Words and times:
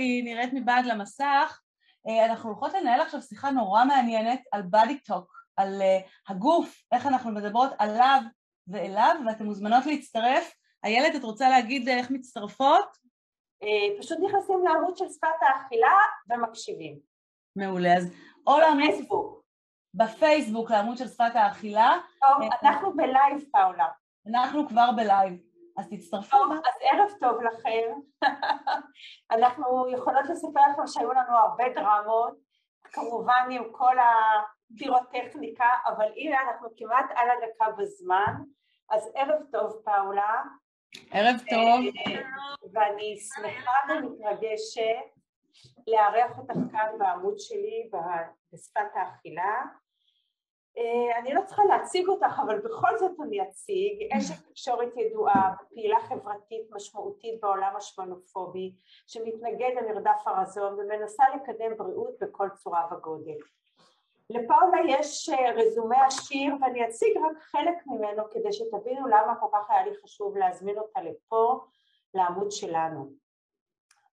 היא 0.00 0.24
נראית 0.24 0.50
מבעד 0.52 0.84
למסך, 0.84 1.60
אה, 2.08 2.26
אנחנו 2.26 2.50
הולכות 2.50 2.72
לנהל 2.74 3.00
עכשיו 3.00 3.22
שיחה 3.22 3.50
נורא 3.50 3.84
מעניינת 3.84 4.40
על 4.52 4.62
body 4.74 5.10
talk, 5.10 5.26
על 5.56 5.82
אה, 5.82 5.98
הגוף, 6.28 6.82
איך 6.92 7.06
אנחנו 7.06 7.30
מדברות 7.30 7.70
עליו 7.78 8.20
ואליו, 8.68 9.16
ואתן 9.26 9.44
מוזמנות 9.44 9.86
להצטרף. 9.86 10.54
איילת, 10.84 11.16
את 11.16 11.24
רוצה 11.24 11.48
להגיד 11.48 11.88
איך 11.88 12.10
מצטרפות? 12.10 13.00
פשוט 13.98 14.18
נכנסים 14.18 14.64
לעמוד 14.64 14.96
של 14.96 15.08
שפת 15.08 15.28
האכילה 15.40 15.96
ומקשיבים. 16.30 16.98
מעולה, 17.56 17.96
אז 17.96 18.12
או 18.46 18.58
לעמוד... 18.58 18.90
בפייסבוק 19.94 20.70
לעמוד 20.70 20.96
של 20.96 21.08
שפת 21.08 21.34
האכילה. 21.34 21.96
טוב, 22.20 22.48
אנחנו 22.62 22.96
בלייב, 22.96 23.44
פאולה. 23.52 23.86
אנחנו 24.26 24.68
כבר 24.68 24.90
בלייב. 24.96 25.49
אז 25.78 25.88
תצטרפו. 25.90 26.36
טוב, 26.36 26.52
אז 26.52 26.74
ערב 26.80 27.10
טוב 27.20 27.42
לכם. 27.42 28.00
אנחנו 29.34 29.90
יכולות 29.92 30.24
לספר 30.30 30.60
לכם 30.72 30.86
שהיו 30.86 31.12
לנו 31.12 31.36
הרבה 31.36 31.64
דרמות, 31.74 32.34
כמובן 32.82 33.48
עם 33.50 33.64
כל 33.72 33.96
הפירוטכניקה, 33.98 35.68
אבל 35.86 36.06
הנה 36.16 36.36
אנחנו 36.40 36.68
כמעט 36.76 37.10
על 37.16 37.28
הדקה 37.30 37.70
בזמן, 37.78 38.34
אז 38.90 39.12
ערב 39.14 39.40
טוב 39.52 39.82
פאולה. 39.84 40.42
ערב 41.10 41.36
טוב. 41.50 41.80
ואני 42.72 43.16
שמחה 43.16 43.72
ומתרגשת 43.88 45.20
לארח 45.86 46.38
אותך 46.38 46.54
כאן 46.72 46.98
בעמוד 46.98 47.34
שלי 47.38 47.90
בשפת 48.52 48.90
האכילה. 48.94 49.62
אה, 50.78 51.18
אני 51.18 51.34
לא 51.34 51.40
צריכה 51.46 51.64
להציג 51.64 52.08
אותך, 52.08 52.40
אבל 52.46 52.58
בכל 52.58 52.98
זאת 52.98 53.20
אני 53.20 53.42
אציג. 53.42 54.08
אשת 54.18 54.48
תקשורת 54.48 54.96
ידועה, 54.96 55.54
פעילה 55.68 56.00
חברתית 56.00 56.70
משמעותית 56.70 57.40
בעולם 57.40 57.76
השמנופובי, 57.76 58.72
שמתנגד 59.06 59.70
למרדף 59.76 60.22
הרזון 60.26 60.74
ומנסה 60.74 61.24
לקדם 61.34 61.76
בריאות 61.76 62.14
בכל 62.20 62.48
צורה 62.54 62.86
וגודל. 62.92 63.36
לפאולה 64.30 64.78
יש 64.88 65.28
אה, 65.28 65.52
רזומה 65.52 66.06
עשיר 66.06 66.54
ואני 66.60 66.88
אציג 66.88 67.16
רק 67.16 67.38
חלק 67.38 67.86
ממנו 67.86 68.22
כדי 68.30 68.52
שתבינו 68.52 69.08
למה 69.08 69.34
כל 69.40 69.46
כך 69.52 69.70
היה 69.70 69.86
לי 69.86 69.96
חשוב 70.02 70.36
להזמין 70.36 70.78
אותה 70.78 71.00
לפה, 71.02 71.60
לעמוד 72.14 72.50
שלנו. 72.50 73.10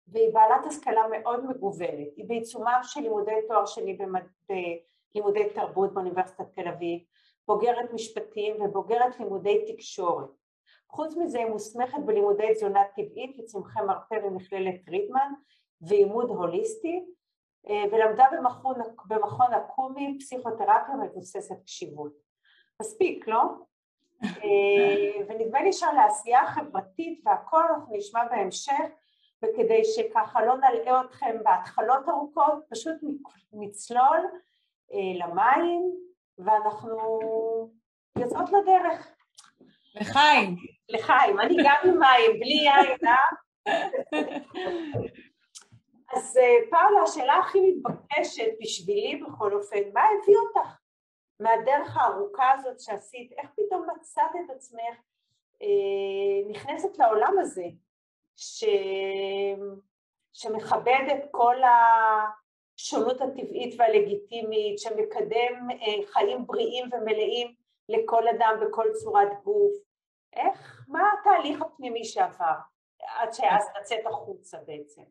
והיא 0.07 0.33
בעלת 0.33 0.65
השכלה 0.65 1.01
מאוד 1.11 1.45
מגוונת, 1.45 2.15
היא 2.15 2.25
בעיצומם 2.27 2.79
של 2.83 3.01
לימודי 3.01 3.35
תואר 3.47 3.65
שני 3.65 3.93
במד... 3.93 4.21
לימודי 5.15 5.49
תרבות 5.49 5.93
באוניברסיטת 5.93 6.45
תל 6.53 6.67
אביב, 6.67 6.99
בוגרת 7.47 7.93
משפטים 7.93 8.61
ובוגרת 8.61 9.19
לימודי 9.19 9.73
תקשורת. 9.73 10.29
חוץ 10.89 11.15
מזה 11.15 11.37
היא 11.37 11.47
מוסמכת 11.47 11.99
בלימודי 12.05 12.53
תזונה 12.53 12.83
טבעית 12.95 13.39
וצמחי 13.39 13.79
מרפא 13.87 14.19
במכללת 14.19 14.89
רידמן 14.89 15.31
ועימוד 15.81 16.29
הוליסטי 16.29 17.05
אה, 17.69 17.83
ולמדה 17.91 18.25
במכון, 18.37 18.75
במכון 19.05 19.53
הקומי 19.53 20.17
פסיכותרפיה 20.19 20.95
מבוססת 21.03 21.63
קשיבות. 21.65 22.13
מספיק, 22.81 23.27
לא? 23.27 23.41
אה, 24.23 25.25
ונדמה 25.27 25.63
לי 25.63 25.73
שעל 25.73 25.97
העשייה 25.97 26.41
החברתית 26.41 27.21
והכל 27.25 27.63
אנחנו 27.69 27.95
נשמע 27.95 28.27
בהמשך 28.27 28.85
וכדי 29.43 29.83
שככה 29.83 30.45
לא 30.45 30.57
נלאה 30.57 31.01
אתכם 31.01 31.35
בהתחלות 31.43 32.09
ארוכות, 32.09 32.63
פשוט 32.69 32.95
נצלול 33.53 34.19
למים, 34.93 35.91
ואנחנו 36.37 36.97
יוצאות 38.17 38.49
לדרך. 38.49 39.07
לחיים. 39.95 40.55
לחיים, 40.89 41.39
אני 41.39 41.55
גם 41.63 41.75
עם 41.83 41.99
מים, 41.99 42.39
בלי 42.39 42.53
יין, 42.53 42.97
אה? 43.05 43.15
אז 46.13 46.37
אה, 46.37 46.69
פאולה, 46.69 47.01
השאלה 47.03 47.37
הכי 47.37 47.59
מתבקשת 47.59 48.51
בשבילי 48.61 49.21
בכל 49.27 49.53
אופן, 49.53 49.77
מה 49.93 50.01
הביא 50.01 50.35
אותך 50.37 50.79
מהדרך 51.39 51.97
הארוכה 51.97 52.51
הזאת 52.51 52.79
שעשית? 52.79 53.31
איך 53.31 53.49
פתאום 53.55 53.87
מצאת 53.95 54.31
את 54.45 54.55
עצמך 54.55 54.97
אה, 55.61 56.49
נכנסת 56.49 56.97
לעולם 56.97 57.33
הזה, 57.39 57.65
ש... 58.35 58.63
שמכבד 60.33 61.05
את 61.11 61.23
כל 61.31 61.63
ה... 61.63 61.71
השונות 62.79 63.21
הטבעית 63.21 63.75
והלגיטימית, 63.77 64.79
שמקדם 64.79 65.67
אה, 65.71 66.07
חיים 66.13 66.47
בריאים 66.47 66.89
ומלאים 66.91 67.53
לכל 67.89 68.27
אדם 68.27 68.53
בכל 68.61 68.85
צורת 68.93 69.27
גוף. 69.43 69.73
איך, 70.33 70.85
מה 70.87 71.01
התהליך 71.19 71.61
הפנימי 71.61 72.05
שעבר 72.05 72.55
עד 72.99 73.33
שאז 73.33 73.69
לצאת 73.79 74.05
החוצה 74.05 74.57
בעצם? 74.67 75.01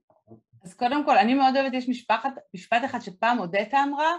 אז 0.65 0.75
קודם 0.75 1.04
כל, 1.04 1.19
אני 1.19 1.34
מאוד 1.34 1.56
אוהבת, 1.56 1.75
יש 1.75 1.88
משפחת, 1.88 2.31
משפט 2.54 2.84
אחד 2.84 2.99
שפעם 3.00 3.38
אודטה 3.38 3.78
אמרה, 3.88 4.16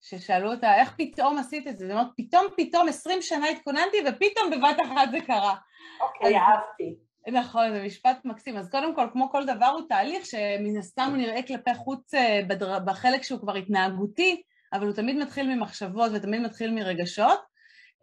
ששאלו 0.00 0.52
אותה, 0.52 0.74
איך 0.74 0.94
פתאום 0.98 1.38
עשית 1.38 1.66
את 1.66 1.78
זה? 1.78 1.86
זאת 1.86 1.92
אומרת, 1.92 2.06
פתאום, 2.16 2.46
פתאום, 2.56 2.88
עשרים 2.88 3.22
שנה 3.22 3.48
התכוננתי, 3.48 3.96
ופתאום 4.00 4.50
בבת 4.50 4.76
אחת 4.86 5.10
זה 5.10 5.18
קרה. 5.26 5.54
אוקיי, 6.00 6.28
אז, 6.28 6.34
אהבתי. 6.34 7.07
נכון, 7.32 7.72
זה 7.72 7.82
משפט 7.82 8.24
מקסים. 8.24 8.56
אז 8.56 8.70
קודם 8.70 8.94
כל, 8.94 9.06
כמו 9.12 9.30
כל 9.30 9.46
דבר 9.46 9.66
הוא 9.66 9.88
תהליך 9.88 10.26
שמן 10.26 10.76
הסתם 10.78 11.06
הוא 11.08 11.16
נראה 11.16 11.42
כלפי 11.42 11.74
חוץ 11.74 12.14
אה, 12.14 12.40
בדר... 12.48 12.78
בחלק 12.78 13.22
שהוא 13.22 13.40
כבר 13.40 13.54
התנהגותי, 13.54 14.42
אבל 14.72 14.86
הוא 14.86 14.94
תמיד 14.94 15.16
מתחיל 15.16 15.54
ממחשבות 15.54 16.10
ותמיד 16.14 16.40
מתחיל 16.40 16.70
מרגשות. 16.70 17.40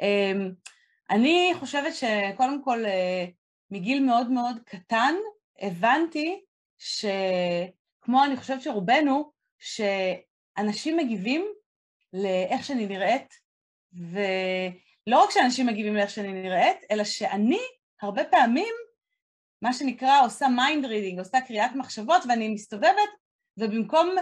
אמ, 0.02 0.52
אני 1.10 1.52
חושבת 1.60 1.96
שקודם 1.96 2.64
כל, 2.64 2.86
אה, 2.86 3.26
מגיל 3.72 4.04
מאוד 4.04 4.32
מאוד 4.32 4.60
קטן, 4.66 5.16
הבנתי 5.62 6.42
שכמו 6.78 8.24
אני 8.26 8.38
חושבת 8.38 8.62
שרובנו, 8.62 9.32
שאנשים 9.60 10.98
מגיבים 10.98 11.46
לאיך 12.14 12.64
שאני 12.64 12.86
נראית, 12.86 13.34
ולא 13.94 15.24
רק 15.24 15.32
שאנשים 15.32 15.66
מגיבים 15.68 15.96
לאיך 15.96 16.10
שאני 16.10 16.34
נראית, 16.34 16.78
אלא 16.92 17.04
שאני 17.04 17.62
הרבה 18.02 18.24
פעמים 18.24 18.74
מה 19.62 19.74
שנקרא 19.74 20.26
עושה 20.26 20.48
mind 20.48 20.86
reading, 20.86 21.20
עושה 21.20 21.42
קריאת 21.42 21.72
מחשבות 21.76 22.22
ואני 22.30 22.50
מסתובבת 22.50 23.10
ובמקום 23.58 24.16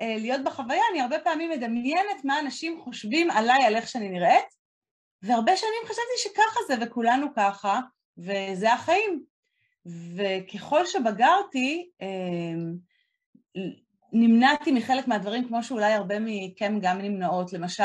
אה, 0.00 0.16
להיות 0.18 0.44
בחוויה 0.44 0.82
אני 0.90 1.00
הרבה 1.00 1.18
פעמים 1.18 1.50
מדמיינת 1.50 2.24
מה 2.24 2.40
אנשים 2.40 2.80
חושבים 2.80 3.30
עליי, 3.30 3.64
על 3.64 3.76
איך 3.76 3.88
שאני 3.88 4.08
נראית 4.08 4.60
והרבה 5.22 5.56
שנים 5.56 5.82
חשבתי 5.84 6.16
שככה 6.18 6.60
זה 6.68 6.74
וכולנו 6.80 7.26
ככה 7.36 7.80
וזה 8.18 8.72
החיים. 8.72 9.30
וככל 10.16 10.86
שבגרתי 10.86 11.90
אה, 12.02 12.06
נמנעתי 14.12 14.72
מחלק 14.72 15.08
מהדברים 15.08 15.48
כמו 15.48 15.62
שאולי 15.62 15.92
הרבה 15.92 16.14
מכם 16.20 16.78
גם 16.82 16.98
נמנעות, 16.98 17.52
למשל 17.52 17.84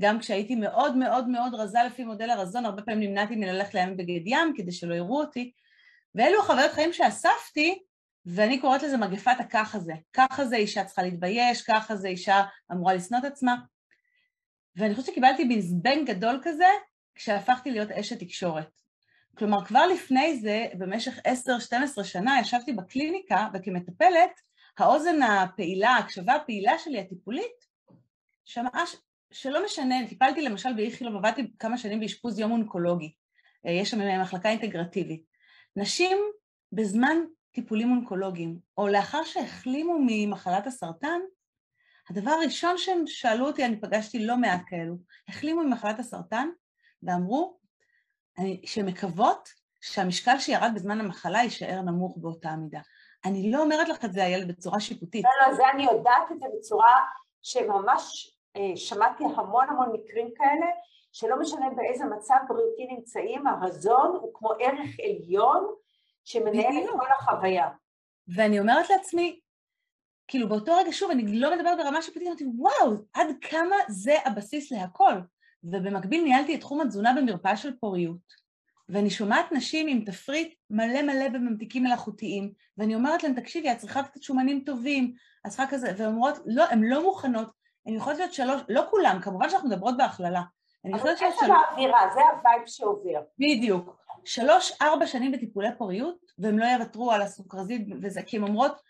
גם 0.00 0.18
כשהייתי 0.18 0.54
מאוד 0.54 0.96
מאוד 0.96 1.28
מאוד 1.28 1.54
רזה 1.54 1.78
לפי 1.86 2.04
מודל 2.04 2.30
הרזון, 2.30 2.64
הרבה 2.64 2.82
פעמים 2.82 3.10
נמנעתי 3.10 3.36
מללכת 3.36 3.74
לים 3.74 3.96
בגד 3.96 4.26
ים 4.26 4.52
כדי 4.56 4.72
שלא 4.72 4.94
יראו 4.94 5.20
אותי, 5.20 5.52
ואלו 6.16 6.40
החוויות 6.40 6.72
חיים 6.72 6.92
שאספתי, 6.92 7.78
ואני 8.26 8.60
קוראת 8.60 8.82
לזה 8.82 8.96
מגפת 8.96 9.36
הככה 9.38 9.78
זה. 9.78 9.92
ככה 10.12 10.44
זה 10.44 10.56
אישה 10.56 10.84
צריכה 10.84 11.02
להתבייש, 11.02 11.62
ככה 11.62 11.96
זה 11.96 12.08
אישה 12.08 12.42
אמורה 12.72 12.94
לשנוא 12.94 13.18
את 13.18 13.24
עצמה. 13.24 13.56
ואני 14.76 14.94
חושבת 14.94 15.06
שקיבלתי 15.06 15.44
בזבנג 15.44 16.10
גדול 16.10 16.40
כזה 16.42 16.66
כשהפכתי 17.14 17.70
להיות 17.70 17.90
אשת 17.90 18.18
תקשורת. 18.18 18.80
כלומר, 19.38 19.64
כבר 19.64 19.86
לפני 19.86 20.36
זה, 20.36 20.66
במשך 20.78 21.18
10-12 21.98 22.04
שנה, 22.04 22.40
ישבתי 22.40 22.72
בקליניקה 22.72 23.48
וכמטפלת, 23.54 24.40
האוזן 24.78 25.22
הפעילה, 25.22 25.90
ההקשבה 25.90 26.34
הפעילה 26.34 26.78
שלי, 26.78 27.00
הטיפולית, 27.00 27.66
שמעה 28.44 28.82
שלא 29.32 29.64
משנה, 29.64 29.94
טיפלתי 30.08 30.42
למשל 30.42 30.72
באיכילוב, 30.72 31.16
עבדתי 31.16 31.50
כמה 31.58 31.78
שנים 31.78 32.00
באשפוז 32.00 32.38
יום 32.38 32.52
אונקולוגי, 32.52 33.12
יש 33.64 33.90
שם 33.90 34.20
מחלקה 34.20 34.48
אינטגרטיבית. 34.48 35.35
נשים 35.76 36.18
בזמן 36.72 37.16
טיפולים 37.52 37.90
אונקולוגיים, 37.90 38.58
או 38.78 38.88
לאחר 38.88 39.24
שהחלימו 39.24 39.98
ממחלת 40.06 40.66
הסרטן, 40.66 41.20
הדבר 42.10 42.30
הראשון 42.30 42.78
שהם 42.78 43.06
שאלו 43.06 43.46
אותי, 43.46 43.64
אני 43.64 43.80
פגשתי 43.80 44.26
לא 44.26 44.36
מעט 44.36 44.60
כאלו, 44.66 44.94
החלימו 45.28 45.62
ממחלת 45.62 45.98
הסרטן 45.98 46.48
ואמרו 47.02 47.58
שהן 48.64 48.86
מקוות 48.86 49.48
שהמשקל 49.80 50.38
שירד 50.38 50.72
בזמן 50.74 51.00
המחלה 51.00 51.38
יישאר 51.38 51.80
נמוך 51.80 52.16
באותה 52.18 52.56
מידה. 52.56 52.80
אני 53.24 53.52
לא 53.52 53.62
אומרת 53.62 53.88
לך 53.88 54.04
את 54.04 54.12
זה, 54.12 54.24
איילת, 54.24 54.46
בצורה 54.46 54.80
שיפוטית. 54.80 55.24
לא, 55.24 55.48
לא, 55.48 55.54
זה 55.56 55.62
אני 55.74 55.84
יודעת 55.84 56.32
את 56.32 56.38
זה 56.40 56.46
בצורה 56.58 56.94
שממש 57.42 58.36
אה, 58.56 58.76
שמעתי 58.76 59.24
המון 59.24 59.68
המון 59.68 59.92
מקרים 59.92 60.30
כאלה, 60.36 60.66
שלא 61.18 61.40
משנה 61.40 61.66
באיזה 61.76 62.04
מצב 62.04 62.34
בריאותי 62.48 62.86
נמצאים, 62.90 63.46
הרזון 63.46 64.18
הוא 64.20 64.30
כמו 64.34 64.50
ערך 64.50 64.90
עליון 65.04 65.66
שמנהל 66.24 66.84
את 66.84 66.90
כל 66.90 67.06
החוויה. 67.18 67.68
ואני 68.28 68.60
אומרת 68.60 68.90
לעצמי, 68.90 69.40
כאילו 70.28 70.48
באותו 70.48 70.76
רגע, 70.76 70.92
שוב, 70.92 71.10
אני 71.10 71.40
לא 71.40 71.56
מדברת 71.56 71.78
ברמה 71.78 72.02
שפתאום 72.02 72.26
אמרתי, 72.26 72.44
וואו, 72.56 72.96
עד 73.12 73.26
כמה 73.40 73.76
זה 73.88 74.14
הבסיס 74.24 74.72
להכל. 74.72 75.12
ובמקביל 75.64 76.24
ניהלתי 76.24 76.54
את 76.54 76.60
תחום 76.60 76.80
התזונה 76.80 77.14
במרפאה 77.16 77.56
של 77.56 77.76
פוריות. 77.80 78.46
ואני 78.88 79.10
שומעת 79.10 79.52
נשים 79.52 79.88
עם 79.88 80.04
תפריט 80.04 80.54
מלא 80.70 81.02
מלא 81.02 81.28
בממתיקים 81.28 81.84
מלאכותיים, 81.84 82.52
ואני 82.78 82.94
אומרת 82.94 83.22
להן, 83.22 83.40
תקשיבי, 83.40 83.72
את 83.72 83.78
צריכה 83.78 84.02
קצת 84.02 84.22
שומנים 84.22 84.62
טובים, 84.66 85.14
את 85.46 85.50
צריכה 85.50 85.66
כזה, 85.66 85.92
והן 85.96 86.08
אומרות, 86.08 86.38
לא, 86.46 86.64
הן 86.70 86.84
לא 86.84 87.02
מוכנות, 87.02 87.48
הן 87.86 87.94
יכולות 87.94 88.18
להיות 88.18 88.32
שלוש, 88.32 88.60
לא 88.68 88.82
כולן, 88.90 89.18
כמובן 89.22 89.50
שאנחנו 89.50 89.68
מדברות 89.68 89.96
בהכללה. 89.96 90.42
אבל 90.92 91.08
איך 91.08 91.34
זה 91.40 91.52
האווירה, 91.52 92.00
זה 92.14 92.20
ה 92.20 92.28
vibe 92.28 92.62
שעובר. 92.66 93.20
בדיוק. 93.38 93.96
שלוש-ארבע 94.24 95.06
שנים 95.06 95.32
בטיפולי 95.32 95.68
פוריות, 95.78 96.18
והם 96.38 96.58
לא 96.58 96.64
יוותרו 96.64 97.12
על 97.12 97.22
הסוכרזית 97.22 97.86
וזה, 98.02 98.22
כי 98.22 98.36
הן 98.36 98.42
אומרות, 98.42 98.80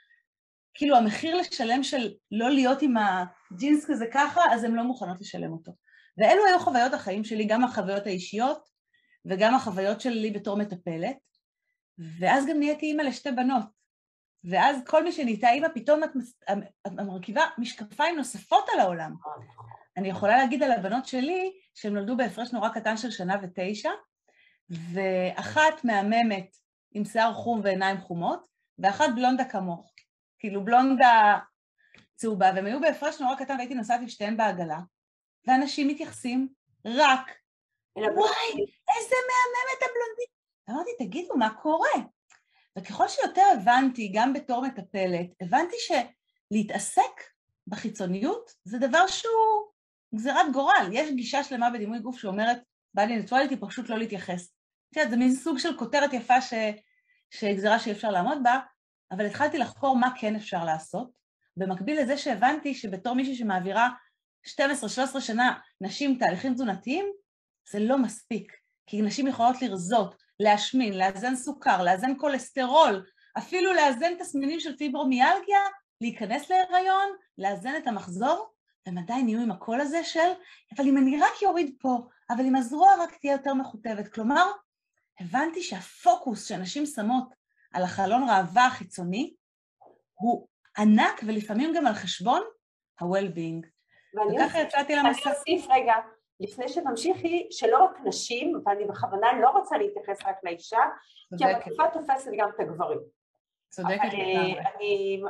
כאילו 0.75 0.97
המחיר 0.97 1.37
לשלם 1.37 1.83
של 1.83 2.13
לא 2.31 2.51
להיות 2.51 2.83
עם 2.83 2.95
הג'ינס 2.97 3.87
כזה 3.91 4.07
ככה, 4.13 4.41
אז 4.53 4.65
הן 4.65 4.75
לא 4.75 4.83
מוכנות 4.83 5.21
לשלם 5.21 5.53
אותו. 5.53 5.73
ואלו 6.19 6.47
היו 6.47 6.59
חוויות 6.59 6.93
החיים 6.93 7.25
שלי, 7.25 7.45
גם 7.45 7.65
החוויות 7.65 8.07
האישיות 8.07 8.69
וגם 9.25 9.55
החוויות 9.55 10.01
שלי 10.01 10.31
בתור 10.31 10.57
מטפלת, 10.57 11.17
ואז 12.21 12.47
גם 12.47 12.59
נהייתי 12.59 12.87
אימא 12.87 13.03
לשתי 13.03 13.33
בנות. 13.33 13.65
ואז 14.45 14.77
כל 14.87 15.05
מי 15.05 15.13
שנהייתה 15.13 15.51
אימא, 15.51 15.69
פתאום 15.75 16.05
את, 16.05 16.11
את 16.87 16.93
מרכיבה 16.93 17.43
משקפיים 17.59 18.17
נוספות 18.17 18.69
על 18.73 18.81
העולם. 18.81 19.15
אני 19.97 20.09
יכולה 20.09 20.37
להגיד 20.37 20.63
על 20.63 20.73
הבנות 20.73 21.07
שלי, 21.07 21.53
שהן 21.75 21.95
נולדו 21.95 22.17
בהפרש 22.17 22.53
נורא 22.53 22.69
קטן 22.69 22.97
של 22.97 23.11
שנה 23.11 23.37
ותשע, 23.43 23.91
ואחת 24.71 25.85
מהממת 25.85 26.57
עם 26.93 27.05
שיער 27.05 27.35
חום 27.35 27.61
ועיניים 27.65 27.99
חומות, 27.99 28.47
ואחת 28.79 29.09
בלונדה 29.15 29.45
כמוך. 29.45 29.93
כאילו 30.39 30.65
בלונדה 30.65 31.39
צהובה, 32.15 32.51
והם 32.55 32.67
היו 32.67 32.81
בהפרש 32.81 33.21
נורא 33.21 33.35
קטן 33.35 33.57
והייתי 33.57 33.75
נוסעת 33.75 34.01
עם 34.01 34.09
שתיהן 34.09 34.37
בעגלה, 34.37 34.79
ואנשים 35.47 35.89
מתייחסים 35.89 36.49
רק, 36.85 37.31
וואי, 37.97 38.53
איזה 38.97 39.17
מהממת 39.29 39.83
הבלונדית. 39.83 40.37
אמרתי, 40.71 40.91
תגידו, 40.99 41.37
מה 41.37 41.55
קורה? 41.55 41.91
וככל 42.79 43.09
שיותר 43.09 43.43
הבנתי, 43.55 44.13
גם 44.15 44.33
בתור 44.33 44.67
מטפלת, 44.67 45.27
הבנתי 45.41 45.77
שלהתעסק 45.79 47.23
בחיצוניות 47.67 48.51
זה 48.65 48.79
דבר 48.79 49.07
שהוא 49.07 49.76
גזירת 50.15 50.53
גורל. 50.53 50.89
יש 50.93 51.11
גישה 51.11 51.45
שלמה 51.45 51.71
בדימוי 51.71 51.99
גוף 51.99 52.19
שאומרת, 52.19 52.59
בא 52.95 53.03
לי 53.03 53.17
נטרואליטי, 53.17 53.57
פשוט 53.61 53.89
לא 53.89 53.99
להתייחס. 53.99 54.49
את 54.93 54.97
יודעת, 54.97 55.11
זה 55.11 55.17
מין 55.17 55.35
סוג 55.35 55.59
של 55.59 55.79
כותרת 55.79 56.13
יפה 56.13 56.41
ש... 56.41 56.55
שגזירה 57.31 57.79
שאי 57.79 57.93
אפשר 57.93 58.11
לעמוד 58.11 58.39
בה, 58.43 58.61
אבל 59.11 59.27
התחלתי 59.27 59.59
לחקור 59.59 59.97
מה 59.97 60.09
כן 60.21 60.37
אפשר 60.37 60.65
לעשות, 60.65 61.11
במקביל 61.57 62.01
לזה 62.01 62.19
שהבנתי 62.19 62.75
שבתור 62.75 63.15
מישהי 63.15 63.35
שמעבירה 63.35 63.89
12-13 64.47 65.21
שנה 65.21 65.59
נשים 65.81 66.19
תהליכים 66.19 66.55
תזונתיים, 66.55 67.07
זה 67.73 67.79
לא 67.79 67.99
מספיק, 67.99 68.53
כי 68.87 69.03
נשים 69.03 69.27
יכולות 69.27 69.63
לרזות, 69.63 70.15
להשמין, 70.41 70.99
לאזן 70.99 71.37
סוכר, 71.37 71.83
לאזן 71.83 72.13
כולסטרול, 72.19 73.05
אפילו 73.39 73.73
לאזן 73.73 74.15
תסמינים 74.19 74.61
של 74.61 74.77
פיברומיאלגיה, 74.77 75.61
להיכנס 76.01 76.51
להיריון, 76.51 77.09
לאזן 77.39 77.77
את 77.77 77.87
המחזור, 77.87 78.53
והם 78.87 78.99
עדיין 78.99 79.29
יהיו 79.29 79.41
עם 79.41 79.51
הקול 79.51 79.81
הזה 79.81 80.05
של, 80.05 80.31
אבל 80.77 80.89
אם 80.89 80.99
אני 80.99 81.21
רק 81.21 81.43
יוריד 81.43 81.77
פה, 81.81 81.99
אבל 82.31 82.45
אם 82.45 82.57
הזרוע 82.57 82.89
רק 83.01 83.17
תהיה 83.17 83.33
יותר 83.33 83.55
מכותבת. 83.55 84.09
כלומר, 84.09 84.45
הבנתי 85.21 85.63
שהפוקוס 85.63 86.49
שנשים 86.49 86.87
שמות 86.87 87.35
על 87.73 87.83
החלון 87.83 88.23
ראווה 88.23 88.67
החיצוני 88.67 89.35
הוא 90.15 90.49
ענק 90.79 91.21
ולפעמים 91.27 91.73
גם 91.77 91.87
על 91.87 91.95
חשבון 91.95 92.43
ה-well-being. 93.01 93.67
וככה 94.35 94.61
יצאתי 94.61 94.97
למסע. 94.97 95.31
אני 95.31 95.35
אוסיף 95.35 95.71
רגע, 95.71 95.95
לפני 96.41 96.69
שתמשיכי, 96.69 97.49
שלא 97.51 97.85
רק 97.85 98.01
נשים, 98.05 98.63
ואני 98.67 98.85
בכוונה 98.85 99.27
לא 99.41 99.51
רוצה 99.51 99.79
להתייחס 99.79 100.27
רק 100.27 100.37
לאישה, 100.43 100.81
כי 101.39 101.45
המקיפה 101.45 101.83
תופסת 101.93 102.31
גם 102.39 102.49
את 102.55 102.61
הגברים. 102.61 102.99
צודקת 103.69 104.05
לגמרי. 104.05 104.59
אני 104.77 105.23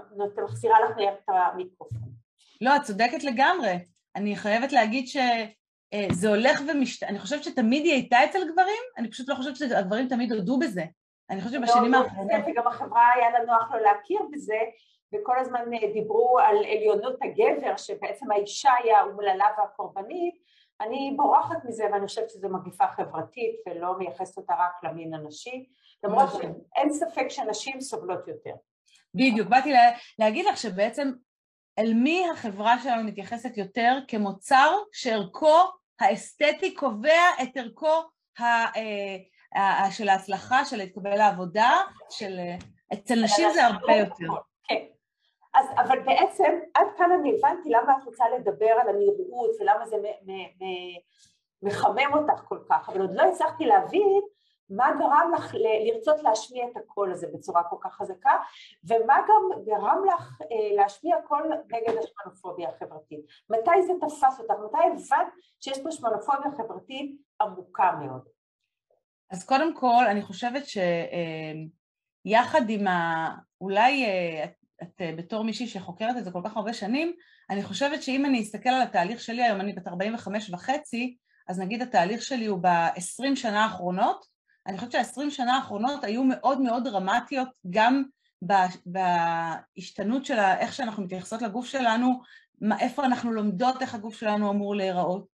מחזירה 0.44 0.80
לך 0.80 0.96
את 0.98 1.28
המיקרופון. 1.28 2.15
לא, 2.60 2.76
את 2.76 2.82
צודקת 2.82 3.24
לגמרי. 3.24 3.78
אני 4.16 4.36
חייבת 4.36 4.72
להגיד 4.72 5.06
שזה 5.06 6.28
הולך 6.28 6.60
ומשת... 6.68 7.02
אני 7.02 7.18
חושבת 7.18 7.44
שתמיד 7.44 7.84
היא 7.84 7.92
הייתה 7.92 8.24
אצל 8.24 8.38
גברים, 8.52 8.82
אני 8.98 9.10
פשוט 9.10 9.28
לא 9.28 9.34
חושבת 9.34 9.56
שהגברים 9.56 10.08
תמיד 10.08 10.32
הודו 10.32 10.58
בזה. 10.58 10.84
אני 11.30 11.40
חושבת 11.40 11.60
שבשנים 11.60 11.92
לא, 11.92 11.98
האחרונות... 11.98 12.42
וגם 12.46 12.66
החברה 12.66 13.12
היה 13.14 13.30
לה 13.30 13.44
נוח 13.44 13.70
לא 13.72 13.80
להכיר 13.80 14.20
בזה, 14.32 14.58
וכל 15.14 15.38
הזמן 15.38 15.60
דיברו 15.92 16.38
על 16.38 16.56
עליונות 16.56 17.16
הגבר, 17.22 17.76
שבעצם 17.76 18.32
האישה 18.32 18.70
היא 18.84 18.92
האומללה 18.92 19.44
והקורבנית, 19.58 20.34
אני 20.80 21.14
בורחת 21.16 21.64
מזה 21.64 21.84
ואני 21.92 22.06
חושבת 22.06 22.30
שזו 22.30 22.48
מגיפה 22.48 22.86
חברתית 22.86 23.54
ולא 23.66 23.98
מייחסת 23.98 24.36
אותה 24.36 24.54
רק 24.54 24.84
למין 24.84 25.14
הנשי, 25.14 25.66
למרות 26.04 26.28
שאין 26.32 26.92
ספק 26.92 27.28
שנשים 27.28 27.80
סובלות 27.80 28.28
יותר. 28.28 28.54
בדיוק, 29.14 29.48
באתי 29.48 29.72
לה, 29.72 29.90
להגיד 30.18 30.46
לך 30.46 30.56
שבעצם 30.56 31.12
אל 31.78 31.94
מי 31.94 32.30
החברה 32.30 32.78
שלנו 32.78 33.04
מתייחסת 33.04 33.56
יותר 33.56 33.98
כמוצר 34.08 34.76
שערכו 34.92 35.56
האסתטי 36.00 36.74
קובע 36.74 37.22
את 37.42 37.56
ערכו 37.56 38.02
ה, 38.38 38.44
אה, 39.56 39.90
של 39.90 40.08
ההצלחה, 40.08 40.64
של 40.64 40.76
להתקבל 40.76 41.16
לעבודה, 41.16 41.80
של... 42.10 42.38
אצל 42.92 43.14
נשים 43.24 43.50
זה 43.54 43.66
הרבה 43.66 43.96
יותר. 43.96 44.26
כן. 44.68 44.84
אז, 45.54 45.66
אבל 45.76 46.00
בעצם 46.00 46.58
עד 46.74 46.86
כאן 46.98 47.10
אני 47.20 47.34
הבנתי 47.38 47.68
למה 47.68 47.92
את 47.98 48.04
רוצה 48.06 48.24
לדבר 48.38 48.70
על 48.80 48.88
הנראות 48.88 49.50
ולמה 49.60 49.86
זה 49.86 49.96
מחמם 51.62 52.14
אותך 52.14 52.42
כל 52.48 52.58
כך, 52.70 52.88
אבל 52.88 53.00
עוד 53.00 53.14
לא 53.14 53.22
הצלחתי 53.22 53.64
להבין 53.64 54.20
מה 54.70 54.86
גרם 54.98 55.32
לך 55.34 55.54
לרצות 55.54 56.22
להשמיע 56.22 56.64
את 56.64 56.76
הקול 56.76 57.12
הזה 57.12 57.26
בצורה 57.34 57.62
כל 57.62 57.76
כך 57.80 57.94
חזקה, 57.94 58.32
ומה 58.84 59.16
גם 59.28 59.62
גרם 59.66 60.04
לך 60.06 60.42
אה, 60.42 60.76
להשמיע 60.76 61.16
קול 61.28 61.52
נגד 61.66 61.94
השמנופוביה 61.98 62.68
החברתית. 62.68 63.20
מתי 63.50 63.82
זה 63.86 63.92
תפס 64.00 64.40
אותך? 64.40 64.54
מתי 64.66 64.78
הבנת 64.92 65.26
שיש 65.60 65.78
פה 65.82 65.90
שמנופוביה 65.90 66.50
חברתית 66.56 67.16
עמוקה 67.40 67.92
מאוד? 68.00 68.28
אז 69.30 69.46
קודם 69.46 69.74
כל, 69.74 70.04
אני 70.10 70.22
חושבת 70.22 70.62
שיחד 70.66 72.60
אה, 72.70 72.74
עם 72.74 72.86
ה... 72.86 73.28
אולי 73.60 74.04
אה, 74.04 74.44
את 74.82 75.02
בתור 75.16 75.44
מישהי 75.44 75.66
שחוקרת 75.66 76.16
את 76.16 76.24
זה 76.24 76.30
כל 76.30 76.40
כך 76.44 76.56
הרבה 76.56 76.72
שנים, 76.72 77.12
אני 77.50 77.62
חושבת 77.62 78.02
שאם 78.02 78.26
אני 78.26 78.42
אסתכל 78.42 78.68
על 78.68 78.82
התהליך 78.82 79.20
שלי 79.20 79.42
היום, 79.42 79.60
אני 79.60 79.72
בת 79.72 79.88
45 79.88 80.50
וחצי, 80.50 81.16
אז 81.48 81.60
נגיד 81.60 81.82
התהליך 81.82 82.22
שלי 82.22 82.46
הוא 82.46 82.58
ב-20 82.62 83.36
שנה 83.36 83.64
האחרונות, 83.64 84.35
אני 84.66 84.78
חושבת 84.78 84.92
שה-20 84.92 85.30
שנה 85.30 85.56
האחרונות 85.56 86.04
היו 86.04 86.24
מאוד 86.24 86.60
מאוד 86.60 86.84
דרמטיות 86.84 87.48
גם 87.70 88.02
בהשתנות 88.86 90.26
של 90.26 90.38
איך 90.38 90.74
שאנחנו 90.74 91.02
מתייחסות 91.02 91.42
לגוף 91.42 91.66
שלנו, 91.66 92.20
איפה 92.80 93.04
אנחנו 93.04 93.32
לומדות 93.32 93.82
איך 93.82 93.94
הגוף 93.94 94.16
שלנו 94.18 94.50
אמור 94.50 94.74
להיראות. 94.74 95.26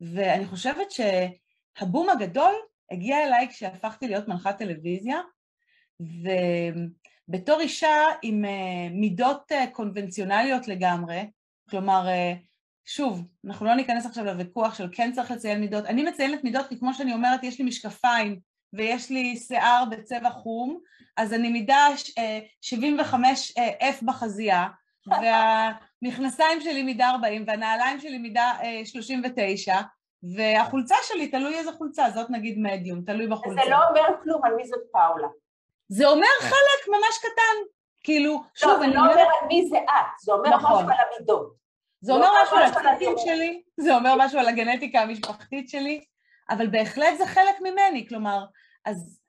ואני 0.00 0.46
חושבת 0.46 0.86
שהבום 0.90 2.10
הגדול 2.10 2.54
הגיע 2.90 3.24
אליי 3.24 3.48
כשהפכתי 3.48 4.08
להיות 4.08 4.28
מנחת 4.28 4.58
טלוויזיה, 4.58 5.20
ובתור 6.00 7.60
אישה 7.60 7.96
עם 8.22 8.44
אה, 8.44 8.88
מידות 8.90 9.52
אה, 9.52 9.66
קונבנציונליות 9.72 10.68
לגמרי, 10.68 11.30
כלומר, 11.70 12.08
אה, 12.08 12.32
שוב, 12.84 13.26
אנחנו 13.46 13.66
לא 13.66 13.74
ניכנס 13.74 14.06
עכשיו 14.06 14.24
לוויכוח 14.24 14.74
של 14.74 14.88
כן 14.92 15.12
צריך 15.12 15.30
לציין 15.30 15.60
מידות, 15.60 15.84
אני 15.84 16.02
מציינת 16.02 16.44
מידות 16.44 16.68
כי 16.68 16.78
כמו 16.78 16.94
שאני 16.94 17.12
אומרת, 17.12 17.44
יש 17.44 17.58
לי 17.58 17.64
משקפיים 17.64 18.40
ויש 18.72 19.10
לי 19.10 19.36
שיער 19.36 19.84
בצבע 19.90 20.30
חום, 20.30 20.80
אז 21.16 21.34
אני 21.34 21.48
מידה 21.48 21.86
75 22.60 23.52
F 23.80 24.04
בחזייה, 24.04 24.66
והמכנסיים 25.06 26.60
שלי 26.60 26.82
מידה 26.82 27.10
40 27.10 27.44
והנעליים 27.46 28.00
שלי 28.00 28.18
מידה 28.18 28.52
39, 28.84 29.80
והחולצה 30.36 30.94
שלי, 31.02 31.28
תלוי 31.28 31.58
איזה 31.58 31.72
חולצה, 31.72 32.10
זאת 32.10 32.30
נגיד 32.30 32.58
מדיום, 32.58 33.00
תלוי 33.06 33.26
בחולצה. 33.26 33.62
זה 33.64 33.70
לא 33.70 33.88
אומר 33.88 34.22
כלום 34.22 34.44
על 34.44 34.54
מי 34.54 34.66
זאת 34.66 34.80
פאולה. 34.92 35.28
זה 35.88 36.08
אומר 36.08 36.26
חלק 36.40 36.88
ממש 36.88 37.18
קטן. 37.18 37.70
כאילו, 38.02 38.32
לא, 38.32 38.40
שוב, 38.54 38.82
אני... 38.82 38.94
לא, 38.94 39.00
זה 39.00 39.06
לא 39.06 39.12
אומר 39.12 39.22
על 39.22 39.46
מי 39.48 39.68
זה 39.68 39.78
את, 39.78 40.20
זה 40.20 40.32
אומר 40.32 40.50
נכון. 40.50 40.72
משהו 40.72 40.90
על 40.90 40.96
המידות. 41.16 41.54
זה 42.00 42.12
אומר 42.12 42.28
משהו 42.42 42.56
על 42.56 42.62
הצדדים 42.62 43.14
שלי, 43.18 43.62
זה 43.76 43.96
אומר 43.96 44.14
משהו 44.18 44.38
על 44.38 44.48
הגנטיקה 44.48 45.00
המשפחתית 45.00 45.68
שלי, 45.68 46.04
אבל 46.50 46.66
בהחלט 46.66 47.18
זה 47.18 47.26
חלק 47.26 47.54
ממני, 47.60 48.08
כלומר, 48.08 48.44
אז 48.84 49.20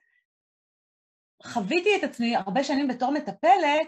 חוויתי 1.45 1.89
את 1.95 2.03
עצמי 2.03 2.35
הרבה 2.35 2.63
שנים 2.63 2.87
בתור 2.87 3.11
מטפלת, 3.11 3.87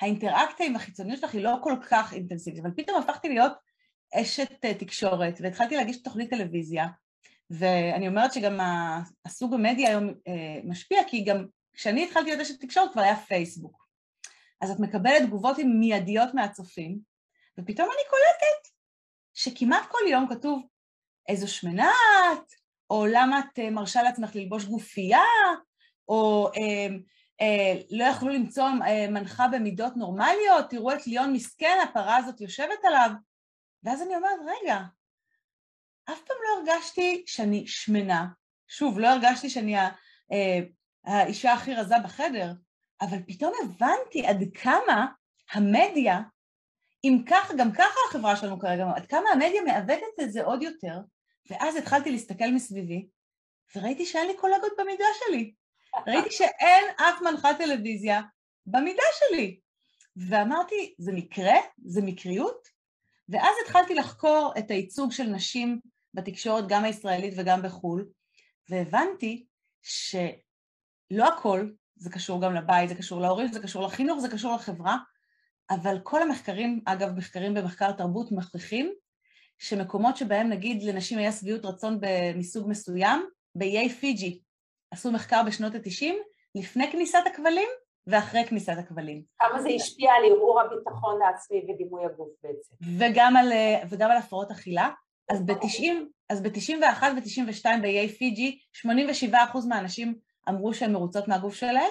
האינטראקציה 0.00 0.66
עם 0.66 0.76
החיצוניות 0.76 1.20
שלך 1.20 1.34
היא 1.34 1.44
לא 1.44 1.56
כל 1.62 1.74
כך 1.90 2.12
אינטנסיבית, 2.12 2.60
אבל 2.60 2.70
פתאום 2.76 3.02
הפכתי 3.02 3.28
להיות 3.28 3.52
אשת 4.14 4.64
אה, 4.64 4.74
תקשורת, 4.74 5.38
והתחלתי 5.40 5.76
להגיש 5.76 6.02
תוכנית 6.02 6.30
טלוויזיה, 6.30 6.86
ואני 7.50 8.08
אומרת 8.08 8.32
שגם 8.32 8.58
הסוג 9.24 9.54
המדיה 9.54 9.88
היום 9.88 10.08
אה, 10.08 10.60
משפיע, 10.64 11.00
כי 11.08 11.24
גם 11.24 11.46
כשאני 11.72 12.04
התחלתי 12.04 12.26
להיות 12.26 12.40
אשת 12.40 12.60
תקשורת 12.60 12.92
כבר 12.92 13.02
היה 13.02 13.16
פייסבוק. 13.16 13.86
אז 14.60 14.70
את 14.70 14.80
מקבלת 14.80 15.22
תגובות 15.22 15.56
מיידיות 15.58 16.34
מהצופים, 16.34 16.98
ופתאום 17.58 17.88
אני 17.88 18.10
קולטת 18.10 18.68
שכמעט 19.34 19.86
כל 19.88 19.98
יום 20.10 20.26
כתוב 20.28 20.62
איזו 21.28 21.48
שמנה 21.48 21.90
את, 22.32 22.52
או 22.90 23.06
למה 23.06 23.38
את 23.38 23.58
אה, 23.58 23.70
מרשה 23.70 24.02
לעצמך 24.02 24.36
ללבוש 24.36 24.64
גופייה, 24.64 25.22
או 26.08 26.48
אה, 26.56 26.96
אה, 27.40 27.80
לא 27.90 28.04
יכלו 28.04 28.28
למצוא 28.28 28.64
אה, 28.86 29.10
מנחה 29.10 29.48
במידות 29.48 29.96
נורמליות, 29.96 30.70
תראו 30.70 30.92
את 30.92 31.06
ליאון 31.06 31.32
מסכן, 31.32 31.78
הפרה 31.84 32.16
הזאת 32.16 32.40
יושבת 32.40 32.84
עליו. 32.84 33.10
ואז 33.82 34.02
אני 34.02 34.16
אומרת, 34.16 34.38
רגע, 34.46 34.78
אף 36.04 36.20
פעם 36.26 36.36
לא 36.44 36.72
הרגשתי 36.72 37.24
שאני 37.26 37.66
שמנה. 37.66 38.26
שוב, 38.68 38.98
לא 38.98 39.08
הרגשתי 39.08 39.50
שאני 39.50 39.78
אה, 39.78 40.58
האישה 41.04 41.52
הכי 41.52 41.74
רזה 41.74 41.94
בחדר, 42.04 42.52
אבל 43.00 43.18
פתאום 43.26 43.52
הבנתי 43.64 44.26
עד 44.26 44.38
כמה 44.54 45.06
המדיה, 45.52 46.20
אם 47.04 47.22
כך, 47.26 47.52
גם 47.58 47.72
ככה 47.72 47.98
החברה 48.08 48.36
שלנו 48.36 48.58
כרגע, 48.58 48.84
עד 48.96 49.06
כמה 49.06 49.30
המדיה 49.30 49.62
מעוותת 49.62 50.22
את 50.22 50.32
זה 50.32 50.44
עוד 50.44 50.62
יותר, 50.62 50.98
ואז 51.50 51.76
התחלתי 51.76 52.10
להסתכל 52.10 52.50
מסביבי, 52.50 53.06
וראיתי 53.76 54.06
שאין 54.06 54.26
לי 54.26 54.36
קולגות 54.36 54.72
במידה 54.78 55.04
שלי. 55.18 55.54
ראיתי 56.06 56.30
שאין 56.30 56.84
אף 56.96 57.22
מנחת 57.22 57.56
טלוויזיה 57.58 58.20
במידה 58.66 59.02
שלי. 59.18 59.60
ואמרתי, 60.16 60.94
זה 60.98 61.12
מקרה? 61.12 61.54
זה 61.84 62.02
מקריות? 62.02 62.68
ואז 63.28 63.54
התחלתי 63.64 63.94
לחקור 63.94 64.52
את 64.58 64.70
הייצוג 64.70 65.12
של 65.12 65.24
נשים 65.24 65.80
בתקשורת, 66.14 66.64
גם 66.68 66.84
הישראלית 66.84 67.34
וגם 67.36 67.62
בחו"ל, 67.62 68.08
והבנתי 68.68 69.46
שלא 69.82 71.28
הכל, 71.28 71.70
זה 71.96 72.10
קשור 72.10 72.42
גם 72.42 72.54
לבית, 72.54 72.88
זה 72.88 72.94
קשור 72.94 73.20
להורים, 73.20 73.52
זה 73.52 73.60
קשור 73.60 73.82
לחינוך, 73.82 74.20
זה 74.20 74.28
קשור 74.28 74.54
לחברה, 74.54 74.96
אבל 75.70 75.98
כל 76.02 76.22
המחקרים, 76.22 76.80
אגב, 76.84 77.16
מחקרים 77.16 77.54
במחקר 77.54 77.92
תרבות 77.92 78.32
מכריחים 78.32 78.92
שמקומות 79.58 80.16
שבהם 80.16 80.48
נגיד 80.48 80.82
לנשים 80.82 81.18
היה 81.18 81.32
שביעות 81.32 81.64
רצון 81.64 82.00
מסוג 82.36 82.68
מסוים, 82.68 83.26
באיי 83.54 83.88
פיג'י 83.88 84.40
עשו 84.90 85.12
מחקר 85.12 85.42
בשנות 85.46 85.74
ה-90, 85.74 86.14
לפני 86.54 86.92
כניסת 86.92 87.22
הכבלים 87.26 87.68
ואחרי 88.06 88.44
כניסת 88.44 88.74
הכבלים. 88.78 89.22
כמה 89.38 89.62
זה 89.62 89.68
השפיע 89.68 90.12
על 90.12 90.24
ערעור 90.24 90.60
הביטחון 90.60 91.22
העצמי 91.22 91.62
ודימוי 91.68 92.04
הגוף 92.04 92.28
בעצם. 92.42 92.74
וגם 92.98 93.36
על, 93.36 93.52
וגם 93.88 94.10
על 94.10 94.16
הפרעות 94.16 94.50
אכילה. 94.50 94.90
אז 95.30 95.46
ב-90, 95.46 95.92
אז 96.28 96.42
ב-91 96.42 97.02
ו-92 97.02 97.64
באיי 97.82 98.08
פיג'י, 98.08 98.58
87% 98.86 99.34
מהנשים 99.68 100.14
אמרו 100.48 100.74
שהן 100.74 100.92
מרוצות 100.92 101.28
מהגוף 101.28 101.54
שלהן, 101.54 101.90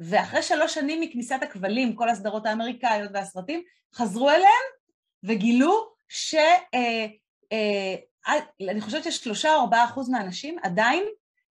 ואחרי 0.00 0.42
שלוש 0.42 0.74
שנים 0.74 1.00
מכניסת 1.00 1.38
הכבלים, 1.42 1.94
כל 1.94 2.08
הסדרות 2.08 2.46
האמריקאיות 2.46 3.10
והסרטים, 3.14 3.62
חזרו 3.94 4.30
אליהם 4.30 4.64
וגילו 5.22 5.92
ש... 6.08 6.34
אה, 6.74 7.06
אה, 7.52 8.38
אני 8.70 8.80
חושבת 8.80 9.04
ששלושה 9.04 9.54
או 9.54 9.60
ארבעה 9.60 9.84
אחוז 9.84 10.10
מהנשים 10.10 10.56
עדיין 10.62 11.04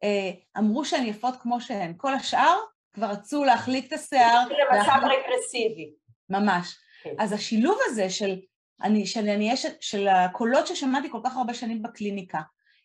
אה, 0.03 0.31
אמרו 0.57 0.85
שהן 0.85 1.05
יפות 1.05 1.35
כמו 1.41 1.61
שהן. 1.61 1.93
כל 1.97 2.13
השאר 2.13 2.57
כבר 2.93 3.07
רצו 3.07 3.43
להחליק 3.43 3.87
את 3.87 3.93
השיער. 3.93 4.43
זה 4.47 4.53
למצב 4.53 4.99
רגרסיבי. 5.03 5.91
ממש. 6.29 6.75
כן. 7.03 7.13
אז 7.19 7.33
השילוב 7.33 7.77
הזה 7.85 8.09
של, 8.09 8.39
אני, 8.83 9.05
של, 9.05 9.29
אני 9.29 9.53
אשת, 9.53 9.81
של 9.81 10.07
הקולות 10.07 10.67
ששמעתי 10.67 11.09
כל 11.11 11.19
כך 11.23 11.37
הרבה 11.37 11.53
שנים 11.53 11.81
בקליניקה, 11.81 12.39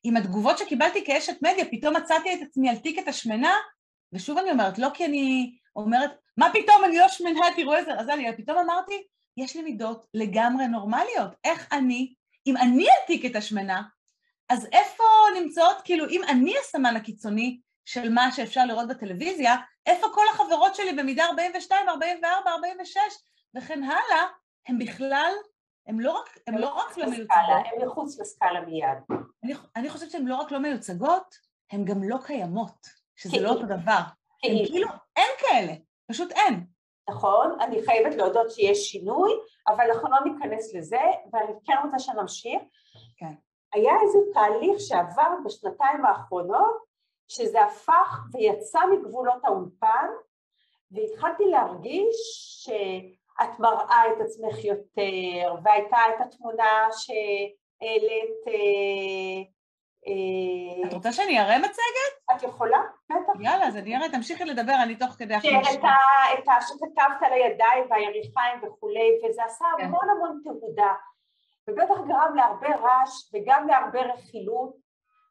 עם 0.05 0.17
התגובות 0.17 0.59
שקיבלתי 0.59 1.05
כאשת 1.05 1.37
מדיה, 1.43 1.65
פתאום 1.71 1.97
מצאתי 1.97 2.35
את 2.35 2.39
עצמי 2.49 2.69
על 2.69 2.77
טיקט 2.77 3.09
השמנה, 3.09 3.55
ושוב 4.15 4.39
אני 4.39 4.51
אומרת, 4.51 4.79
לא 4.79 4.89
כי 4.95 5.05
אני 5.05 5.57
אומרת, 5.77 6.11
מה 6.37 6.49
פתאום, 6.53 6.85
אני 6.85 6.99
לא 6.99 7.09
שמנה, 7.09 7.41
תראו 7.57 7.75
איזה 7.75 7.95
רזה 7.95 8.15
אני, 8.15 8.37
פתאום 8.37 8.59
אמרתי, 8.59 9.07
יש 9.37 9.57
לי 9.57 9.63
מידות 9.63 10.07
לגמרי 10.15 10.67
נורמליות. 10.67 11.31
איך 11.45 11.69
אני, 11.73 12.15
אם 12.47 12.57
אני 12.57 12.87
אעתיק 12.91 13.25
את 13.25 13.37
השמנה, 13.37 13.83
אז 14.49 14.69
איפה 14.73 15.05
נמצאות, 15.41 15.77
כאילו, 15.85 16.09
אם 16.09 16.23
אני 16.29 16.55
הסמן 16.59 16.97
הקיצוני 16.97 17.61
של 17.85 18.13
מה 18.13 18.33
שאפשר 18.33 18.65
לראות 18.65 18.89
בטלוויזיה, 18.89 19.57
איפה 19.87 20.07
כל 20.15 20.25
החברות 20.33 20.75
שלי 20.75 20.93
במידה 20.93 21.25
42, 21.25 21.89
44, 21.89 22.51
46 22.51 22.99
וכן 23.57 23.83
הלאה, 23.83 24.27
הם 24.69 24.79
בכלל, 24.79 25.33
הם 25.87 26.01
לא 26.01 26.13
רק, 26.13 26.39
הם 26.47 26.59
לא 26.59 26.69
רק 26.69 26.99
לא 26.99 27.07
מיוצגות. 27.07 27.31
הם 27.81 27.89
מחוץ 27.89 28.21
לסקאלה 28.21 28.61
מיד. 28.61 29.19
אני, 29.45 29.55
אני 29.77 29.91
חושבת 29.91 30.11
שהן 30.11 30.27
לא 30.27 30.37
רק 30.37 30.53
לא 30.53 30.59
מיוצגות, 30.59 31.35
הן 31.73 31.85
גם 31.85 32.03
לא 32.03 32.17
קיימות, 32.27 33.04
שזה 33.17 33.41
לא 33.41 33.49
אותו 33.49 33.67
דבר. 33.67 34.01
הם 34.45 34.67
כאילו, 34.67 34.89
אין 35.17 35.31
כאלה, 35.39 35.73
פשוט 36.11 36.33
אין. 36.33 36.67
נכון, 37.11 37.57
אני 37.61 37.83
חייבת 37.83 38.15
להודות 38.15 38.51
שיש 38.51 38.79
שינוי, 38.79 39.33
אבל 39.69 39.91
אנחנו 39.91 40.11
לא 40.11 40.19
ניכנס 40.25 40.75
לזה, 40.75 41.03
ואני 41.33 41.53
כן 41.67 41.75
רוצה 41.85 41.99
שנמשיך. 41.99 42.63
כן. 43.17 43.35
היה 43.73 43.93
איזה 44.03 44.19
תהליך 44.35 44.81
שעבר 44.81 45.35
בשנתיים 45.45 46.05
האחרונות, 46.05 46.85
שזה 47.29 47.65
הפך 47.65 48.25
ויצא 48.33 48.81
מגבולות 48.93 49.45
האולפן, 49.45 50.07
והתחלתי 50.91 51.45
להרגיש 51.45 52.17
שאת 52.65 53.59
מראה 53.59 54.03
את 54.13 54.21
עצמך 54.21 54.65
יותר, 54.65 55.55
והייתה 55.65 55.97
את 56.09 56.21
התמונה 56.21 56.89
שהעלית 56.91 58.41
אה, 58.47 59.43
אה, 60.07 60.89
את 60.89 60.93
רוצה 60.93 61.13
שאני 61.13 61.41
אראה 61.41 61.59
מצגת? 61.59 62.15
את 62.37 62.43
יכולה, 62.43 62.79
בטח. 63.11 63.33
יאללה, 63.41 63.67
אז 63.67 63.77
אני 63.77 63.97
אראה, 63.97 64.09
תמשיכי 64.09 64.45
לדבר, 64.45 64.75
אני 64.83 64.97
תוך 64.97 65.11
כדי 65.11 65.35
עכשיו 65.35 65.61
נשמע. 65.61 65.73
את 66.35 66.49
ה... 66.49 66.53
שכתבת 66.61 67.23
על 67.27 67.33
הידיים 67.33 67.85
והיריחיים 67.91 68.59
וכולי, 68.63 69.21
וזה 69.25 69.45
עשה 69.45 69.65
כן. 69.79 69.85
המון 69.85 70.11
המון 70.11 70.41
תהודה, 70.45 70.95
ובטח 71.69 72.01
גרם 72.09 72.37
להרבה 72.37 72.77
רעש 72.77 73.35
וגם 73.35 73.69
להרבה 73.69 74.01
רכילות. 74.01 74.77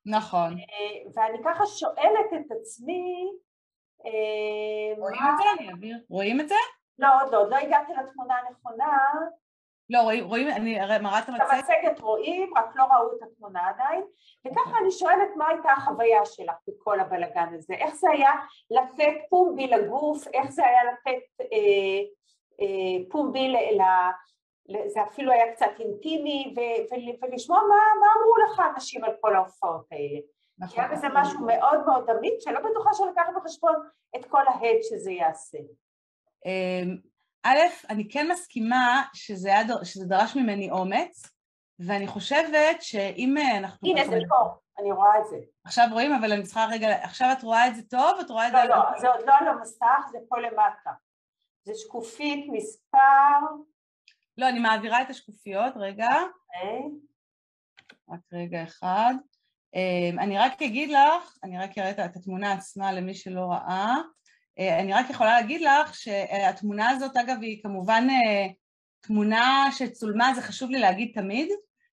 נכון. 0.06 0.54
אה, 0.58 1.12
ואני 1.16 1.38
ככה 1.46 1.66
שואלת 1.66 2.34
את 2.36 2.52
עצמי... 2.52 3.30
אה, 4.06 5.02
רואים 5.02 5.22
את 5.22 5.38
זה? 5.38 5.44
אני 5.60 5.70
אעביר. 5.70 5.98
רואים 6.10 6.40
את 6.40 6.50
זה? 6.50 6.56
לא, 7.00 7.08
עוד 7.22 7.34
לא, 7.34 7.42
עוד 7.42 7.50
לא 7.50 7.56
הגעתי 7.56 7.92
לתמונה 7.94 8.36
הנכונה. 8.36 8.98
לא, 9.90 10.00
רואים, 10.00 10.26
רואים, 10.26 10.48
אני 10.48 10.80
מראה 11.02 11.20
את 11.20 11.30
המצגת. 11.30 11.48
את 11.48 11.54
המצגת 11.54 12.00
רואים, 12.00 12.58
רק 12.58 12.76
לא 12.76 12.84
ראו 12.84 13.18
את 13.18 13.24
התמונה 13.24 13.70
עדיין, 13.70 14.04
וככה 14.48 14.80
אני 14.82 14.92
שואלת 14.92 15.30
מה 15.36 15.48
הייתה 15.48 15.72
החוויה 15.72 16.26
שלך 16.26 16.56
בכל 16.68 17.00
הבלגן 17.00 17.54
הזה, 17.54 17.74
איך 17.74 17.96
זה 17.96 18.10
היה 18.10 18.32
לתת 18.72 19.14
פומבי 19.30 19.68
לגוף, 19.68 20.28
איך 20.34 20.52
זה 20.52 20.66
היה 20.66 20.84
לתת 20.84 21.24
אה, 21.42 21.48
אה, 22.62 23.04
פומבי 23.10 23.48
ל... 23.48 23.56
ל 23.56 23.84
זה 24.88 25.04
אפילו 25.04 25.32
היה 25.32 25.54
קצת 25.54 25.72
אינטימי, 25.80 26.54
ו, 26.56 26.60
ו, 26.60 26.96
ולשמוע 27.22 27.60
מה, 27.60 27.76
מה 28.00 28.08
אמרו 28.18 28.38
לך 28.38 28.62
אנשים 28.76 29.04
על 29.04 29.12
כל 29.22 29.36
ההופעות 29.36 29.86
האלה. 29.92 30.20
נכון. 30.60 30.76
כי 30.76 30.82
היה 30.82 30.92
בזה 30.92 31.08
משהו 31.14 31.40
מאוד 31.40 31.86
מאוד 31.86 32.10
אמיץ, 32.10 32.44
שלא 32.44 32.60
בטוחה 32.60 32.90
שלקח 32.94 33.28
בחשבון 33.36 33.76
את 34.16 34.26
כל 34.26 34.48
ההד 34.48 34.78
שזה 34.82 35.12
יעשה. 35.12 35.58
א', 37.44 37.58
אני 37.90 38.10
כן 38.10 38.32
מסכימה 38.32 39.04
שזה, 39.14 39.50
היה, 39.50 39.64
שזה 39.84 40.06
דרש 40.06 40.36
ממני 40.36 40.72
אומץ, 40.72 41.24
ואני 41.80 42.08
חושבת 42.08 42.82
שאם 42.82 43.36
אנחנו... 43.58 43.90
הנה, 43.90 44.06
זה 44.06 44.20
פה, 44.30 44.56
אני 44.80 44.92
רואה 44.92 45.20
את 45.20 45.26
זה. 45.30 45.38
עכשיו 45.64 45.88
רואים, 45.92 46.14
אבל 46.14 46.32
אני 46.32 46.44
צריכה 46.44 46.66
רגע... 46.72 47.04
עכשיו 47.04 47.30
את 47.38 47.44
רואה 47.44 47.68
את 47.68 47.76
זה 47.76 47.82
טוב? 47.84 48.20
את 48.20 48.30
רואה 48.30 48.48
את 48.48 48.54
לא, 48.54 48.62
זה... 48.62 48.68
לא, 48.68 48.76
לא, 48.76 49.00
זה 49.00 49.10
עוד 49.10 49.22
לא 49.28 49.34
על 49.34 49.48
המסך, 49.48 50.08
זה 50.12 50.18
פה 50.30 50.40
למטה. 50.40 50.92
זה 51.64 51.72
שקופית, 51.76 52.46
מספר... 52.52 53.40
לא, 54.38 54.50
אני 54.50 54.60
מעבירה 54.60 55.02
את 55.02 55.10
השקופיות, 55.10 55.74
רגע. 55.76 56.10
אוקיי. 56.10 56.82
רק 58.10 58.20
רגע 58.34 58.64
אחד. 58.64 59.14
אמ, 59.76 60.20
אני 60.20 60.38
רק 60.38 60.62
אגיד 60.62 60.90
לך, 60.90 61.38
אני 61.44 61.60
רק 61.60 61.78
אראה 61.78 61.90
את 61.90 62.16
התמונה 62.18 62.54
עצמה 62.54 62.92
למי 62.92 63.14
שלא 63.14 63.46
ראה. 63.52 63.96
אה, 64.60 64.80
אני 64.80 64.94
רק 64.94 65.10
יכולה 65.10 65.42
להגיד 65.42 65.62
לך 65.62 65.96
שהתמונה 65.96 66.90
הזאת, 66.90 67.18
אגב, 67.18 67.38
היא 67.42 67.64
כמובן 67.64 68.08
אה, 68.10 68.48
תמונה 69.02 69.68
שצולמה, 69.72 70.34
זה 70.36 70.42
חשוב 70.42 70.70
לי 70.70 70.80
להגיד 70.80 71.12
תמיד, 71.14 71.50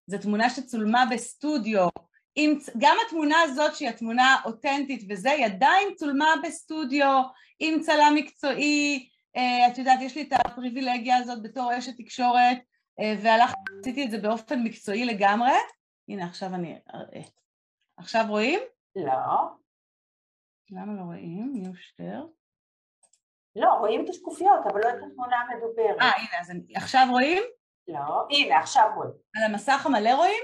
זו 0.07 0.17
תמונה 0.17 0.49
שצולמה 0.49 1.05
בסטודיו. 1.11 1.87
עם, 2.35 2.53
גם 2.77 2.95
התמונה 3.07 3.41
הזאת, 3.41 3.75
שהיא 3.75 3.89
התמונה 3.89 4.37
אותנטית 4.45 5.03
וזה, 5.09 5.31
היא 5.31 5.45
עדיין 5.45 5.87
צולמה 5.95 6.33
בסטודיו 6.43 7.21
עם 7.59 7.79
צלם 7.79 8.13
מקצועי, 8.15 9.09
אה, 9.37 9.67
את 9.67 9.77
יודעת, 9.77 10.01
יש 10.01 10.15
לי 10.15 10.21
את 10.21 10.33
הפריבילגיה 10.33 11.17
הזאת 11.17 11.43
בתור 11.43 11.77
אשת 11.77 11.97
תקשורת, 11.97 12.57
והלכתי, 13.21 13.61
עשיתי 13.79 14.05
את 14.05 14.11
זה 14.11 14.17
באופן 14.17 14.63
מקצועי 14.63 15.05
לגמרי. 15.05 15.51
הנה, 16.09 16.25
עכשיו 16.25 16.55
אני 16.55 16.79
אראה. 16.93 17.21
עכשיו 17.97 18.25
רואים? 18.27 18.59
לא. 18.95 19.61
למה 20.71 20.93
לא 20.93 21.01
רואים? 21.01 21.51
ניושטר. 21.53 22.25
לא, 23.55 23.69
רואים 23.69 24.03
את 24.03 24.09
השקופיות, 24.09 24.59
אבל 24.71 24.81
לא 24.83 24.89
את 24.89 25.03
התמונה 25.07 25.37
המדוברת. 25.37 26.01
אה, 26.01 26.11
הנה, 26.17 26.39
אז 26.41 26.51
אני... 26.51 26.61
עכשיו 26.75 27.07
רואים? 27.09 27.43
לא, 27.87 28.27
הנה, 28.29 28.59
עכשיו 28.59 28.89
רואים. 28.95 29.11
על 29.35 29.43
המסך 29.43 29.85
המלא 29.85 30.15
רואים? 30.15 30.43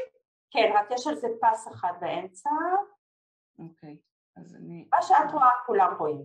כן, 0.52 0.72
רק 0.76 0.92
יש 0.92 1.08
על 1.08 1.16
זה 1.16 1.28
פס 1.42 1.68
אחד 1.68 1.94
באמצע. 2.02 2.50
אוקיי, 3.60 3.98
אז 4.38 4.56
אני... 4.56 4.88
מה 4.96 5.02
שאת 5.02 5.32
רואה 5.34 5.50
כולם 5.66 5.94
רואים. 6.00 6.24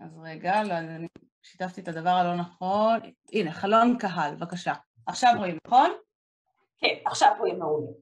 אז 0.00 0.18
רגע, 0.22 0.62
לא, 0.62 0.78
אני 0.78 1.08
שיתפתי 1.42 1.80
את 1.80 1.88
הדבר 1.88 2.10
הלא 2.10 2.36
נכון. 2.36 3.00
הנה, 3.32 3.52
חלון 3.52 3.98
קהל, 3.98 4.34
בבקשה. 4.34 4.72
עכשיו 5.06 5.32
רואים, 5.38 5.58
נכון? 5.66 5.90
כן, 6.78 6.94
עכשיו 7.06 7.32
רואים 7.38 7.58
מעולה. 7.58 7.92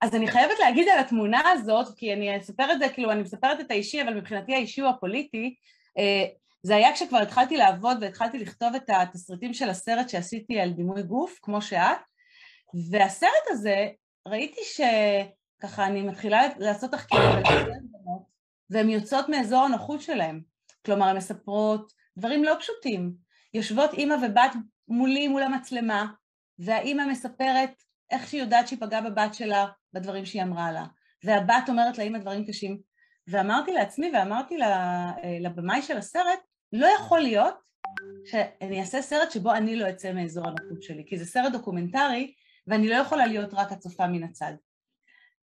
אז 0.00 0.14
אני 0.14 0.28
חייבת 0.28 0.58
להגיד 0.58 0.88
על 0.88 0.98
התמונה 0.98 1.50
הזאת, 1.50 1.86
כי 1.96 2.12
אני 2.12 2.38
אספר 2.38 2.72
את 2.72 2.78
זה, 2.78 2.88
כאילו 2.88 3.12
אני 3.12 3.22
מספרת 3.22 3.60
את 3.60 3.70
האישי, 3.70 4.02
אבל 4.02 4.14
מבחינתי 4.14 4.54
האישי 4.54 4.80
הוא 4.80 4.90
הפוליטי, 4.90 5.54
אה, 5.98 6.26
זה 6.62 6.76
היה 6.76 6.94
כשכבר 6.94 7.18
התחלתי 7.18 7.56
לעבוד 7.56 7.98
והתחלתי 8.00 8.38
לכתוב 8.38 8.74
את 8.74 8.90
התסריטים 8.90 9.54
של 9.54 9.70
הסרט 9.70 10.08
שעשיתי 10.08 10.60
על 10.60 10.70
דימוי 10.70 11.02
גוף, 11.02 11.38
כמו 11.42 11.62
שאת, 11.62 11.98
והסרט 12.90 13.44
הזה, 13.48 13.88
ראיתי 14.28 14.60
שככה 14.64 15.86
אני 15.86 16.02
מתחילה 16.02 16.42
לעשות 16.58 16.90
תחקירים 16.90 17.42
והן 18.70 18.90
יוצאות 18.90 19.28
מאזור 19.28 19.64
הנוחות 19.64 20.00
שלהן. 20.00 20.40
כלומר, 20.86 21.06
הן 21.06 21.16
מספרות 21.16 21.92
דברים 22.18 22.44
לא 22.44 22.56
פשוטים. 22.60 23.12
יושבות 23.54 23.92
אימא 23.92 24.14
ובת 24.22 24.52
מולי 24.88 25.28
מול 25.28 25.42
המצלמה, 25.42 26.06
והאימא 26.58 27.06
מספרת 27.06 27.70
איך 28.10 28.28
שהיא 28.28 28.40
יודעת 28.40 28.68
שהיא 28.68 28.80
פגעה 28.80 29.00
בבת 29.00 29.34
שלה 29.34 29.66
בדברים 29.92 30.26
שהיא 30.26 30.42
אמרה 30.42 30.72
לה, 30.72 30.84
והבת 31.24 31.68
אומרת 31.68 31.98
לאימא 31.98 32.18
דברים 32.18 32.46
קשים. 32.46 32.78
ואמרתי 33.28 33.72
לעצמי 33.72 34.10
ואמרתי 34.14 34.56
לבמאי 35.40 35.82
של 35.82 35.96
הסרט, 35.96 36.40
לא 36.72 36.86
יכול 36.86 37.20
להיות 37.20 37.54
שאני 38.24 38.80
אעשה 38.80 39.02
סרט 39.02 39.30
שבו 39.30 39.54
אני 39.54 39.76
לא 39.76 39.90
אצא 39.90 40.12
מאזור 40.12 40.44
הנוחות 40.48 40.82
שלי, 40.82 41.04
כי 41.06 41.18
זה 41.18 41.26
סרט 41.26 41.52
דוקומנטרי 41.52 42.34
ואני 42.66 42.88
לא 42.88 42.94
יכולה 42.94 43.26
להיות 43.26 43.54
רק 43.54 43.72
הצופה 43.72 44.06
מן 44.06 44.22
הצד. 44.22 44.52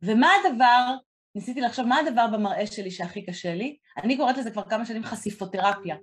ומה 0.02 0.30
הדבר, 0.46 0.96
ניסיתי 1.36 1.62
לחשוב 1.62 1.86
מה 1.86 2.00
הדבר 2.00 2.28
במראה 2.28 2.68
שלי 2.68 2.92
שהכי 2.92 3.26
קשה 3.26 3.56
לי, 3.56 3.78
אני 4.04 4.18
קוראת 4.18 4.38
לזה 4.38 4.52
כבר 4.52 4.70
כמה 4.70 4.86
שנים 4.86 5.04
חשיפותרפיה. 5.04 5.96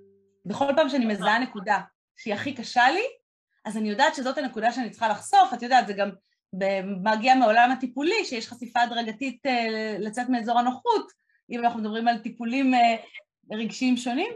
בכל 0.45 0.73
פעם 0.75 0.89
שאני 0.89 1.05
מזהה 1.05 1.39
נקודה 1.39 1.79
שהיא 2.17 2.33
הכי 2.33 2.53
קשה 2.53 2.91
לי, 2.91 3.03
אז 3.65 3.77
אני 3.77 3.89
יודעת 3.89 4.15
שזאת 4.15 4.37
הנקודה 4.37 4.71
שאני 4.71 4.89
צריכה 4.89 5.09
לחשוף, 5.09 5.53
את 5.53 5.61
יודעת, 5.61 5.87
זה 5.87 5.93
גם 5.93 6.09
מגיע 7.03 7.35
מעולם 7.35 7.71
הטיפולי, 7.71 8.25
שיש 8.25 8.47
חשיפה 8.47 8.81
הדרגתית 8.81 9.45
אה, 9.45 9.97
לצאת 9.99 10.29
מאזור 10.29 10.59
הנוחות, 10.59 11.11
אם 11.51 11.65
אנחנו 11.65 11.79
מדברים 11.79 12.07
על 12.07 12.17
טיפולים 12.17 12.73
אה, 12.73 12.95
רגשיים 13.51 13.97
שונים. 13.97 14.31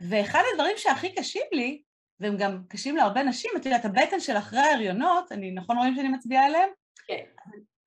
ואחד 0.00 0.42
הדברים 0.52 0.74
שהכי 0.76 1.14
קשים 1.14 1.42
לי, 1.52 1.82
והם 2.20 2.36
גם 2.36 2.62
קשים 2.68 2.96
להרבה 2.96 3.22
נשים, 3.22 3.50
את 3.56 3.66
יודעת, 3.66 3.84
הבטן 3.84 4.20
של 4.20 4.36
אחרי 4.36 4.58
ההריונות, 4.58 5.32
אני 5.32 5.50
נכון 5.50 5.76
רואים 5.76 5.94
שאני 5.94 6.08
מצביעה 6.08 6.46
עליהם? 6.46 6.68
כן. 7.06 7.24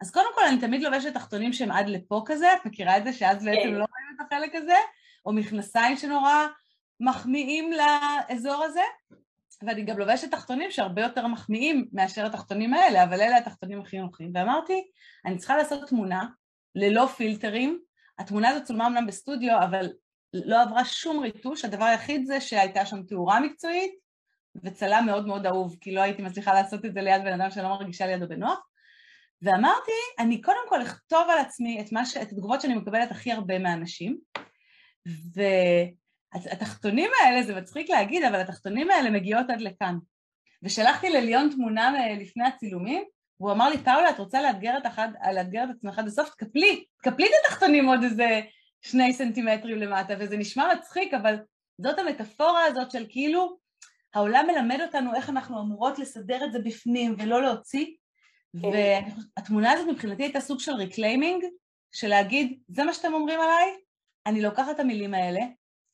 אז 0.02 0.12
קודם 0.12 0.30
כל 0.36 0.42
אני 0.48 0.60
תמיד 0.60 0.82
לובשת 0.82 1.14
תחתונים 1.14 1.54
שהם 1.54 1.72
עד 1.72 1.90
לפה 1.90 2.24
כזה, 2.26 2.54
את 2.54 2.66
מכירה 2.66 2.98
את 2.98 3.04
זה 3.04 3.14
שאז 3.14 3.44
בעצם 3.44 3.62
כן. 3.64 3.74
לא 3.74 3.86
רואים 3.90 4.16
את 4.16 4.26
החלק 4.26 4.56
הזה? 4.56 4.78
או 5.26 5.34
מכנסיים 5.34 5.98
שנורא 5.98 6.48
מחמיאים 7.00 7.72
לאזור 7.72 8.64
הזה, 8.64 8.82
ואני 9.62 9.84
גם 9.84 10.00
לובשת 10.00 10.32
תחתונים 10.32 10.72
שהרבה 10.72 11.02
יותר 11.02 11.28
מחמיאים 11.28 11.88
מאשר 11.94 12.26
התחתונים 12.26 12.74
האלה, 12.74 13.04
אבל 13.04 13.22
אלה 13.22 13.38
התחתונים 13.38 13.82
הכי 13.82 13.98
נוחים. 13.98 14.32
ואמרתי, 14.36 14.88
אני 15.26 15.38
צריכה 15.38 15.58
לעשות 15.58 15.90
תמונה 15.90 16.26
ללא 16.76 17.06
פילטרים, 17.06 17.80
התמונה 18.20 18.50
הזאת 18.50 18.64
צולמה 18.64 18.88
אמנם 18.88 19.08
בסטודיו, 19.08 19.64
אבל 19.64 19.90
לא 20.34 20.62
עברה 20.62 20.86
שום 20.86 21.20
ריטוש, 21.20 21.66
הדבר 21.66 21.86
היחיד 21.86 22.26
זה 22.26 22.42
שהייתה 22.42 22.86
שם 22.86 23.04
תאורה 23.04 23.40
מקצועית 23.40 23.92
וצלם 24.64 25.04
מאוד 25.06 25.28
מאוד 25.28 25.46
אהוב, 25.46 25.78
כי 25.82 25.92
לא 25.92 26.02
הייתי 26.02 26.22
מצליחה 26.22 26.54
לעשות 26.54 26.86
את 26.86 26.94
זה 26.94 27.02
ליד 27.02 27.22
בן 27.22 27.42
אדם 27.42 27.52
שלא 27.52 27.70
מרגישה 27.70 28.08
לידו 28.08 28.28
בנוח. 28.28 28.60
ואמרתי, 29.42 29.92
אני 30.20 30.42
קודם 30.42 30.66
כל 30.70 30.82
אכתוב 30.82 31.28
על 31.30 31.38
עצמי 31.38 31.82
את, 31.82 31.88
ש... 32.06 32.18
את 32.18 32.32
התגובות 32.32 32.62
שאני 32.62 32.76
מקבלת 32.76 33.12
הכי 33.12 33.32
הרבה 33.32 33.60
מהאנשים, 33.60 34.18
והתחתונים 36.36 37.10
האלה, 37.20 37.44
זה 37.44 37.56
מצחיק 37.56 37.90
להגיד, 37.90 38.24
אבל 38.24 38.40
התחתונים 38.42 38.92
האלה 38.92 39.10
מגיעות 39.10 39.50
עד 39.50 39.62
לכאן. 39.62 39.98
ושלחתי 40.64 41.10
לליון 41.10 41.50
תמונה 41.50 41.92
לפני 42.20 42.48
הצילומים, 42.48 43.04
והוא 43.40 43.52
אמר 43.52 43.70
לי, 43.70 43.78
פאולה, 43.78 44.10
את 44.10 44.20
רוצה 44.20 44.42
לאתגר 44.42 44.78
את, 44.78 44.86
אחד, 44.86 45.10
לאתגר 45.36 45.64
את 45.64 45.70
עצמך 45.78 46.00
עד 46.00 46.08
הסוף? 46.08 46.30
תקפלי, 46.30 46.86
תקפלי 47.02 47.26
את 47.26 47.32
התחתונים 47.46 47.88
עוד 47.88 48.04
איזה 48.04 48.42
שני 48.82 49.14
סנטימטרים 49.14 49.78
למטה, 49.78 50.14
וזה 50.20 50.38
נשמע 50.38 50.74
מצחיק, 50.74 51.14
אבל 51.14 51.36
זאת 51.82 52.00
המטאפורה 52.00 52.66
הזאת 52.66 52.92
של 52.92 53.06
כאילו 53.10 53.58
העולם 54.14 54.48
מלמד 54.48 54.82
אותנו 54.82 55.16
איך 55.16 55.30
אנחנו 55.30 55.62
אמורות 55.62 56.00
לסדר 56.00 56.46
את 56.46 56.52
זה 56.52 56.60
בפנים 56.60 57.16
ולא 57.20 57.42
להוציא, 57.42 57.86
כן. 58.62 58.68
והתמונה 59.38 59.72
הזאת 59.72 59.88
מבחינתי 59.88 60.24
הייתה 60.24 60.40
סוג 60.40 60.60
של 60.60 60.72
reclaiming, 60.72 61.44
של 61.92 62.08
להגיד, 62.08 62.60
זה 62.68 62.84
מה 62.84 62.94
שאתם 62.94 63.14
אומרים 63.14 63.40
עליי, 63.40 63.76
אני 64.26 64.42
לוקחת 64.42 64.76
את 64.76 64.80
המילים 64.80 65.14
האלה, 65.14 65.42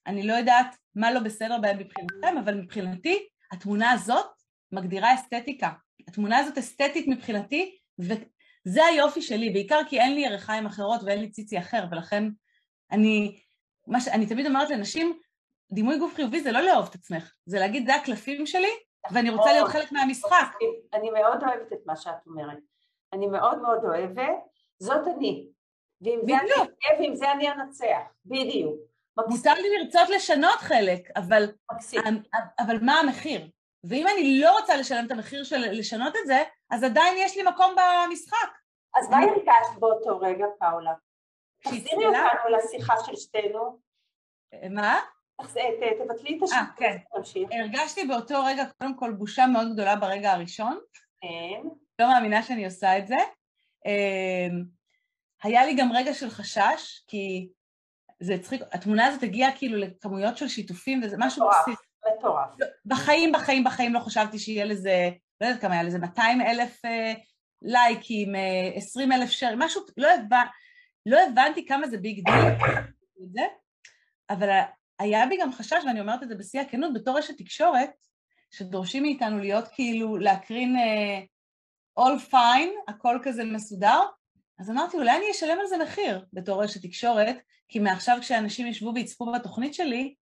אני 0.08 0.28
לא 0.28 0.34
יודעת 0.34 0.76
מה 0.96 1.12
לא 1.12 1.20
בסדר 1.20 1.58
בהם 1.62 1.78
מבחינתכם, 1.78 2.38
אבל 2.38 2.54
מבחינתי 2.56 3.28
התמונה 3.52 3.92
הזאת 3.92 4.26
מגדירה 4.72 5.16
אסתטיקה. 5.16 5.72
התמונה 6.08 6.38
הזאת 6.38 6.58
אסתטית 6.58 7.08
מבחינתי, 7.08 7.78
וזה 8.00 8.86
היופי 8.86 9.22
שלי, 9.22 9.50
בעיקר 9.50 9.80
כי 9.90 10.00
אין 10.00 10.14
לי 10.14 10.22
ירחיים 10.22 10.66
אחרות 10.66 11.02
ואין 11.04 11.20
לי 11.20 11.32
ציצי 11.32 11.60
אחר, 11.60 11.86
ולכן 11.92 12.24
אני, 12.92 13.42
ש... 14.00 14.08
אני 14.08 14.26
תמיד 14.26 14.46
אומרת 14.46 14.70
לנשים, 14.70 15.20
דימוי 15.72 16.00
גוף 16.00 16.16
חיובי 16.16 16.42
זה 16.42 16.52
לא 16.52 16.62
לאהוב 16.62 16.88
את 16.90 16.96
עצמך, 16.96 17.36
זה 17.46 17.60
להגיד 17.60 17.86
זה 17.86 17.96
הקלפים 17.96 18.46
שלי 18.46 18.72
ואני 19.12 19.30
רוצה 19.30 19.54
להיות 19.54 19.70
חלק 19.70 19.92
מהמשחק. 19.92 20.48
אני 20.94 21.10
מאוד 21.10 21.44
אוהבת 21.44 21.74
את 21.74 21.80
מה 21.86 21.96
שאת 21.96 22.28
אומרת. 22.28 22.58
אני 23.14 23.28
מאוד 23.28 23.62
מאוד 23.62 23.86
אוהבת, 23.86 24.36
זאת 24.80 25.08
אני. 25.08 25.48
ועם 26.02 26.20
זה 26.26 26.34
אני 26.38 26.52
אוהב 26.58 27.00
ועם 27.00 27.16
זה 27.16 27.32
אני 27.32 27.52
אנצח, 27.52 28.02
בדיוק. 28.26 28.76
מותר 29.28 29.54
לי 29.54 29.78
לרצות 29.78 30.10
לשנות 30.10 30.60
חלק, 30.60 31.10
אבל, 31.16 31.52
אבל 32.60 32.78
מה 32.82 33.00
המחיר? 33.00 33.50
ואם 33.84 34.08
אני 34.08 34.40
לא 34.40 34.60
רוצה 34.60 34.78
לשלם 34.78 35.06
את 35.06 35.12
המחיר 35.12 35.44
של 35.44 35.58
לשנות 35.72 36.14
את 36.22 36.28
זה, 36.28 36.44
אז 36.70 36.84
עדיין 36.84 37.18
יש 37.18 37.38
לי 37.38 37.44
מקום 37.44 37.76
במשחק. 37.76 38.50
אז 38.96 39.10
מה 39.10 39.18
הרגשת 39.18 39.80
באותו 39.80 40.20
רגע, 40.20 40.46
פאולה? 40.60 40.94
תחזירי 41.66 42.06
אותנו 42.06 42.58
לשיחה 42.58 42.94
של 43.06 43.16
שתינו. 43.16 43.80
מה? 44.70 45.00
תבטלי 46.04 46.38
את 46.38 46.44
השם. 46.44 46.56
אה, 46.56 46.64
כן. 46.78 46.98
הרגשתי 47.52 48.06
באותו 48.08 48.44
רגע, 48.46 48.64
קודם 48.78 48.98
כל, 48.98 49.12
בושה 49.12 49.48
מאוד 49.48 49.74
גדולה 49.74 49.96
ברגע 49.96 50.32
הראשון. 50.32 50.80
כן. 51.22 51.68
לא 52.00 52.08
מאמינה 52.08 52.44
שאני 52.44 52.66
עושה 52.66 52.98
את 52.98 53.08
זה. 53.08 53.16
אמ, 53.86 54.64
היה 55.44 55.66
לי 55.66 55.76
גם 55.76 55.92
רגע 55.94 56.14
של 56.14 56.30
חשש, 56.30 57.04
כי 57.08 57.50
זה 58.20 58.34
הצחיק, 58.34 58.62
התמונה 58.72 59.06
הזאת 59.06 59.24
הגיעה 59.24 59.58
כאילו 59.58 59.78
לכמויות 59.78 60.38
של 60.38 60.48
שיתופים 60.48 61.02
וזה 61.04 61.16
משהו 61.20 61.50
בסיס. 61.50 61.80
מטורף. 62.18 62.50
בחיים, 62.86 63.32
בחיים, 63.32 63.64
בחיים 63.64 63.94
לא 63.94 64.00
חשבתי 64.00 64.40
שיהיה 64.40 64.66
לזה, 64.66 65.10
לא 65.42 65.48
יודעת 65.48 65.62
כמה 65.62 65.74
היה 65.74 65.84
לזה, 65.84 66.00
200 66.00 66.42
אלף 66.42 66.86
אה, 66.86 67.14
לייקים, 67.62 68.34
20 68.76 69.12
אה, 69.12 69.18
אלף 69.18 69.30
שרים, 69.30 69.60
משהו, 69.60 69.82
לא 69.98 70.08
הבנתי. 70.14 70.52
לא 71.06 71.20
הבנתי 71.20 71.66
כמה 71.66 71.88
זה 71.88 71.98
big 71.98 72.24
deal, 72.26 73.44
אבל 74.30 74.50
היה 75.00 75.26
בי 75.26 75.38
גם 75.42 75.52
חשש, 75.52 75.84
ואני 75.86 76.00
אומרת 76.00 76.24
את 76.24 76.30
זה 76.30 76.36
בשיא 76.36 76.62
הכנות, 76.62 76.94
בתור 76.94 77.20
אשת 77.20 77.38
תקשורת, 77.38 77.90
שדורשים 78.52 79.04
מאיתנו 79.04 79.40
להיות 79.40 79.68
כאילו, 79.68 80.18
להקרין 80.18 80.76
uh, 80.76 82.00
all 82.00 82.32
fine, 82.32 82.92
הכל 82.92 83.20
כזה 83.24 83.44
מסודר, 83.44 84.00
אז 84.60 84.70
אמרתי, 84.70 84.98
אולי 84.98 85.18
אני 85.18 85.32
אשלם 85.32 85.60
על 85.60 85.68
זה 85.68 85.78
מחיר 85.78 86.26
בתור 86.34 86.66
אשת 86.66 86.82
תקשורת, 86.82 87.38
כי 87.68 87.80
מעכשיו 87.80 88.18
כשאנשים 88.22 88.68
ישבו 88.68 88.92
ויצפו 88.96 89.32
בתוכנית 89.32 89.74
שלי, 89.74 90.16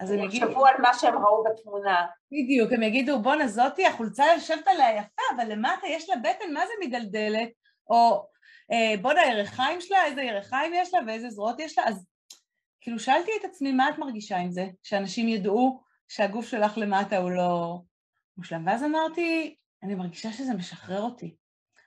אז 0.00 0.10
הם 0.10 0.18
יגידו... 0.18 0.46
יחשבו 0.46 0.66
על 0.66 0.74
מה 0.78 0.94
שהם 0.94 1.14
ראו 1.14 1.44
בתמונה. 1.44 2.06
בדיוק, 2.32 2.72
הם 2.72 2.82
יגידו, 2.82 3.22
בואנה 3.22 3.48
זאתי, 3.48 3.86
החולצה 3.86 4.24
יושבת 4.34 4.68
עליה 4.68 4.96
יפה, 4.96 5.22
אבל 5.36 5.52
למטה 5.52 5.86
יש 5.86 6.10
לה 6.10 6.16
בטן, 6.16 6.52
מה 6.52 6.60
זה 6.66 6.72
מדלדלת? 6.86 7.50
או 7.90 8.26
אה, 8.72 8.94
בואנה, 9.02 9.20
ירחיים 9.26 9.80
שלה, 9.80 10.04
איזה 10.04 10.22
ירחיים 10.22 10.72
יש 10.74 10.94
לה 10.94 11.00
ואיזה 11.06 11.30
זרועות 11.30 11.60
יש 11.60 11.78
לה, 11.78 11.84
אז 11.88 12.06
כאילו 12.80 12.98
שאלתי 12.98 13.30
את 13.40 13.44
עצמי, 13.44 13.72
מה 13.72 13.90
את 13.90 13.98
מרגישה 13.98 14.36
עם 14.36 14.50
זה? 14.50 14.66
שאנשים 14.82 15.28
ידעו 15.28 15.82
שהגוף 16.08 16.46
שלך 16.46 16.78
למטה 16.78 17.16
הוא 17.16 17.30
לא 17.30 17.80
מושלם. 18.36 18.66
ואז 18.66 18.84
אמרתי, 18.84 19.56
אני 19.82 19.94
מרגישה 19.94 20.32
שזה 20.32 20.54
משחרר 20.54 21.02
אותי. 21.02 21.36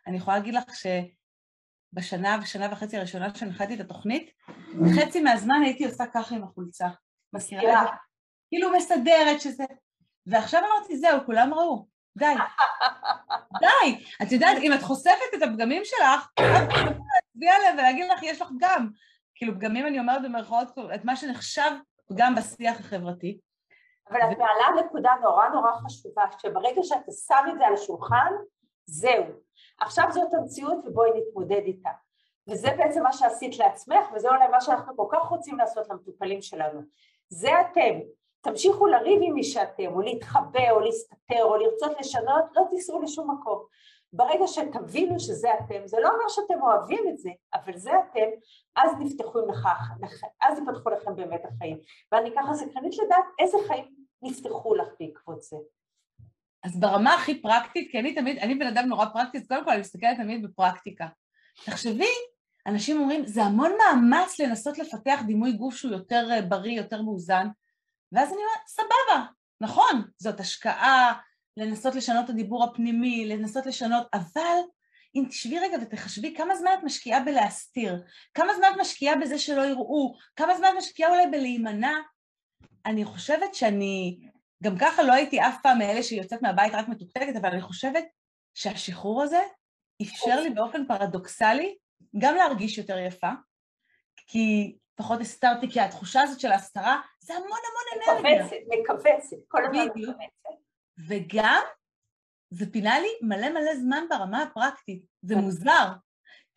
אני 0.08 0.18
יכולה 0.18 0.38
להגיד 0.38 0.54
לך 0.54 0.64
שבשנה 0.76 2.38
ושנה 2.42 2.68
וחצי 2.72 2.98
הראשונה 2.98 3.36
שהנחתי 3.36 3.76
את 3.76 3.80
התוכנית, 3.80 4.32
חצי 4.96 5.22
מהזמן 5.22 5.62
הייתי 5.64 5.86
עושה 5.86 6.04
ככה 6.14 6.36
עם 6.36 6.44
החולצה. 6.44 6.88
מזכירה? 7.34 7.86
כאילו 8.50 8.72
מסדרת 8.78 9.42
שזה... 9.42 9.64
ועכשיו 10.26 10.60
אמרתי, 10.60 10.98
זהו, 10.98 11.26
כולם 11.26 11.54
ראו. 11.54 11.93
די. 12.18 12.34
די. 13.60 14.06
את 14.22 14.32
יודעת, 14.32 14.58
אם 14.58 14.74
את 14.74 14.82
חושפת 14.82 15.34
את 15.38 15.42
הפגמים 15.42 15.82
שלך, 15.86 16.30
את 16.34 16.44
יכולה 16.70 16.90
להצביע 17.16 17.56
עליהם 17.56 17.78
ולהגיד 17.78 18.06
לך, 18.12 18.24
יש 18.24 18.42
לך 18.42 18.50
פגם. 18.58 18.90
כאילו, 19.36 19.56
פגמים 19.56 19.88
אני 19.88 20.00
אומרת 20.00 20.22
במרכאות, 20.22 20.68
את 20.96 21.06
מה 21.06 21.16
שנחשב 21.16 21.72
פגם 22.10 22.36
בשיח 22.36 22.80
החברתי. 22.80 23.40
אבל 24.10 24.20
את 24.32 24.38
מעלה 24.38 24.86
נקודה 24.86 25.12
נורא 25.22 25.50
נורא 25.50 25.72
חשובה, 25.86 26.24
שברגע 26.38 26.84
שאתה 26.84 27.12
שם 27.28 27.52
את 27.52 27.58
זה 27.58 27.66
על 27.66 27.74
השולחן, 27.74 28.32
זהו. 28.86 29.26
עכשיו 29.80 30.06
זאת 30.12 30.34
המציאות 30.34 30.78
ובואי 30.86 31.10
נתמודד 31.16 31.62
איתה. 31.66 31.90
וזה 32.50 32.70
בעצם 32.78 33.04
מה 33.04 33.14
שעשית 33.14 33.60
לעצמך, 33.60 34.06
וזה 34.16 34.30
אולי 34.30 34.48
מה 34.48 34.62
שאנחנו 34.62 34.98
כל 34.98 35.08
כך 35.12 35.28
רוצים 35.28 35.58
לעשות 35.58 35.90
למטופלים 35.90 36.42
שלנו. 36.42 36.82
זה 37.30 37.62
אתם. 37.62 38.00
תמשיכו 38.44 38.88
לריב 38.88 39.20
עם 39.24 39.34
מי 39.34 39.44
שאתם, 39.44 39.94
או 39.94 40.02
להתחבא, 40.02 40.72
או 40.72 40.80
להסתתר, 40.80 41.44
או 41.44 41.58
לרצות 41.58 41.92
לשנות, 42.00 42.46
לא 42.56 42.64
תיסעו 42.70 43.02
לשום 43.02 43.32
מקום. 43.32 43.66
ברגע 44.14 44.48
שתבינו 44.48 45.20
שזה 45.20 45.48
אתם, 45.54 45.88
זה 45.88 45.98
לא 46.04 46.10
אומר 46.10 46.30
שאתם 46.30 46.62
אוהבים 46.62 47.04
את 47.10 47.18
זה, 47.18 47.30
אבל 47.54 47.78
זה 47.78 47.92
אתם, 48.00 48.30
אז 48.76 48.92
נפתחו 49.00 49.40
לך, 49.40 49.68
אז 50.42 50.60
יפתחו 50.60 50.90
לכם 50.90 51.16
באמת 51.16 51.42
החיים. 51.46 51.78
ואני 52.12 52.30
ככה 52.36 52.54
סקרנית 52.54 52.94
לדעת 53.06 53.26
איזה 53.40 53.58
חיים 53.68 53.86
נפתחו 54.22 54.76
לך 54.76 54.88
בעקבות 55.00 55.42
זה. 55.42 55.58
אז 56.64 56.80
ברמה 56.80 57.14
הכי 57.14 57.42
פרקטית, 57.42 57.92
כי 57.92 58.00
אני 58.00 58.16
תמיד, 58.16 58.38
אני 58.38 58.56
בן 58.56 58.68
אדם 58.68 58.86
נורא 58.86 59.06
פרקטי, 59.14 59.38
אז 59.38 59.48
קודם 59.48 59.66
כל 59.66 59.72
אני 59.72 59.80
מסתכלת 59.80 60.18
תמיד 60.18 60.44
בפרקטיקה. 60.44 61.08
תחשבי, 61.66 62.14
אנשים 62.68 63.00
אומרים, 63.00 63.26
זה 63.26 63.44
המון 63.44 63.72
מאמץ 63.78 64.40
לנסות 64.40 64.78
לפתח 64.78 65.20
דימוי 65.26 65.52
גוף 65.52 65.76
שהוא 65.76 65.92
יותר 65.92 66.28
אה, 66.32 66.42
בריא, 66.42 66.78
יותר 66.78 67.02
מאוזן, 67.02 67.48
ואז 68.14 68.30
אני 68.30 68.38
אומרת, 68.38 68.68
סבבה, 68.68 69.26
נכון, 69.62 70.04
זאת 70.18 70.40
השקעה, 70.40 71.14
לנסות 71.58 71.96
לשנות 71.96 72.26
את 72.26 72.30
הדיבור 72.30 72.64
הפנימי, 72.64 73.26
לנסות 73.26 73.66
לשנות, 73.66 74.08
אבל 74.14 74.60
אם 75.16 75.26
תשבי 75.30 75.60
רגע 75.60 75.78
ותחשבי 75.82 76.36
כמה 76.38 76.56
זמן 76.56 76.72
את 76.80 76.84
משקיעה 76.84 77.20
בלהסתיר, 77.20 78.04
כמה 78.34 78.54
זמן 78.54 78.68
את 78.74 78.80
משקיעה 78.80 79.16
בזה 79.16 79.40
שלא 79.40 79.62
יראו, 79.62 80.16
כמה 80.36 80.58
זמן 80.58 80.68
את 80.74 80.78
משקיעה 80.78 81.12
אולי 81.12 81.28
בלהימנע, 81.32 81.94
אני 82.86 83.06
חושבת 83.06 83.56
שאני, 83.56 84.20
גם 84.64 84.78
ככה 84.78 85.04
לא 85.04 85.14
הייתי 85.14 85.42
אף 85.42 85.56
פעם 85.64 85.80
מאלה 85.80 86.04
שיוצאת 86.04 86.42
מהבית 86.42 86.74
רק 86.74 86.88
מתוקתקת, 86.88 87.36
אבל 87.36 87.50
אני 87.50 87.62
חושבת 87.62 88.06
שהשחרור 88.54 89.24
הזה 89.24 89.42
אפשר 90.02 90.42
לי 90.42 90.50
באופן 90.50 90.88
פרדוקסלי 90.88 91.78
גם 92.18 92.36
להרגיש 92.36 92.78
יותר 92.78 92.98
יפה, 92.98 93.30
כי 94.28 94.76
פחות 94.96 95.22
הסתרתי, 95.22 95.70
כי 95.72 95.80
התחושה 95.80 96.22
הזאת 96.22 96.40
של 96.40 96.52
ההסתרה 96.52 97.02
זה 97.20 97.34
המון 97.34 97.48
המון 97.48 98.18
אנרגיה. 98.18 98.46
מכווצת, 98.46 98.58
מכווצת, 98.80 99.38
כל 99.48 99.66
הזמן 99.66 99.86
מכווצת. 99.86 100.20
וגם 101.08 101.62
זה 102.50 102.72
פינה 102.72 103.00
לי 103.00 103.08
מלא 103.22 103.50
מלא 103.50 103.76
זמן 103.76 104.04
ברמה 104.10 104.44
הפרקטית, 104.44 105.06
זה 105.22 105.36
מוזר. 105.36 105.88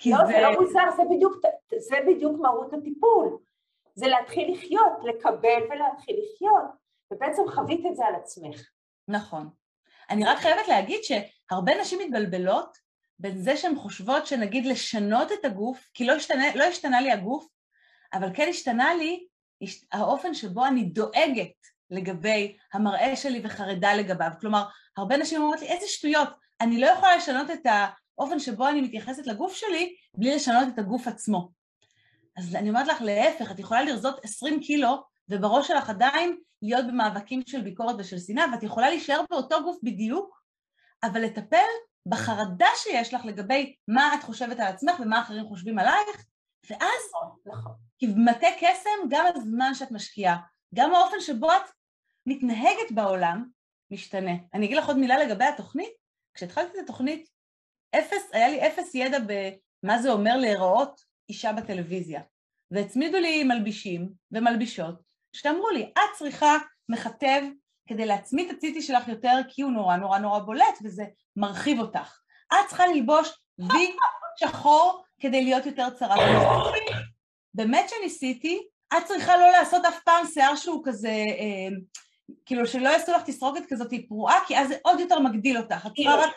לא, 0.07 0.27
זה... 0.27 0.33
זה 0.33 0.41
לא 0.41 0.61
מוזר, 0.61 0.91
זה 0.97 1.03
בדיוק, 1.11 1.37
זה 1.79 1.97
בדיוק 2.07 2.41
מהות 2.41 2.73
הטיפול. 2.73 3.39
זה 3.95 4.07
להתחיל 4.07 4.53
לחיות, 4.53 4.93
לקבל 5.05 5.63
ולהתחיל 5.71 6.17
לחיות, 6.23 6.65
ובעצם 7.11 7.43
חווית 7.55 7.87
את 7.91 7.97
זה 7.97 8.07
על 8.07 8.15
עצמך. 8.15 8.71
נכון. 9.09 9.49
אני 10.11 10.25
רק 10.25 10.39
חייבת 10.39 10.69
להגיד 10.69 11.01
שהרבה 11.03 11.81
נשים 11.81 11.99
מתבלבלות 11.99 12.79
בין 13.19 13.39
זה 13.39 13.57
שהן 13.57 13.77
חושבות 13.77 14.27
שנגיד 14.27 14.67
לשנות 14.67 15.33
את 15.33 15.45
הגוף, 15.45 15.91
כי 15.95 16.07
לא 16.07 16.13
השתנה, 16.13 16.55
לא 16.55 16.65
השתנה 16.65 17.01
לי 17.01 17.13
הגוף, 17.13 17.47
אבל 18.13 18.29
כן 18.35 18.47
השתנה 18.49 18.95
לי 18.95 19.27
האופן 19.93 20.35
שבו 20.35 20.67
אני 20.67 20.85
דואגת 20.85 21.67
לגבי 21.91 22.57
המראה 22.73 23.17
שלי 23.17 23.41
וחרדה 23.45 23.95
לגביו. 23.95 24.31
כלומר, 24.41 24.65
הרבה 24.97 25.17
נשים 25.17 25.41
אומרות 25.43 25.61
לי, 25.61 25.67
איזה 25.67 25.87
שטויות, 25.87 26.29
אני 26.61 26.81
לא 26.81 26.87
יכולה 26.87 27.17
לשנות 27.17 27.51
את 27.51 27.67
האופן 28.19 28.39
שבו 28.39 28.69
אני 28.69 28.81
מתייחסת 28.81 29.27
לגוף 29.27 29.55
שלי 29.55 29.95
בלי 30.15 30.35
לשנות 30.35 30.69
את 30.75 30.79
הגוף 30.79 31.07
עצמו. 31.07 31.51
אז 32.37 32.55
אני 32.55 32.69
אומרת 32.69 32.87
לך, 32.87 33.03
להפך, 33.03 33.51
את 33.51 33.59
יכולה 33.59 33.83
לרזות 33.83 34.25
20 34.25 34.61
קילו 34.61 35.03
ובראש 35.29 35.69
שלך 35.69 35.91
עדיין 35.91 36.37
להיות 36.63 36.87
במאבקים 36.87 37.43
של 37.47 37.61
ביקורת 37.61 37.97
ושל 37.99 38.19
שנאה, 38.19 38.45
ואת 38.53 38.63
יכולה 38.63 38.91
להישאר 38.91 39.21
באותו 39.31 39.63
גוף 39.63 39.77
בדיוק, 39.83 40.41
אבל 41.03 41.21
לטפל 41.21 41.67
בחרדה 42.07 42.69
שיש 42.77 43.15
לך 43.15 43.25
לגבי 43.25 43.75
מה 43.89 44.15
את 44.15 44.23
חושבת 44.23 44.61
על 44.61 44.67
עצמך 44.67 45.01
ומה 45.01 45.21
אחרים 45.21 45.47
חושבים 45.47 45.79
עלייך, 45.79 46.27
ואז, 46.71 46.81
נכון, 47.11 47.59
נכון. 47.59 47.86
כמטה 47.99 48.47
קסם, 48.61 49.09
גם 49.09 49.25
הזמן 49.35 49.75
שאת 49.75 49.91
משקיעה, 49.91 50.37
גם 50.75 50.95
האופן 50.95 51.21
שבו 51.21 51.53
את 51.53 51.71
מתנהגת 52.27 52.93
בעולם, 52.95 53.45
משתנה. 53.91 54.33
אני 54.55 54.67
אגיד 54.67 54.77
לך 54.77 54.87
עוד 54.87 54.99
מילה 54.99 55.19
לגבי 55.19 55.45
התוכנית. 55.45 55.93
כשהתחלתי 56.35 56.79
את 56.79 56.85
התוכנית, 56.85 57.29
אפס, 57.99 58.31
היה 58.33 58.49
לי 58.49 58.67
אפס 58.67 58.95
ידע 58.95 59.19
במה 59.19 59.99
זה 59.99 60.11
אומר 60.11 60.37
להיראות 60.37 61.01
אישה 61.29 61.53
בטלוויזיה. 61.53 62.21
והצמידו 62.71 63.19
לי 63.19 63.45
מלבישים 63.45 64.09
ומלבישות, 64.33 64.95
שאמרו 65.33 65.71
לי, 65.71 65.83
את 65.83 66.17
צריכה 66.19 66.57
מכתב 66.89 67.43
כדי 67.89 68.07
להצמיד 68.07 68.51
את 68.51 68.57
הציטי 68.57 68.83
שלך 68.83 69.09
יותר, 69.09 69.39
כי 69.49 69.63
הוא 69.63 69.73
נורא 69.73 69.97
נורא 69.97 70.19
נורא 70.19 70.39
בולט 70.39 70.79
וזה 70.85 71.05
מרחיב 71.37 71.81
אותך. 71.81 72.21
את 72.53 72.69
צריכה 72.69 72.87
ללבוש 72.87 73.29
וי 73.59 73.97
שחור 74.37 75.05
כדי 75.21 75.45
להיות 75.45 75.67
יותר 75.67 75.91
צרה. 75.91 76.17
באמת 77.57 77.89
שניסיתי, 77.89 78.63
את 78.97 79.05
צריכה 79.05 79.37
לא 79.37 79.51
לעשות 79.51 79.85
אף 79.85 80.03
פעם 80.05 80.27
שיער 80.27 80.57
שהוא 80.57 80.83
כזה, 80.85 81.09
אה, 81.09 81.77
כאילו 82.47 82.67
שלא 82.67 82.89
יעשו 82.89 83.13
לך 83.13 83.23
תסרוקת 83.23 83.63
כזאת 83.69 83.91
פרועה, 84.09 84.39
כי 84.47 84.59
אז 84.59 84.69
זה 84.69 84.77
עוד 84.83 85.01
יותר 85.01 85.19
מגדיל 85.19 85.59
אותך. 85.59 85.87
את 85.87 85.93
צריכה 85.97 86.15
רק... 86.15 86.31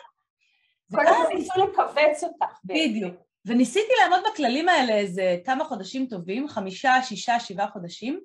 כל 0.94 1.06
הזמן 1.06 1.36
ניסו 1.36 1.66
לכווץ 1.66 2.24
אותך. 2.24 2.58
בדיוק. 2.64 3.14
וניסיתי 3.46 3.92
לעמוד 4.02 4.20
בכללים 4.32 4.68
האלה 4.68 4.92
איזה 4.94 5.36
כמה 5.44 5.64
חודשים 5.64 6.06
טובים, 6.06 6.48
חמישה, 6.48 7.02
שישה, 7.02 7.40
שבעה 7.40 7.70
חודשים, 7.70 8.20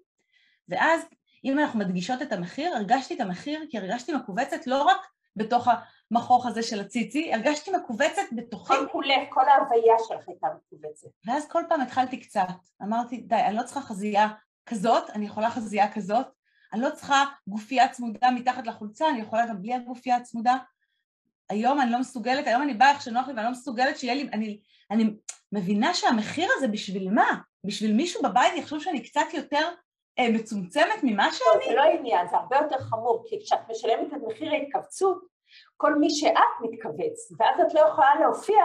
ואז 0.69 1.01
אם 1.45 1.59
אנחנו 1.59 1.79
מדגישות 1.79 2.21
את 2.21 2.33
המחיר, 2.33 2.75
הרגשתי 2.75 3.13
את 3.15 3.21
המחיר 3.21 3.65
כי 3.69 3.77
הרגשתי 3.77 4.13
מכווצת 4.13 4.67
לא 4.67 4.83
רק 4.83 4.97
בתוך 5.35 5.67
המכוך 6.11 6.45
הזה 6.45 6.63
של 6.63 6.79
הציצי, 6.79 7.33
הרגשתי 7.33 7.71
מכווצת 7.71 8.21
בתוכי. 8.31 8.73
כל 8.73 8.87
כולך, 8.91 9.17
כל 9.29 9.49
ההוויה 9.49 9.95
שלך 10.07 10.27
הייתה 10.27 10.47
מכווצת. 10.47 11.07
ואז 11.25 11.47
כל 11.47 11.63
פעם 11.69 11.81
התחלתי 11.81 12.19
קצת, 12.19 12.47
אמרתי, 12.83 13.17
די, 13.17 13.35
אני 13.35 13.55
לא 13.55 13.63
צריכה 13.63 13.81
חזייה 13.81 14.27
כזאת, 14.65 15.09
אני 15.09 15.25
יכולה 15.25 15.49
חזייה 15.49 15.93
כזאת, 15.93 16.25
אני 16.73 16.81
לא 16.81 16.89
צריכה 16.89 17.23
גופייה 17.47 17.87
צמודה 17.87 18.31
מתחת 18.31 18.67
לחולצה, 18.67 19.09
אני 19.09 19.21
יכולה 19.21 19.45
גם 19.47 19.61
בלי 19.61 19.73
הגופייה 19.73 20.15
הצמודה. 20.15 20.57
היום 21.49 21.81
אני 21.81 21.91
לא 21.91 21.99
מסוגלת, 21.99 22.47
היום 22.47 22.61
אני 22.61 22.73
באה 22.73 22.91
איך 22.91 23.01
שנוח 23.01 23.27
לי 23.27 23.33
ואני 23.33 23.45
לא 23.45 23.51
מסוגלת 23.51 23.97
שיהיה 23.97 24.13
לי, 24.13 24.29
אני, 24.33 24.59
אני 24.91 25.03
מבינה 25.51 25.93
שהמחיר 25.93 26.49
הזה 26.57 26.67
בשביל 26.67 27.11
מה? 27.11 27.41
בשביל 27.63 27.93
מישהו 27.93 28.23
בבית 28.23 28.53
יחשוב 28.55 28.79
שאני 28.79 29.03
קצת 29.03 29.25
יותר 29.33 29.69
אה, 30.19 30.29
מצומצמת 30.29 31.03
ממה 31.03 31.27
שאני? 31.31 31.65
זה 31.69 31.75
לא 31.75 31.83
עניין, 31.99 32.27
זה 32.27 32.37
הרבה 32.37 32.57
יותר 32.57 32.79
חמור, 32.79 33.23
כי 33.29 33.39
כשאת 33.45 33.59
משלמת 33.69 34.13
את 34.13 34.19
מחיר 34.27 34.51
ההתכווצות, 34.51 35.34
כל 35.77 35.95
מי 35.95 36.09
שאת 36.09 36.55
מתכווץ, 36.61 37.31
ואז 37.39 37.59
את 37.67 37.73
לא 37.73 37.79
יכולה 37.79 38.15
להופיע 38.19 38.63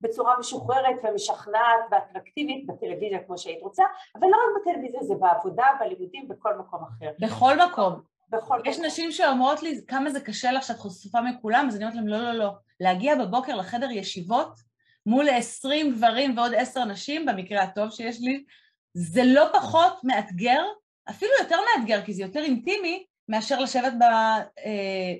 בצורה 0.00 0.38
משוחררת 0.38 0.96
ומשכנעת 1.04 1.80
ואטרקטיבית 1.90 2.66
בטלוויזיה 2.66 3.18
כמו 3.26 3.38
שהיית 3.38 3.62
רוצה, 3.62 3.84
אבל 4.14 4.28
לא 4.28 4.36
רק 4.36 4.62
בטלוויזיה, 4.62 5.02
זה 5.02 5.14
בעבודה, 5.14 5.64
בלימודים, 5.80 6.28
בכל 6.28 6.58
מקום 6.58 6.80
אחר. 6.82 7.10
בכל 7.20 7.54
מקום. 7.66 8.00
בכל 8.30 8.60
יש 8.64 8.76
מקום. 8.76 8.86
נשים 8.86 9.12
שאומרות 9.12 9.62
לי 9.62 9.80
כמה 9.88 10.10
זה 10.10 10.20
קשה 10.20 10.52
לך 10.52 10.62
שאת 10.62 10.76
חשופה 10.76 11.20
מכולם, 11.20 11.66
אז 11.68 11.76
אני 11.76 11.84
אומרת 11.84 11.96
להם 11.96 12.08
לא, 12.08 12.18
לא, 12.18 12.32
לא. 12.32 12.50
להגיע 12.80 13.14
בבוקר 13.14 13.56
לחדר 13.56 13.90
ישיבות 13.90 14.60
מול 15.06 15.28
20 15.28 15.92
גברים 15.92 16.38
ועוד 16.38 16.54
10 16.54 16.84
נשים, 16.84 17.26
במקרה 17.26 17.62
הטוב 17.62 17.90
שיש 17.90 18.20
לי, 18.20 18.44
זה 18.94 19.22
לא 19.24 19.44
פחות 19.52 20.04
מאתגר, 20.04 20.62
אפילו 21.10 21.32
יותר 21.40 21.56
מאתגר, 21.76 22.02
כי 22.02 22.12
זה 22.12 22.22
יותר 22.22 22.40
אינטימי 22.40 23.06
מאשר 23.28 23.60
לשבת 23.60 23.92
ב, 23.98 24.02
אה, 24.02 25.14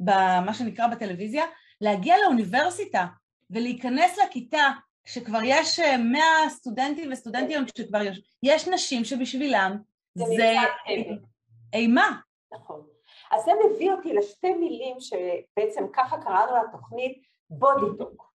במה 0.00 0.54
שנקרא 0.54 0.86
בטלוויזיה, 0.86 1.44
להגיע 1.80 2.14
לאוניברסיטה 2.22 3.06
ולהיכנס 3.50 4.18
לכיתה 4.18 4.70
כשכבר 5.04 5.38
יש 5.44 5.80
100 5.80 6.20
אה, 6.22 6.48
סטודנטים 6.48 7.12
וסטודנטיות 7.12 7.68
שכבר 7.76 8.02
יש, 8.02 8.22
יש 8.42 8.68
נשים 8.68 9.04
שבשבילם 9.04 9.76
זה, 10.14 10.24
זה 10.36 10.54
אימה. 11.72 12.20
נכון. 12.52 12.86
אז 13.30 13.44
זה 13.44 13.52
מביא 13.66 13.92
אותי 13.92 14.12
לשתי 14.12 14.54
מילים 14.54 14.96
שבעצם 15.00 15.84
ככה 15.92 16.22
קראנו 16.22 16.52
לתוכנית 16.56 17.22
בודי-טוק. 17.50 18.32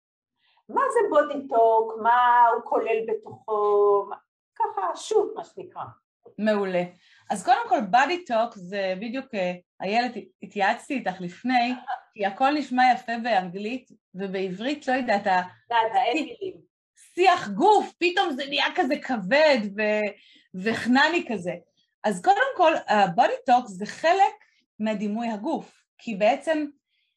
מה 0.69 0.83
זה 0.93 1.01
body 1.11 1.47
talk? 1.47 1.93
מה 2.03 2.47
הוא 2.55 2.63
כולל 2.65 2.97
בתוכו? 3.09 4.05
ככה 4.55 4.97
shoot 4.97 5.37
מה 5.37 5.45
שנקרא. 5.45 5.83
מעולה. 6.39 6.83
אז 7.31 7.45
קודם 7.45 7.69
כל 7.69 7.81
body 7.81 8.25
talk 8.25 8.55
זה 8.55 8.95
בדיוק, 9.01 9.27
אה, 9.35 9.55
איילת, 9.83 10.13
התייעצתי 10.43 10.95
איתך 10.95 11.21
לפני, 11.21 11.75
כי 12.15 12.27
הכל 12.27 12.51
נשמע 12.51 12.83
יפה 12.95 13.13
באנגלית, 13.23 13.89
ובעברית, 14.15 14.89
לא 14.89 14.93
יודעת, 14.93 15.27
שיח 17.15 17.49
גוף, 17.49 17.93
פתאום 17.99 18.33
זה 18.33 18.47
נהיה 18.47 18.67
כזה 18.75 18.95
כבד 19.03 19.59
וחנני 20.55 21.25
כזה. 21.29 21.53
אז 22.05 22.23
קודם 22.23 22.57
כל, 22.57 22.73
ה 22.89 22.98
body 22.98 23.33
talk 23.47 23.67
זה 23.67 23.87
חלק 23.87 24.35
מהדימוי 24.81 25.29
הגוף, 25.29 25.85
כי 25.99 26.15
בעצם, 26.15 26.67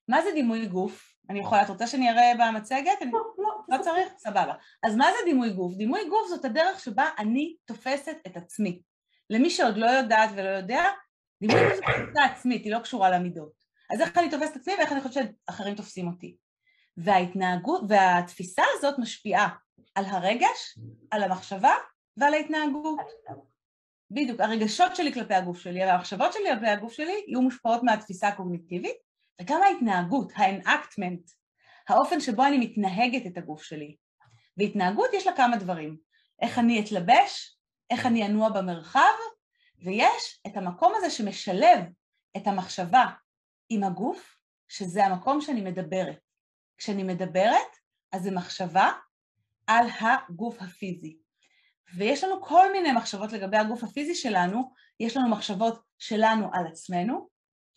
מה 0.08 0.22
זה 0.22 0.32
דימוי 0.32 0.66
גוף? 0.66 1.14
אני 1.30 1.40
יכולה, 1.40 1.62
את 1.62 1.70
רוצה 1.70 1.88
שאני 1.88 2.10
אראה 2.10 2.32
במצגת? 2.40 3.02
לא, 3.12 3.20
לא. 3.38 3.78
לא 3.78 3.84
צריך? 3.84 4.08
סבבה. 4.18 4.54
אז 4.84 4.96
מה 4.96 5.06
זה 5.06 5.26
דימוי 5.26 5.50
גוף? 5.50 5.74
דימוי 5.74 6.10
גוף 6.10 6.28
זאת 6.30 6.46
הדרך 6.46 6.80
שבה 6.80 7.06
אני 7.18 7.56
תופסת 7.66 8.18
את 8.28 8.38
עצמי. 8.38 8.82
למי 9.30 9.50
שעוד 9.50 9.78
לא 9.78 9.86
יודעת 9.86 10.30
ולא 10.36 10.50
יודע, 10.50 10.84
דימוי 11.42 11.60
גוף 11.70 11.76
זו 11.76 11.82
תפיסה 11.82 12.26
עצמית, 12.32 12.64
היא 12.64 12.74
לא 12.74 12.80
קשורה 12.80 13.10
למידות. 13.10 13.52
אז 13.94 14.02
איך 14.02 14.18
אני 14.18 14.30
תופסת 14.30 14.52
את 14.52 14.62
עצמי 14.62 14.74
ואיך 14.78 14.92
אני 14.92 15.02
חושבת 15.02 15.26
שאחרים 15.46 15.76
תופסים 15.76 16.08
אותי. 16.08 16.38
וההתנהגות, 16.98 17.82
והתפיסה 17.90 18.64
הזאת 18.78 19.00
משפיעה 19.00 19.50
על 19.96 20.06
הרגש, 20.06 20.80
על 21.12 21.24
המחשבה 21.24 21.74
ועל 22.18 22.34
ההתנהגות. 22.34 23.00
בדיוק, 24.12 24.40
הרגשות 24.42 24.96
שלי 24.96 25.14
כלפי 25.14 25.34
הגוף 25.34 25.60
שלי, 25.60 25.84
המחשבות 25.84 26.34
שלי 26.34 26.44
כלפי 26.54 26.68
הגוף 26.68 26.94
שלי 26.94 27.24
יהיו 27.28 27.42
מושפעות 27.42 27.84
מהתפיסה 27.84 28.28
הקוגניטיבית, 28.28 28.98
וגם 29.42 29.62
ההתנהגות, 29.64 30.32
האנאקטמנט, 30.36 31.30
האופן 31.90 32.20
שבו 32.20 32.46
אני 32.46 32.58
מתנהגת 32.58 33.26
את 33.28 33.38
הגוף 33.38 33.64
שלי. 33.64 33.96
והתנהגות 34.58 35.14
יש 35.14 35.28
לה 35.28 35.36
כמה 35.36 35.58
דברים. 35.58 35.98
איך 36.42 36.60
אני 36.60 36.82
אתלבש, 36.82 37.57
איך 37.92 38.06
אני 38.06 38.26
אנוע 38.26 38.50
במרחב, 38.50 39.16
ויש 39.84 40.42
את 40.48 40.58
המקום 40.58 40.94
הזה 40.96 41.10
שמשלב 41.10 41.80
את 42.38 42.48
המחשבה 42.48 43.06
עם 43.70 43.84
הגוף, 43.84 44.38
שזה 44.68 45.06
המקום 45.06 45.42
שאני 45.42 45.62
מדברת. 45.62 46.20
כשאני 46.78 47.04
מדברת, 47.04 47.78
אז 48.12 48.24
זה 48.24 48.32
מחשבה 48.32 48.92
על 49.68 49.88
הגוף 50.00 50.62
הפיזי. 50.62 51.18
ויש 51.96 52.24
לנו 52.24 52.42
כל 52.42 52.72
מיני 52.72 52.92
מחשבות 52.92 53.32
לגבי 53.32 53.58
הגוף 53.58 53.84
הפיזי 53.84 54.16
שלנו, 54.16 54.74
יש 55.00 55.18
לנו 55.18 55.30
מחשבות 55.30 55.82
שלנו 56.00 56.50
על 56.54 56.68
עצמנו, 56.68 57.28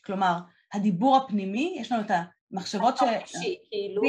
כלומר, 0.04 0.38
הדיבור 0.72 1.16
הפנימי, 1.16 1.76
יש 1.80 1.92
לנו 1.92 2.02
את 2.02 2.10
המחשבות 2.50 2.96
ש... 2.96 3.00
כאילו... 3.70 4.02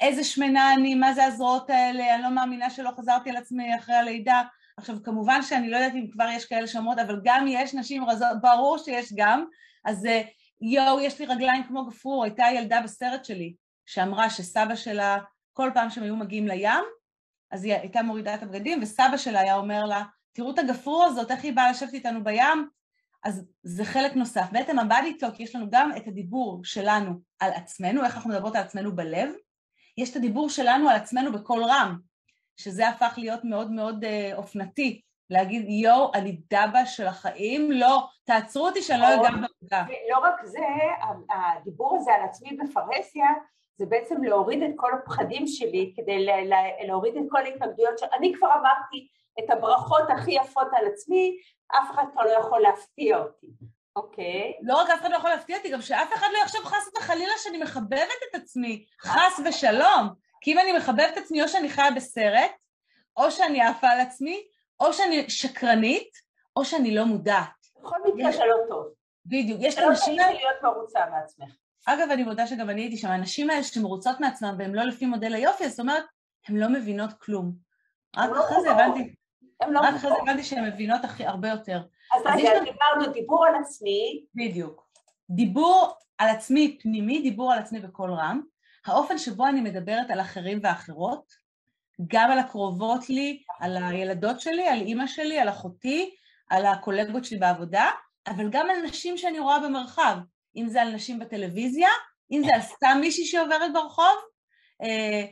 איזה 0.00 0.24
שמנה 0.24 0.74
אני, 0.74 0.94
מה 0.94 1.12
זה 1.12 1.24
הזרועות 1.24 1.70
האלה, 1.70 2.14
אני 2.14 2.22
לא 2.22 2.30
מאמינה 2.30 2.70
שלא 2.70 2.90
חזרתי 2.96 3.30
על 3.30 3.36
עצמי 3.36 3.76
אחרי 3.76 3.94
הלידה. 3.94 4.42
עכשיו, 4.80 5.02
כמובן 5.02 5.42
שאני 5.42 5.70
לא 5.70 5.76
יודעת 5.76 5.94
אם 5.94 6.06
כבר 6.10 6.28
יש 6.32 6.44
כאלה 6.44 6.66
שאומרות, 6.66 6.98
אבל 6.98 7.20
גם 7.24 7.46
יש 7.48 7.74
נשים 7.74 8.04
רזות, 8.04 8.40
ברור 8.40 8.78
שיש 8.78 9.12
גם, 9.16 9.44
אז 9.84 10.06
אה, 10.06 10.22
יואו, 10.60 11.00
יש 11.00 11.20
לי 11.20 11.26
רגליים 11.26 11.64
כמו 11.64 11.86
גפרור, 11.86 12.24
הייתה 12.24 12.44
ילדה 12.54 12.80
בסרט 12.80 13.24
שלי 13.24 13.54
שאמרה 13.86 14.30
שסבא 14.30 14.74
שלה, 14.74 15.18
כל 15.52 15.70
פעם 15.74 15.90
שהם 15.90 16.04
היו 16.04 16.16
מגיעים 16.16 16.48
לים, 16.48 16.84
אז 17.50 17.64
היא 17.64 17.74
הייתה 17.74 18.02
מורידה 18.02 18.34
את 18.34 18.42
הבגדים, 18.42 18.82
וסבא 18.82 19.16
שלה 19.16 19.40
היה 19.40 19.56
אומר 19.56 19.84
לה, 19.84 20.02
תראו 20.32 20.50
את 20.50 20.58
הגפרור 20.58 21.04
הזאת, 21.04 21.30
איך 21.30 21.44
היא 21.44 21.52
באה 21.52 21.70
לשבת 21.70 21.94
איתנו 21.94 22.24
בים? 22.24 22.68
אז 23.24 23.44
זה 23.62 23.84
חלק 23.84 24.14
נוסף. 24.14 24.46
בעצם 24.52 24.78
הבאדי 24.78 25.18
טוק, 25.18 25.40
יש 25.40 25.54
לנו 25.54 25.70
גם 25.70 25.90
את 25.96 26.06
הדיבור 26.06 26.64
שלנו 26.64 27.20
על 27.40 27.52
עצמנו, 27.52 28.04
איך 28.04 28.16
אנחנו 28.16 28.30
מדברות 28.30 28.56
על 28.56 28.62
עצמנו 28.62 28.96
בלב, 28.96 29.30
יש 29.98 30.10
את 30.10 30.16
הדיבור 30.16 30.48
שלנו 30.48 30.88
על 30.88 30.96
עצמנו 30.96 31.32
בקול 31.32 31.64
רם, 31.64 32.09
שזה 32.60 32.88
הפך 32.88 33.14
להיות 33.16 33.44
מאוד 33.44 33.70
מאוד 33.70 34.04
אה, 34.04 34.30
אופנתי, 34.36 35.00
להגיד 35.30 35.68
יואו, 35.68 36.10
אני 36.14 36.40
דבה 36.50 36.86
של 36.86 37.06
החיים, 37.06 37.72
לא, 37.72 38.06
תעצרו 38.24 38.66
אותי 38.66 38.82
שאני 38.82 39.00
לא 39.00 39.14
אגע 39.14 39.30
בעוגה. 39.30 39.84
לא 40.10 40.18
רק 40.18 40.44
זה, 40.44 40.58
הדיבור 41.30 41.96
הזה 41.96 42.14
על 42.14 42.22
עצמי 42.22 42.56
בפרהסיה, 42.56 43.26
זה 43.78 43.86
בעצם 43.86 44.22
להוריד 44.22 44.62
את 44.62 44.70
כל 44.76 44.90
הפחדים 44.94 45.46
שלי 45.46 45.92
כדי 45.96 46.26
להוריד 46.86 47.16
את 47.16 47.22
כל 47.30 47.38
ההתנגדויות 47.38 47.98
שאני 47.98 48.32
כבר 48.38 48.48
אמרתי 48.52 49.08
את 49.38 49.50
הברכות 49.50 50.10
הכי 50.10 50.32
יפות 50.32 50.66
על 50.72 50.86
עצמי, 50.92 51.36
אף 51.78 51.90
אחד 51.90 52.04
כבר 52.12 52.22
לא 52.22 52.30
יכול 52.30 52.60
להפתיע 52.60 53.18
אותי. 53.18 53.46
אוקיי. 53.96 54.58
לא 54.62 54.76
רק 54.76 54.90
אף 54.90 55.00
אחד 55.00 55.10
לא 55.10 55.16
יכול 55.16 55.30
להפתיע 55.30 55.56
אותי, 55.56 55.70
גם 55.70 55.82
שאף 55.82 56.14
אחד 56.14 56.26
לא 56.32 56.38
יחשוב 56.38 56.64
חס 56.64 56.90
וחלילה 56.98 57.32
שאני 57.38 57.58
מחבבת 57.58 58.20
את 58.30 58.34
עצמי, 58.34 58.84
חס 59.02 59.40
ושלום. 59.44 60.08
כי 60.40 60.52
אם 60.52 60.58
אני 60.58 60.72
מחבבת 60.72 61.12
את 61.12 61.16
עצמי, 61.16 61.42
או 61.42 61.48
שאני 61.48 61.68
חיה 61.68 61.90
בסרט, 61.90 62.50
או 63.16 63.30
שאני 63.30 63.62
עפה 63.62 63.88
על 63.88 64.00
עצמי, 64.00 64.42
או 64.80 64.92
שאני 64.92 65.30
שקרנית, 65.30 66.10
או 66.56 66.64
שאני 66.64 66.94
לא 66.94 67.04
מודעת. 67.04 67.46
בכל 67.80 67.96
מקרה 68.06 68.32
זה 68.32 68.44
לא 68.44 68.56
טוב. 68.68 68.86
בדיוק. 69.26 69.60
יש 69.62 69.78
אנשים... 69.78 70.14
זה 70.14 70.22
לא 70.22 70.26
צריך 70.26 70.40
להיות 70.40 70.62
מרוצה 70.62 71.00
מעצמך. 71.10 71.54
אגב, 71.86 72.10
אני 72.10 72.22
מודה 72.22 72.46
שגם 72.46 72.70
אני 72.70 72.80
הייתי 72.80 72.96
שם, 72.96 73.08
הנשים 73.08 73.50
האלה 73.50 73.62
שמרוצות 73.62 74.20
מעצמן 74.20 74.54
והן 74.58 74.72
לא 74.72 74.82
לפי 74.82 75.06
מודל 75.06 75.34
היופי, 75.34 75.68
זאת 75.68 75.80
אומרת, 75.80 76.04
הן 76.48 76.56
לא 76.56 76.68
מבינות 76.68 77.12
כלום. 77.12 77.52
רק 78.16 78.30
לא 78.30 78.44
אחרי 78.44 78.60
זה 78.62 78.70
הבנתי, 78.70 79.14
לא 79.68 79.80
רק 79.80 79.94
אחרי 79.94 80.10
זה 80.10 80.16
הבנתי 80.22 80.42
שהן 80.42 80.64
מבינות 80.64 81.00
הרבה 81.18 81.48
יותר. 81.48 81.82
אז 82.14 82.22
רגע, 82.26 82.50
דיברנו 82.64 83.12
דיבור 83.12 83.46
על 83.46 83.54
עצמי. 83.54 84.24
בדיוק. 84.34 84.90
דיבור 85.30 85.94
על 86.18 86.28
עצמי 86.28 86.78
פנימי, 86.82 87.22
דיבור 87.22 87.52
על 87.52 87.58
עצמי 87.58 87.80
בקול 87.80 88.12
רם. 88.12 88.42
האופן 88.86 89.18
שבו 89.18 89.46
אני 89.46 89.60
מדברת 89.60 90.10
על 90.10 90.20
אחרים 90.20 90.60
ואחרות, 90.62 91.32
גם 92.06 92.30
על 92.30 92.38
הקרובות 92.38 93.08
לי, 93.08 93.42
על 93.60 93.76
הילדות 93.76 94.40
שלי, 94.40 94.68
על 94.68 94.80
אימא 94.80 95.06
שלי, 95.06 95.40
על 95.40 95.48
אחותי, 95.48 96.14
על 96.50 96.66
הקולגות 96.66 97.24
שלי 97.24 97.38
בעבודה, 97.38 97.90
אבל 98.26 98.50
גם 98.50 98.70
על 98.70 98.82
נשים 98.82 99.18
שאני 99.18 99.38
רואה 99.38 99.60
במרחב, 99.60 100.16
אם 100.56 100.68
זה 100.68 100.82
על 100.82 100.94
נשים 100.94 101.18
בטלוויזיה, 101.18 101.88
אם 102.30 102.42
זה 102.44 102.54
על 102.54 102.60
סתם 102.60 102.98
מישהי 103.00 103.24
שעוברת 103.24 103.72
ברחוב. 103.72 104.16
אה, 104.82 105.24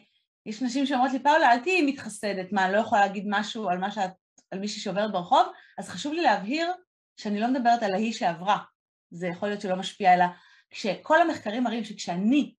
יש 0.47 0.63
נשים 0.63 0.87
שאומרות 0.87 1.13
לי, 1.13 1.19
פאולה, 1.19 1.53
אל 1.53 1.59
תהיי 1.59 1.83
מתחסדת, 1.83 2.53
מה, 2.53 2.65
אני 2.65 2.73
לא 2.73 2.79
יכולה 2.79 3.01
להגיד 3.01 3.25
משהו 3.29 3.69
על, 3.69 3.79
מה 3.79 3.91
שאת, 3.91 4.11
על 4.51 4.59
מישהי 4.59 4.81
שעוברת 4.81 5.13
ברחוב? 5.13 5.47
אז 5.79 5.89
חשוב 5.89 6.13
לי 6.13 6.23
להבהיר 6.23 6.73
שאני 7.17 7.41
לא 7.41 7.49
מדברת 7.49 7.83
על 7.83 7.95
ההיא 7.95 8.13
שעברה, 8.13 8.59
זה 9.11 9.27
יכול 9.27 9.49
להיות 9.49 9.61
שלא 9.61 9.77
משפיע, 9.77 10.15
אלא 10.15 10.25
כשכל 10.71 11.23
המחקרים 11.23 11.65
מראים 11.65 11.85
שכשאני 11.85 12.55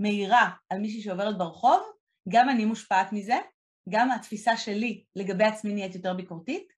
מאירה 0.00 0.50
על 0.70 0.78
מישהי 0.78 1.00
שעוברת 1.00 1.38
ברחוב, 1.38 1.80
גם 2.28 2.50
אני 2.50 2.64
מושפעת 2.64 3.12
מזה, 3.12 3.38
גם 3.88 4.10
התפיסה 4.10 4.56
שלי 4.56 5.04
לגבי 5.16 5.44
עצמי 5.44 5.72
נהיית 5.74 5.94
יותר 5.94 6.14
ביקורתית, 6.14 6.72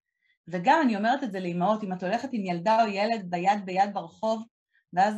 וגם 0.47 0.81
אני 0.81 0.95
אומרת 0.95 1.23
את 1.23 1.31
זה 1.31 1.39
לאמהות, 1.39 1.83
אם 1.83 1.93
את 1.93 2.03
הולכת 2.03 2.29
עם 2.31 2.45
ילדה 2.45 2.83
או 2.83 2.87
ילד 2.87 3.29
ביד 3.29 3.65
ביד 3.65 3.93
ברחוב, 3.93 4.43
ואז, 4.93 5.15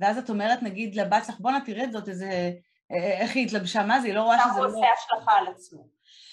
ואז 0.00 0.18
את 0.18 0.30
אומרת 0.30 0.62
נגיד 0.62 0.94
לבת 0.94 1.24
שלך, 1.26 1.40
בואנה 1.40 1.60
תראי 1.60 1.84
את 1.84 1.92
זאת, 1.92 2.08
איזה, 2.08 2.52
איך 2.90 3.36
היא 3.36 3.46
התלבשה, 3.46 3.82
מה 3.82 4.00
זה, 4.00 4.06
היא 4.06 4.14
לא 4.14 4.22
רואה 4.22 4.38
שזה 4.38 4.60
לא... 4.60 4.66
הוא 4.66 4.76
עושה 4.76 4.86
השלכה 4.98 5.32
על 5.32 5.46
עצמו. 5.46 5.86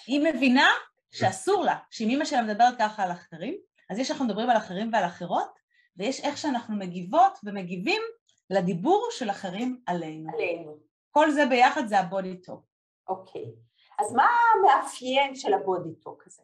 היא 0.07 0.21
מבינה 0.33 0.67
שאסור 1.11 1.63
לה, 1.63 1.75
שאם 1.91 2.09
אמא 2.09 2.25
שלה 2.25 2.41
מדברת 2.41 2.77
ככה 2.79 3.03
על 3.03 3.11
אחרים, 3.11 3.57
אז 3.89 3.99
יש 3.99 4.11
אנחנו 4.11 4.25
מדברים 4.25 4.49
על 4.49 4.57
אחרים 4.57 4.89
ועל 4.93 5.05
אחרות, 5.05 5.59
ויש 5.97 6.19
איך 6.19 6.37
שאנחנו 6.37 6.75
מגיבות 6.75 7.39
ומגיבים 7.43 8.01
לדיבור 8.49 9.07
של 9.11 9.29
אחרים 9.29 9.81
עלינו. 9.85 10.31
עלינו. 10.33 10.77
כל 11.11 11.31
זה 11.31 11.45
ביחד 11.45 11.87
זה 11.87 11.99
הבודי 11.99 12.41
טוק. 12.41 12.65
אוקיי. 13.07 13.45
אז 13.99 14.13
מה 14.13 14.27
המאפיין 14.53 15.35
של 15.35 15.53
הבודי 15.53 15.95
טוק 15.95 16.23
הזה? 16.27 16.43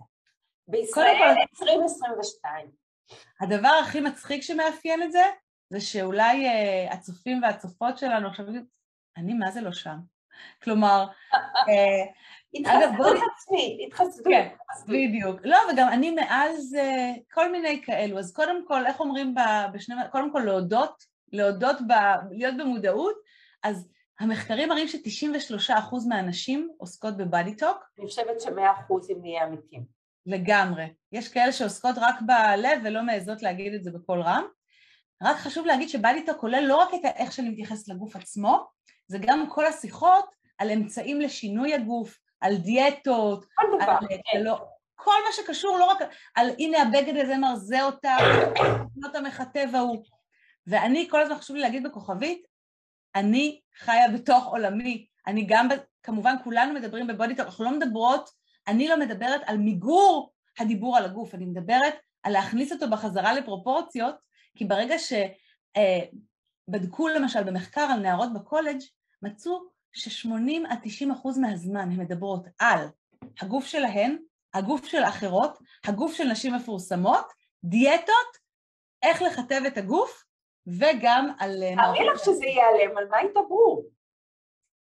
בישראל 0.68 1.18
כל... 1.18 1.66
2022. 1.66 2.72
הדבר 3.42 3.80
הכי 3.84 4.02
מצחיק 4.02 4.42
שמאפיין 4.42 5.04
את 5.04 5.12
זה, 5.12 5.24
זה 5.70 5.82
שאולי 5.82 6.48
uh, 6.48 6.94
הצופים 6.94 7.44
והצופות 7.44 7.98
שלנו 7.98 8.28
עכשיו 8.28 8.50
יגידו, 8.50 8.66
אני 9.18 9.34
מה 9.34 9.52
זה 9.52 9.62
לא 9.62 9.72
שם? 9.72 9.98
כלומר, 10.64 11.08
uh, 11.34 11.70
התחסדות 12.54 13.18
עצמית, 13.36 13.88
התחסדות. 13.88 14.28
כן, 14.28 14.50
בדיוק. 14.88 15.40
לא, 15.44 15.58
וגם 15.74 15.88
אני 15.88 16.12
מאז 16.12 16.78
uh, 16.80 17.34
כל 17.34 17.52
מיני 17.52 17.82
כאלו, 17.86 18.20
אז 18.20 18.34
קודם 18.34 18.68
כל, 18.68 18.86
איך 18.86 19.00
אומרים 19.00 19.36
בשני... 19.74 19.96
קודם 20.12 20.34
כל 20.34 20.40
להודות, 20.40 21.15
להודות, 21.36 21.78
ב, 21.88 21.94
להיות 22.32 22.58
במודעות, 22.58 23.16
אז 23.64 23.88
המחקרים 24.20 24.70
מראים 24.70 24.88
ש-93% 24.88 25.96
מהנשים 26.10 26.70
עוסקות 26.78 27.18
בבאדי 27.18 27.56
טוק. 27.56 27.78
אני 28.00 28.08
חושבת 28.08 28.42
ש-100% 28.42 29.12
אם 29.12 29.22
נהיה 29.22 29.44
אמיתים. 29.44 29.84
לגמרי. 30.26 30.86
יש 31.12 31.28
כאלה 31.28 31.52
שעוסקות 31.52 31.96
רק 31.98 32.16
בלב 32.22 32.82
ולא 32.84 33.04
מעזות 33.04 33.42
להגיד 33.42 33.74
את 33.74 33.84
זה 33.84 33.92
בקול 33.92 34.22
רם. 34.22 34.44
רק 35.24 35.38
חשוב 35.38 35.66
להגיד 35.66 35.90
שבאדי 35.90 36.26
טוק 36.26 36.38
כולל 36.38 36.64
לא 36.64 36.78
רק 36.78 36.94
את 36.94 37.06
איך 37.16 37.32
שאני 37.32 37.50
מתייחסת 37.50 37.88
לגוף 37.88 38.16
עצמו, 38.16 38.68
זה 39.08 39.18
גם 39.22 39.50
כל 39.50 39.66
השיחות 39.66 40.26
על 40.58 40.72
אמצעים 40.72 41.22
לשינוי 41.22 41.74
הגוף, 41.74 42.20
על 42.42 42.58
דיאטות, 42.58 43.46
כל 43.56 43.64
דבר, 43.76 43.92
על, 43.92 44.08
כן. 44.08 44.44
לא, 44.44 44.66
כל 44.96 45.12
מה 45.26 45.32
שקשור 45.32 45.78
לא 45.78 45.86
רק 45.86 45.98
על 46.36 46.50
הנה 46.60 46.82
הבגד 46.82 47.18
הזה 47.18 47.38
מרזה 47.38 47.84
אותה, 47.84 48.18
לא 48.98 49.10
המכתב 49.18 49.68
ההוא. 49.74 50.04
ואני 50.68 51.08
כל 51.10 51.22
הזמן 51.22 51.38
חשוב 51.38 51.56
לי 51.56 51.62
להגיד 51.62 51.84
בכוכבית, 51.84 52.48
אני 53.16 53.62
חיה 53.78 54.10
בתוך 54.14 54.46
עולמי, 54.46 55.06
אני 55.28 55.46
גם, 55.48 55.68
כמובן 56.04 56.36
כולנו 56.44 56.74
מדברים 56.74 57.08
בבודיטוק, 57.08 57.46
אנחנו 57.46 57.66
לא 57.66 57.72
מדברות, 57.72 58.30
אני 58.68 58.88
לא 58.88 59.00
מדברת 59.00 59.42
על 59.46 59.58
מיגור 59.58 60.34
הדיבור 60.60 60.98
על 60.98 61.06
הגוף, 61.06 61.36
אני 61.36 61.46
מדברת 61.46 61.94
על 62.24 62.34
להכניס 62.34 62.72
אותו 62.72 62.90
בחזרה 62.90 63.34
לפרופורציות, 63.34 64.16
כי 64.58 64.66
ברגע 64.66 64.96
שבדקו 66.68 67.08
למשל 67.08 67.44
במחקר 67.44 67.82
על 67.82 68.00
נערות 68.00 68.34
בקולג', 68.34 68.80
מצאו 69.22 69.60
ש-80 69.94 70.70
עד 70.70 70.80
90 70.84 71.12
אחוז 71.12 71.38
מהזמן 71.38 71.92
הן 71.92 72.00
מדברות 72.00 72.48
על 72.60 72.88
הגוף 73.42 73.66
שלהן, 73.66 74.18
הגוף 74.54 74.86
של 74.86 75.04
אחרות, 75.04 75.60
הגוף 75.86 76.14
של 76.14 76.24
נשים 76.24 76.54
מפורסמות, 76.54 77.26
דיאטות, 77.64 78.46
איך 79.04 79.22
לכתב 79.22 79.62
את 79.68 79.78
הגוף, 79.78 80.24
וגם 80.68 81.32
על... 81.40 81.64
תארי 81.76 82.06
לך 82.06 82.20
שזה 82.20 82.46
ייעלם, 82.46 82.98
על 82.98 83.08
מה 83.08 83.22
ידברו? 83.22 83.84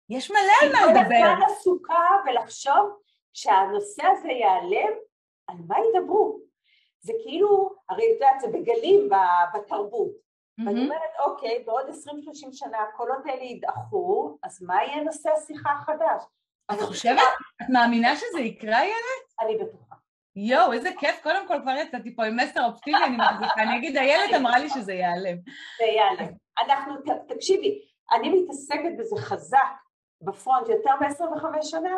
יש 0.08 0.30
מלא 0.30 0.40
על 0.62 0.72
מה 0.72 0.86
לדבר. 0.86 1.00
אני 1.00 1.22
כל 1.22 1.32
הזמן 1.32 1.42
עסוקה 1.46 2.08
ולחשוב 2.26 3.00
שהנושא 3.32 4.02
הזה 4.06 4.28
ייעלם, 4.28 4.92
על 5.46 5.56
מה 5.68 5.76
ידברו? 5.78 6.40
זה 7.00 7.12
כאילו, 7.22 7.74
הרי 7.88 8.04
את 8.04 8.14
יודעת, 8.14 8.40
זה 8.40 8.48
בגלים 8.48 9.08
בתרבות. 9.54 10.10
Mm-hmm. 10.10 10.66
ואני 10.66 10.84
אומרת, 10.84 11.10
אוקיי, 11.26 11.64
בעוד 11.66 11.86
20-30 11.88 11.92
שנה 12.52 12.78
הקולות 12.82 13.26
האלה 13.26 13.44
ידעכו, 13.44 14.38
אז 14.42 14.62
מה 14.62 14.84
יהיה 14.84 15.02
נושא 15.02 15.30
השיחה 15.30 15.70
החדש? 15.70 16.22
את 16.72 16.80
חושבת? 16.80 17.18
את 17.62 17.66
מאמינה 17.68 18.16
שזה 18.16 18.40
יקרה, 18.40 18.78
איילת? 18.78 19.26
אני 19.40 19.56
בטוחה. 19.56 19.94
יואו, 20.36 20.72
איזה 20.72 20.90
כיף, 20.98 21.22
קודם 21.22 21.48
כל 21.48 21.58
כבר 21.62 21.72
יצאתי 21.72 22.16
פה 22.16 22.24
עם 22.24 22.36
מסר 22.36 22.64
אופטימי, 22.64 23.04
אני 23.04 23.16
מחזיקה, 23.16 23.62
אני 23.62 23.78
אגיד, 23.78 23.96
איילת 23.96 24.34
אמרה 24.36 24.58
לי 24.58 24.68
שזה 24.68 24.92
ייעלם. 24.92 25.36
זה 25.78 25.84
ייעלם. 25.84 26.32
אנחנו, 26.64 26.94
תקשיבי, 27.28 27.82
אני 28.12 28.28
מתעסקת 28.28 28.90
בזה 28.98 29.16
חזק 29.16 29.68
בפרונט 30.22 30.68
יותר 30.68 30.90
מ-25 31.00 31.62
שנה, 31.62 31.96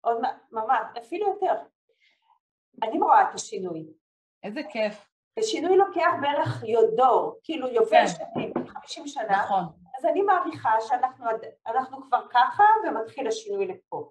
עוד 0.00 0.18
ממש, 0.52 0.80
אפילו 0.98 1.28
יותר. 1.28 1.54
אני 2.82 2.98
רואה 2.98 3.22
את 3.22 3.34
השינוי. 3.34 3.86
איזה 4.42 4.60
כיף. 4.70 5.08
ושינוי 5.38 5.76
לוקח 5.76 6.10
בערך 6.20 6.64
יודור, 6.66 7.38
כאילו 7.42 7.68
יובל 7.68 7.90
כן. 7.90 8.06
שנים, 8.06 8.52
50 8.66 9.06
שנה. 9.06 9.42
נכון. 9.44 9.64
אז 9.98 10.04
אני 10.04 10.22
מעריכה 10.22 10.70
שאנחנו 10.80 12.02
כבר 12.02 12.28
ככה 12.30 12.64
ומתחיל 12.84 13.28
השינוי 13.28 13.66
לפה. 13.66 14.10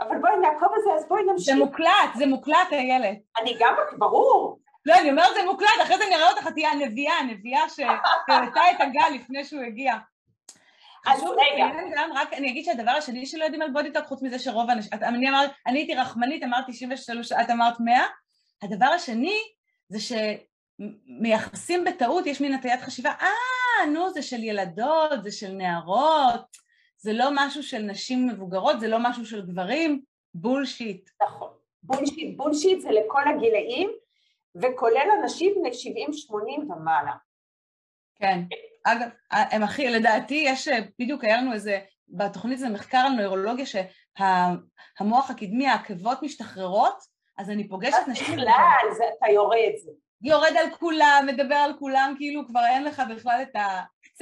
אבל 0.00 0.18
בואי 0.20 0.32
נעקוב 0.36 0.68
על 0.74 0.80
זה, 0.84 0.90
אז 0.96 1.08
בואי 1.08 1.22
נמשיך. 1.22 1.54
זה 1.54 1.64
מוקלט, 1.64 2.14
זה 2.14 2.26
מוקלט, 2.26 2.72
איילת. 2.72 3.18
אני 3.42 3.56
גם, 3.60 3.74
ברור. 3.98 4.60
לא, 4.86 4.94
אני 4.94 5.10
אומרת 5.10 5.34
זה 5.34 5.44
מוקלט, 5.46 5.68
אחרי 5.82 5.98
זה 5.98 6.04
נראה 6.10 6.30
אותך, 6.30 6.46
תהיה 6.46 6.70
הנביאה, 6.70 7.14
הנביאה 7.18 7.68
שהעלתה 7.68 8.70
את 8.70 8.80
הגל 8.80 9.14
לפני 9.14 9.44
שהוא 9.44 9.62
הגיע. 9.62 9.94
אז 11.06 11.22
רגע. 11.22 11.66
גם 11.96 12.10
רק, 12.14 12.32
אני 12.32 12.50
אגיד 12.50 12.64
שהדבר 12.64 12.90
השני 12.90 13.26
שלא 13.26 13.44
יודעים 13.44 13.62
על 13.62 13.70
בודיטוק, 13.70 14.06
חוץ 14.06 14.22
מזה 14.22 14.38
שרוב 14.38 14.70
האנשים, 14.70 14.92
אני 15.02 15.28
אמרת, 15.28 15.50
אני 15.66 15.78
הייתי 15.78 15.94
רחמנית, 15.94 16.42
אמרת 16.42 16.64
93, 16.68 17.32
את 17.32 17.50
אמרת 17.50 17.80
100. 17.80 18.02
הדבר 18.62 18.86
השני 18.86 19.38
זה 19.88 19.98
שמייחסים 20.78 21.84
בטעות, 21.84 22.26
יש 22.26 22.40
מין 22.40 22.54
הטיית 22.54 22.80
חשיבה, 22.80 23.12
אה, 23.20 23.86
נו, 23.86 24.10
זה 24.10 24.22
של 24.22 24.44
ילדות, 24.44 25.22
זה 25.22 25.32
של 25.32 25.52
נערות, 25.52 26.56
זה 27.02 27.12
לא 27.12 27.30
משהו 27.34 27.62
של 27.62 27.78
נשים 27.78 28.28
מבוגרות, 28.28 28.80
זה 28.80 28.88
לא 28.88 28.98
משהו 29.00 29.24
של 29.24 29.46
גברים, 29.46 30.02
bullshit. 30.34 31.10
נכון, 31.22 31.48
bullshit, 31.82 32.36
bullshit 32.36 32.80
זה 32.80 32.88
לכל 32.90 33.22
הגילאים, 33.28 33.90
וכולל 34.56 35.08
אנשים 35.22 35.54
בני 35.58 35.70
70-80 35.70 36.72
ומעלה. 36.72 37.12
כן. 38.14 38.38
אגב, 38.84 39.08
הם 39.30 39.62
הכי, 39.62 39.90
לדעתי, 39.90 40.44
יש, 40.46 40.68
בדיוק 40.98 41.24
היה 41.24 41.36
לנו 41.36 41.52
איזה, 41.52 41.80
בתוכנית 42.08 42.58
זה 42.58 42.68
מחקר 42.68 42.98
על 42.98 43.12
נוירולוגיה 43.12 43.64
שהמוח 43.66 45.30
הקדמי, 45.30 45.66
העכבות 45.66 46.22
משתחררות, 46.22 46.98
אז 47.38 47.50
אני 47.50 47.68
פוגשת 47.68 48.08
נשים... 48.08 48.36
בכלל, 48.36 48.94
זה, 48.96 49.04
אתה 49.18 49.26
יורד. 49.32 49.74
יורד 50.22 50.52
על 50.58 50.70
כולם, 50.78 51.24
מדבר 51.26 51.54
על 51.54 51.72
כולם, 51.78 52.14
כאילו 52.18 52.46
כבר 52.46 52.66
אין 52.70 52.84
לך 52.84 53.02
בכלל 53.10 53.42
את 53.42 53.56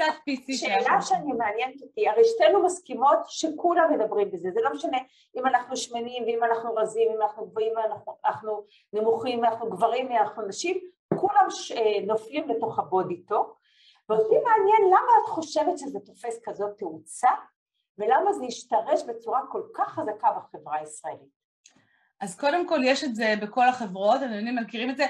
הקצת 0.01 0.19
PC 0.31 0.57
שאלה 0.57 1.03
שאני 1.03 1.33
מעניינת 1.33 1.83
אותי, 1.83 2.09
הרי 2.09 2.23
שתינו 2.25 2.65
מסכימות 2.65 3.19
שכולם 3.27 3.93
מדברים 3.93 4.31
בזה, 4.31 4.51
זה 4.51 4.61
לא 4.63 4.73
משנה 4.73 4.99
אם 5.37 5.47
אנחנו 5.47 5.77
שמנים 5.77 6.23
ואם 6.25 6.45
אנחנו 6.45 6.75
רזים, 6.75 7.09
אם 7.13 7.23
אנחנו 7.23 7.47
גבוהים 7.47 7.73
ואנחנו 7.77 8.65
נמוכים, 8.93 9.39
אם 9.39 9.45
אנחנו 9.45 9.71
גברים, 9.71 10.13
אנחנו 10.13 10.47
נשים, 10.47 10.81
כולם 11.15 11.47
ש... 11.51 11.73
אה, 11.73 12.01
נופלים 12.07 12.49
לתוך 12.49 12.79
הבודיטו, 12.79 13.55
ואותי 14.09 14.35
מעניין 14.35 14.83
למה 14.87 15.13
את 15.23 15.29
חושבת 15.29 15.79
שזה 15.79 15.99
תופס 16.01 16.41
כזאת 16.45 16.79
תאוצה, 16.79 17.31
ולמה 17.99 18.33
זה 18.33 18.45
השתרש 18.45 19.03
בצורה 19.03 19.41
כל 19.53 19.63
כך 19.75 19.89
חזקה 19.89 20.29
בחברה 20.37 20.77
הישראלית. 20.77 21.39
אז 22.21 22.41
קודם 22.41 22.69
כל 22.69 22.81
יש 22.85 23.05
את 23.05 23.15
זה 23.15 23.35
בכל 23.43 23.69
החברות, 23.69 24.17
אתם 24.17 24.65
מכירים 24.65 24.91
את 24.91 24.97
זה, 24.97 25.07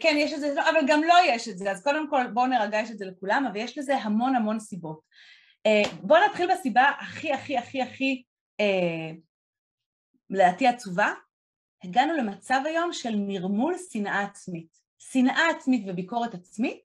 כן 0.00 0.14
יש 0.18 0.32
את 0.32 0.40
זה, 0.40 0.52
אבל 0.70 0.80
גם 0.86 1.02
לא 1.02 1.14
יש 1.26 1.48
את 1.48 1.58
זה, 1.58 1.70
אז 1.70 1.82
קודם 1.82 2.10
כל 2.10 2.26
בואו 2.26 2.46
נרגע, 2.46 2.78
יש 2.78 2.90
את 2.90 2.98
זה 2.98 3.04
לכולם, 3.04 3.46
אבל 3.46 3.56
יש 3.56 3.78
לזה 3.78 3.96
המון 3.96 4.36
המון 4.36 4.60
סיבות. 4.60 5.00
אה, 5.66 5.82
בואו 6.02 6.20
נתחיל 6.28 6.50
בסיבה 6.52 6.90
הכי 7.00 7.32
הכי 7.32 7.58
הכי 7.58 7.82
הכי 7.82 8.22
אה, 8.60 9.10
לדעתי 10.30 10.66
עצובה, 10.66 11.12
הגענו 11.84 12.12
למצב 12.16 12.60
היום 12.64 12.92
של 12.92 13.14
נרמול 13.16 13.74
שנאה 13.92 14.22
עצמית. 14.22 14.78
שנאה 14.98 15.50
עצמית 15.50 15.84
וביקורת 15.86 16.34
עצמית 16.34 16.80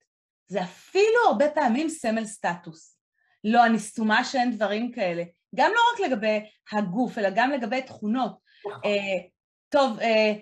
זה 0.48 0.64
אפילו 0.64 1.20
הרבה 1.28 1.50
פעמים 1.50 1.90
סמל 1.90 2.26
סטטוס. 2.26 2.98
לא, 3.44 3.66
אני 3.66 3.80
סתומה 3.80 4.24
שאין 4.24 4.52
דברים 4.52 4.92
כאלה. 4.92 5.24
גם 5.56 5.72
לא 5.76 5.80
רק 5.94 6.12
לגבי 6.12 6.40
הגוף, 6.72 7.18
אלא 7.18 7.30
גם 7.36 7.52
לגבי 7.52 7.82
תכונות. 7.82 8.38
נכון. 8.66 8.82
אה, 8.86 9.28
טוב, 9.70 10.00
אה, 10.00 10.06
אה, 10.06 10.34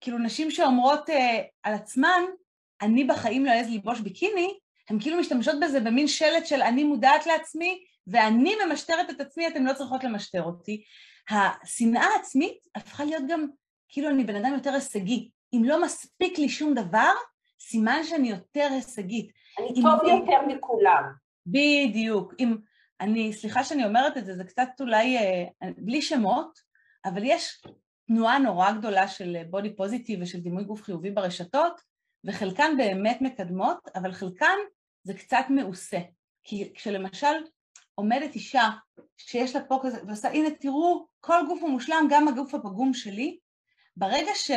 כאילו 0.00 0.18
נשים 0.18 0.50
שאומרות 0.50 1.10
אה, 1.10 1.42
על 1.62 1.74
עצמן, 1.74 2.22
אני 2.82 3.04
בחיים 3.04 3.46
לא 3.46 3.50
אעז 3.50 3.70
ללבוש 3.70 4.00
ביקיני, 4.00 4.58
הן 4.90 5.00
כאילו 5.00 5.18
משתמשות 5.18 5.54
בזה 5.60 5.80
במין 5.80 6.08
שלט 6.08 6.46
של 6.46 6.62
אני 6.62 6.84
מודעת 6.84 7.26
לעצמי 7.26 7.84
ואני 8.06 8.54
ממשטרת 8.66 9.10
את 9.10 9.20
עצמי, 9.20 9.48
אתן 9.48 9.64
לא 9.64 9.72
צריכות 9.72 10.04
למשטר 10.04 10.42
אותי. 10.42 10.84
השנאה 11.30 12.04
העצמית 12.04 12.58
הפכה 12.74 13.04
להיות 13.04 13.22
גם, 13.28 13.46
כאילו 13.88 14.08
אני 14.08 14.24
בן 14.24 14.36
אדם 14.36 14.54
יותר 14.54 14.74
הישגי. 14.74 15.30
אם 15.52 15.62
לא 15.64 15.82
מספיק 15.82 16.38
לי 16.38 16.48
שום 16.48 16.74
דבר, 16.74 17.12
סימן 17.60 18.04
שאני 18.04 18.30
יותר 18.30 18.68
הישגית. 18.70 19.30
אני 19.58 19.82
טוב 19.82 20.00
אני... 20.00 20.10
יותר 20.10 20.46
מכולם. 20.46 21.02
בדיוק. 21.46 22.34
אם, 22.38 22.56
אני, 23.00 23.32
סליחה 23.32 23.64
שאני 23.64 23.84
אומרת 23.84 24.16
את 24.16 24.26
זה, 24.26 24.36
זה 24.36 24.44
קצת 24.44 24.68
אולי 24.80 25.18
אה, 25.18 25.44
בלי 25.76 26.02
שמות, 26.02 26.58
אבל 27.04 27.22
יש 27.24 27.62
תנועה 28.12 28.38
נורא 28.38 28.72
גדולה 28.72 29.08
של 29.08 29.36
בודי 29.50 29.76
פוזיטיב 29.76 30.22
ושל 30.22 30.40
דימוי 30.40 30.64
גוף 30.64 30.82
חיובי 30.82 31.10
ברשתות, 31.10 31.80
וחלקן 32.24 32.76
באמת 32.76 33.18
מקדמות, 33.20 33.88
אבל 33.94 34.12
חלקן 34.12 34.56
זה 35.02 35.14
קצת 35.14 35.44
מעושה. 35.48 35.98
כי 36.44 36.72
כשלמשל 36.74 37.34
עומדת 37.94 38.34
אישה 38.34 38.68
שיש 39.16 39.56
לה 39.56 39.64
פה 39.64 39.80
כזה, 39.82 39.98
ועושה, 40.06 40.28
הנה 40.28 40.50
תראו, 40.50 41.06
כל 41.20 41.46
גוף 41.48 41.62
הוא 41.62 41.70
מושלם, 41.70 42.06
גם 42.10 42.28
הגוף 42.28 42.54
הפגום 42.54 42.94
שלי, 42.94 43.38
ברגע 43.96 44.34
ש... 44.34 44.50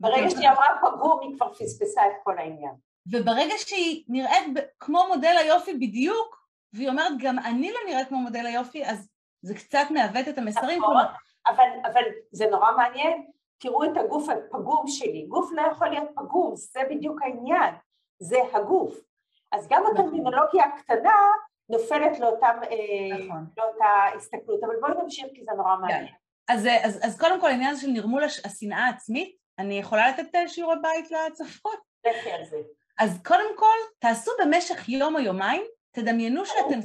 ברגע 0.00 0.30
שהיא 0.30 0.48
אמרה 0.48 0.66
פגום, 0.80 1.20
היא 1.22 1.36
כבר 1.36 1.54
פספסה 1.54 2.00
את 2.06 2.12
כל 2.24 2.38
העניין. 2.38 2.74
וברגע 3.06 3.54
שהיא 3.58 4.04
נראית 4.08 4.46
כמו 4.80 5.04
מודל 5.08 5.36
היופי 5.38 5.74
בדיוק, 5.74 6.48
והיא 6.72 6.88
אומרת, 6.88 7.12
גם 7.18 7.38
אני 7.38 7.72
לא 7.72 7.78
נראית 7.88 8.08
כמו 8.08 8.18
מודל 8.18 8.46
היופי, 8.46 8.86
אז 8.86 9.08
זה 9.42 9.54
קצת 9.54 9.86
מעוות 9.90 10.28
את 10.28 10.38
המסרים. 10.38 10.82
נכון, 10.82 11.04
אבל, 11.48 11.68
אבל 11.92 12.02
זה 12.32 12.46
נורא 12.50 12.76
מעניין, 12.76 13.26
תראו 13.58 13.84
את 13.84 13.96
הגוף 13.96 14.28
הפגום 14.28 14.84
שלי, 14.86 15.26
גוף 15.28 15.50
לא 15.52 15.62
יכול 15.62 15.88
להיות 15.88 16.08
פגום, 16.14 16.56
זה 16.56 16.80
בדיוק 16.90 17.22
העניין, 17.22 17.74
זה 18.18 18.38
הגוף. 18.52 18.94
אז 19.52 19.68
גם 19.68 19.82
נכון. 19.82 19.96
הטרמינולוגיה 19.96 20.64
הקטנה 20.64 21.16
נופלת 21.68 22.20
לאותם, 22.20 22.58
אה, 22.62 23.18
נכון. 23.18 23.44
לאותה 23.56 24.16
הסתכלות, 24.16 24.64
אבל 24.64 24.74
בואי 24.80 24.92
נמשיך 25.02 25.26
כי 25.34 25.44
זה 25.44 25.50
נורא 25.56 25.76
מעניין. 25.76 26.06
אז, 26.48 26.68
אז, 26.82 27.00
אז 27.02 27.20
קודם 27.20 27.40
כל 27.40 27.46
העניין 27.46 27.70
הזה 27.70 27.82
של 27.82 27.88
נרמול 27.88 28.24
השנאה 28.24 28.84
העצמית, 28.86 29.36
אני 29.58 29.78
יכולה 29.78 30.10
לתת 30.10 30.34
אה, 30.34 30.48
שיעורי 30.48 30.76
בית 30.82 31.10
לצפות? 31.10 31.78
לכי 32.06 32.30
על 32.30 32.44
זה. 32.44 32.56
אז 32.98 33.22
קודם 33.22 33.56
כל, 33.56 33.76
תעשו 33.98 34.30
במשך 34.40 34.88
יום 34.88 35.14
או 35.14 35.20
יומיים, 35.20 35.62
תדמיינו 35.90 36.46
שאתן, 36.46 36.80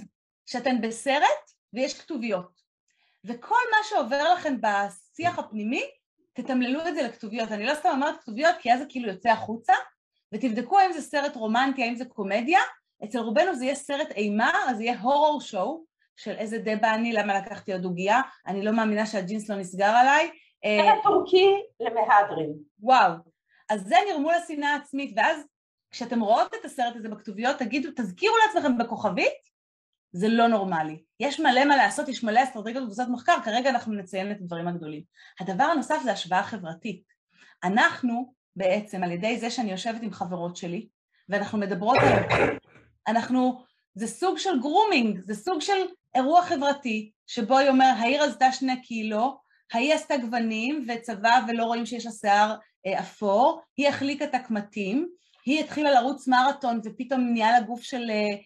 שאתן 0.46 0.82
בסרט 0.82 1.52
ויש 1.74 2.02
כתוביות. 2.02 2.63
וכל 3.26 3.56
מה 3.72 3.78
שעובר 3.90 4.34
לכם 4.34 4.56
בשיח 4.62 5.40
הפנימי, 5.40 5.84
תתמללו 6.34 6.88
את 6.88 6.96
זה 6.96 7.02
לכתוביות. 7.02 7.52
אני 7.52 7.66
לא 7.66 7.76
סתם 7.76 7.90
אומרת 7.90 8.22
כתוביות, 8.22 8.56
כי 8.60 8.74
אז 8.74 8.80
זה 8.80 8.86
כאילו 8.90 9.10
יוצא 9.10 9.30
החוצה, 9.30 9.74
ותבדקו 10.34 10.80
האם 10.80 10.94
זה 10.94 11.02
סרט 11.02 11.36
רומנטי, 11.36 11.84
האם 11.84 11.96
זה 11.96 12.06
קומדיה. 12.06 12.60
אצל 13.04 13.20
רובנו 13.20 13.56
זה 13.56 13.66
יהיה 13.66 13.76
סרט 13.76 14.12
אימה, 14.12 14.52
אז 14.68 14.78
זה 14.78 14.84
יהיה 14.84 15.00
הורור 15.00 15.42
שואו, 15.42 15.84
של 16.16 16.32
איזה 16.32 16.58
דבה 16.58 16.94
אני, 16.94 17.14
למה 17.14 17.40
לקחתי 17.40 17.74
עוד 17.74 17.86
עוגייה, 17.86 18.22
אני 18.48 18.66
לא 18.66 18.72
מאמינה 18.72 19.06
שהג'ינס 19.06 19.50
לא 19.50 19.56
נסגר 19.56 19.90
עליי. 19.90 20.32
סרט 20.66 21.04
טורקי 21.04 21.62
למהדרין. 21.80 22.54
וואו. 22.80 23.12
אז 23.70 23.82
זה 23.82 23.96
נרמול 24.10 24.34
השנאה 24.34 24.74
העצמית, 24.74 25.14
ואז 25.18 25.46
כשאתם 25.92 26.22
רואות 26.22 26.54
את 26.54 26.66
הסרט 26.66 26.96
הזה 26.96 27.10
בכתוביות, 27.10 27.58
תגידו, 27.58 27.90
תזכירו 27.96 28.36
לעצמכם 28.38 28.78
בכוכבית, 28.78 29.53
זה 30.14 30.28
לא 30.28 30.48
נורמלי. 30.48 31.04
יש 31.20 31.40
מלא 31.40 31.66
מה 31.66 31.78
לעשות, 31.78 32.10
יש 32.10 32.24
מלא 32.24 32.44
אסטרטגיות 32.44 32.84
וקבוצת 32.84 33.08
מחקר, 33.12 33.36
כרגע 33.46 33.70
אנחנו 33.70 33.94
נציין 33.94 34.32
את 34.32 34.42
הדברים 34.42 34.68
הגדולים. 34.68 35.04
הדבר 35.40 35.64
הנוסף 35.64 36.00
זה 36.04 36.12
השוואה 36.12 36.44
חברתית. 36.44 37.04
אנחנו 37.64 38.34
בעצם, 38.56 39.04
על 39.04 39.12
ידי 39.12 39.40
זה 39.40 39.50
שאני 39.50 39.72
יושבת 39.72 40.02
עם 40.02 40.12
חברות 40.12 40.56
שלי, 40.56 40.88
ואנחנו 41.30 41.58
מדברות 41.58 41.98
על... 41.98 42.40
אנחנו... 43.08 43.64
זה 43.96 44.08
סוג 44.08 44.38
של 44.38 44.60
grooming, 44.60 45.20
זה 45.20 45.36
סוג 45.36 45.62
של 45.62 45.74
אירוע 46.16 46.42
חברתי, 46.42 47.12
שבו 47.28 47.58
היא 47.58 47.70
אומרת, 47.70 47.94
ההיא 47.98 48.24
עלתה 48.24 48.52
שני 48.52 48.82
קילו, 48.82 49.38
ההיא 49.74 49.94
עשתה 49.94 50.18
גוונים 50.18 50.88
וצבע 50.88 51.40
ולא 51.48 51.64
רואים 51.64 51.86
שיש 51.86 52.06
לה 52.06 52.12
שיער 52.12 52.56
אה, 52.86 53.00
אפור, 53.00 53.62
היא 53.78 53.88
החליקה 53.88 54.26
את 54.26 54.36
הקמטים, 54.36 55.10
היא 55.46 55.64
התחילה 55.64 55.92
לרוץ 55.92 56.28
מרתון 56.28 56.80
ופתאום 56.84 57.22
נהיה 57.22 57.52
לה 57.52 57.62
גוף 57.62 57.82
של 57.82 58.10
אה, 58.10 58.38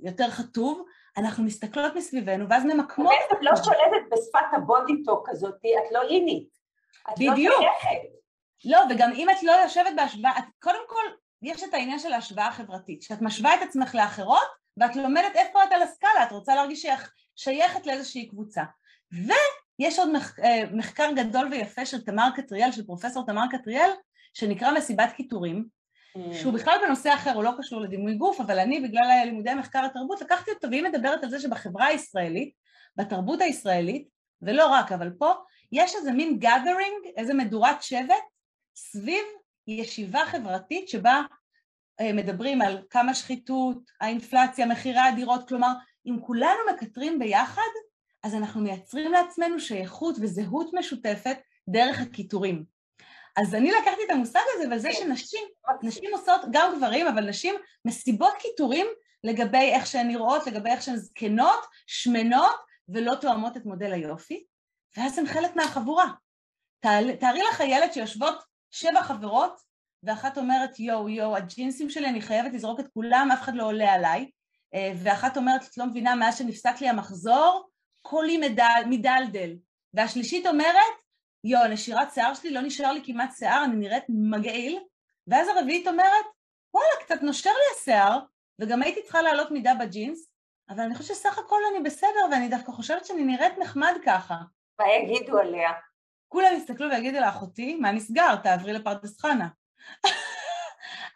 יותר 0.00 0.30
חטוב, 0.30 0.84
אנחנו 1.16 1.44
מסתכלות 1.44 1.94
מסביבנו 1.96 2.48
ואז 2.48 2.64
ממקמות... 2.64 3.12
את 3.32 3.38
לא 3.40 3.56
שולטת 3.56 4.06
בשפת 4.12 4.46
ה 4.52 4.60
body 4.60 4.94
talk 4.94 5.28
הזאת, 5.28 5.54
את 5.54 5.92
לא 5.92 6.02
אינית. 6.02 6.48
את 7.12 7.20
לא 7.20 7.32
בדיוק. 7.32 7.54
לא 7.60 7.68
לא, 8.64 8.80
וגם 8.90 9.12
אם 9.12 9.30
את 9.30 9.42
לא 9.42 9.52
יושבת 9.52 9.92
בהשוואה, 9.96 10.38
את, 10.38 10.44
קודם 10.62 10.82
כל, 10.86 11.04
יש 11.42 11.62
את 11.62 11.74
העניין 11.74 11.98
של 11.98 12.12
ההשוואה 12.12 12.48
החברתית, 12.48 13.02
שאת 13.02 13.22
משווה 13.22 13.54
את 13.54 13.62
עצמך 13.62 13.94
לאחרות, 13.94 14.48
ואת 14.76 14.96
לומדת 14.96 15.36
איפה 15.36 15.64
את 15.64 15.72
על 15.72 15.82
הסקאלה, 15.82 16.22
את 16.22 16.32
רוצה 16.32 16.54
להרגיש 16.54 16.82
שייך, 16.82 17.12
שייכת 17.36 17.86
לאיזושהי 17.86 18.28
קבוצה. 18.28 18.62
ויש 19.12 19.98
עוד 19.98 20.12
מח, 20.12 20.38
אה, 20.38 20.62
מחקר 20.72 21.10
גדול 21.16 21.48
ויפה 21.50 21.86
של 21.86 22.04
תמר 22.04 22.28
קטריאל, 22.36 22.72
של 22.72 22.86
פרופסור 22.86 23.26
תמר 23.26 23.44
קטריאל, 23.50 23.90
שנקרא 24.34 24.72
מסיבת 24.72 25.12
קיטורים, 25.16 25.64
שהוא 26.32 26.52
בכלל 26.52 26.78
בנושא 26.86 27.14
אחר, 27.14 27.32
הוא 27.34 27.44
לא 27.44 27.50
קשור 27.58 27.80
לדימוי 27.80 28.14
גוף, 28.14 28.40
אבל 28.40 28.58
אני 28.58 28.80
בגלל 28.80 29.22
לימודי 29.24 29.50
המחקר 29.50 29.84
התרבות 29.84 30.20
לקחתי 30.20 30.50
אותו 30.50 30.70
והיא 30.70 30.82
מדברת 30.82 31.24
על 31.24 31.30
זה 31.30 31.40
שבחברה 31.40 31.86
הישראלית, 31.86 32.54
בתרבות 32.96 33.40
הישראלית, 33.40 34.08
ולא 34.42 34.66
רק, 34.66 34.92
אבל 34.92 35.10
פה, 35.18 35.32
יש 35.72 35.94
איזה 35.94 36.12
מין 36.12 36.38
gathering, 36.42 37.08
איזה 37.16 37.34
מדורת 37.34 37.82
שבט, 37.82 38.14
סביב 38.76 39.24
ישיבה 39.66 40.26
חברתית 40.26 40.88
שבה 40.88 41.22
אה, 42.00 42.12
מדברים 42.12 42.62
על 42.62 42.82
כמה 42.90 43.14
שחיתות, 43.14 43.90
האינפלציה, 44.00 44.66
מחירי 44.66 45.00
הדירות, 45.00 45.48
כלומר, 45.48 45.72
אם 46.06 46.16
כולנו 46.20 46.58
מקטרים 46.72 47.18
ביחד, 47.18 47.72
אז 48.22 48.34
אנחנו 48.34 48.60
מייצרים 48.60 49.12
לעצמנו 49.12 49.60
שייכות 49.60 50.16
וזהות 50.20 50.70
משותפת 50.74 51.36
דרך 51.68 52.00
הקיטורים. 52.00 52.64
אז 53.36 53.54
אני 53.54 53.70
לקחתי 53.70 54.04
את 54.06 54.10
המושג 54.10 54.40
הזה 54.54 54.76
וזה 54.76 54.88
כן. 54.88 54.94
שנשים, 54.94 55.44
נשים 55.82 56.10
עושות, 56.12 56.40
גם 56.50 56.72
גברים, 56.76 57.06
אבל 57.06 57.28
נשים 57.28 57.54
מסיבות 57.84 58.32
קיטורים 58.38 58.86
לגבי 59.24 59.70
איך 59.72 59.86
שהן 59.86 60.08
נראות, 60.08 60.46
לגבי 60.46 60.70
איך 60.70 60.82
שהן 60.82 60.96
זקנות, 60.96 61.66
שמנות 61.86 62.56
ולא 62.88 63.14
תואמות 63.14 63.56
את 63.56 63.66
מודל 63.66 63.92
היופי, 63.92 64.44
ואז 64.96 65.18
הן 65.18 65.26
חלק 65.26 65.56
מהחבורה. 65.56 66.06
תארי 67.20 67.42
לך 67.50 67.60
ילד 67.60 67.92
שיושבות 67.92 68.34
שבע 68.70 69.02
חברות, 69.02 69.60
ואחת 70.02 70.38
אומרת 70.38 70.80
יואו 70.80 71.08
יואו, 71.08 71.36
הג'ינסים 71.36 71.90
שלי 71.90 72.08
אני 72.08 72.22
חייבת 72.22 72.52
לזרוק 72.52 72.80
את 72.80 72.88
כולם, 72.94 73.28
אף 73.32 73.42
אחד 73.42 73.54
לא 73.54 73.64
עולה 73.64 73.92
עליי, 73.92 74.30
אה, 74.74 74.92
ואחת 74.96 75.36
אומרת, 75.36 75.62
את 75.62 75.78
לא 75.78 75.86
מבינה, 75.86 76.14
מאז 76.14 76.38
שנפסק 76.38 76.80
לי 76.80 76.88
המחזור, 76.88 77.68
קולי 78.02 78.36
מדל, 78.38 78.82
מדלדל, 78.86 79.56
והשלישית 79.94 80.46
אומרת, 80.46 81.01
יואו, 81.44 81.68
נשירת 81.68 82.12
שיער 82.12 82.34
שלי, 82.34 82.50
לא 82.50 82.60
נשאר 82.60 82.92
לי 82.92 83.00
כמעט 83.04 83.30
שיער, 83.36 83.64
אני 83.64 83.76
נראית 83.76 84.04
מגעיל, 84.08 84.78
ואז 85.26 85.48
הרביעית 85.48 85.86
אומרת, 85.86 86.24
וואלה, 86.74 87.04
קצת 87.04 87.22
נושר 87.22 87.50
לי 87.50 87.76
השיער, 87.76 88.18
וגם 88.60 88.82
הייתי 88.82 89.02
צריכה 89.02 89.22
לעלות 89.22 89.50
מידה 89.50 89.74
בג'ינס, 89.74 90.32
אבל 90.68 90.80
אני 90.80 90.94
חושבת 90.94 91.16
שסך 91.16 91.38
הכל 91.38 91.60
אני 91.70 91.84
בסדר, 91.84 92.26
ואני 92.30 92.48
דווקא 92.48 92.72
חושבת 92.72 93.04
שאני 93.04 93.24
נראית 93.24 93.58
נחמד 93.58 93.94
ככה. 94.04 94.36
מה 94.80 94.84
יגידו 94.88 95.38
עליה? 95.38 95.70
כולם 96.28 96.54
יסתכלו 96.56 96.90
ויגידו 96.90 97.20
לאחותי, 97.20 97.74
מה 97.74 97.92
נסגר? 97.92 98.36
תעברי 98.36 98.72
לפרדס 98.72 99.20
חנה. 99.20 99.48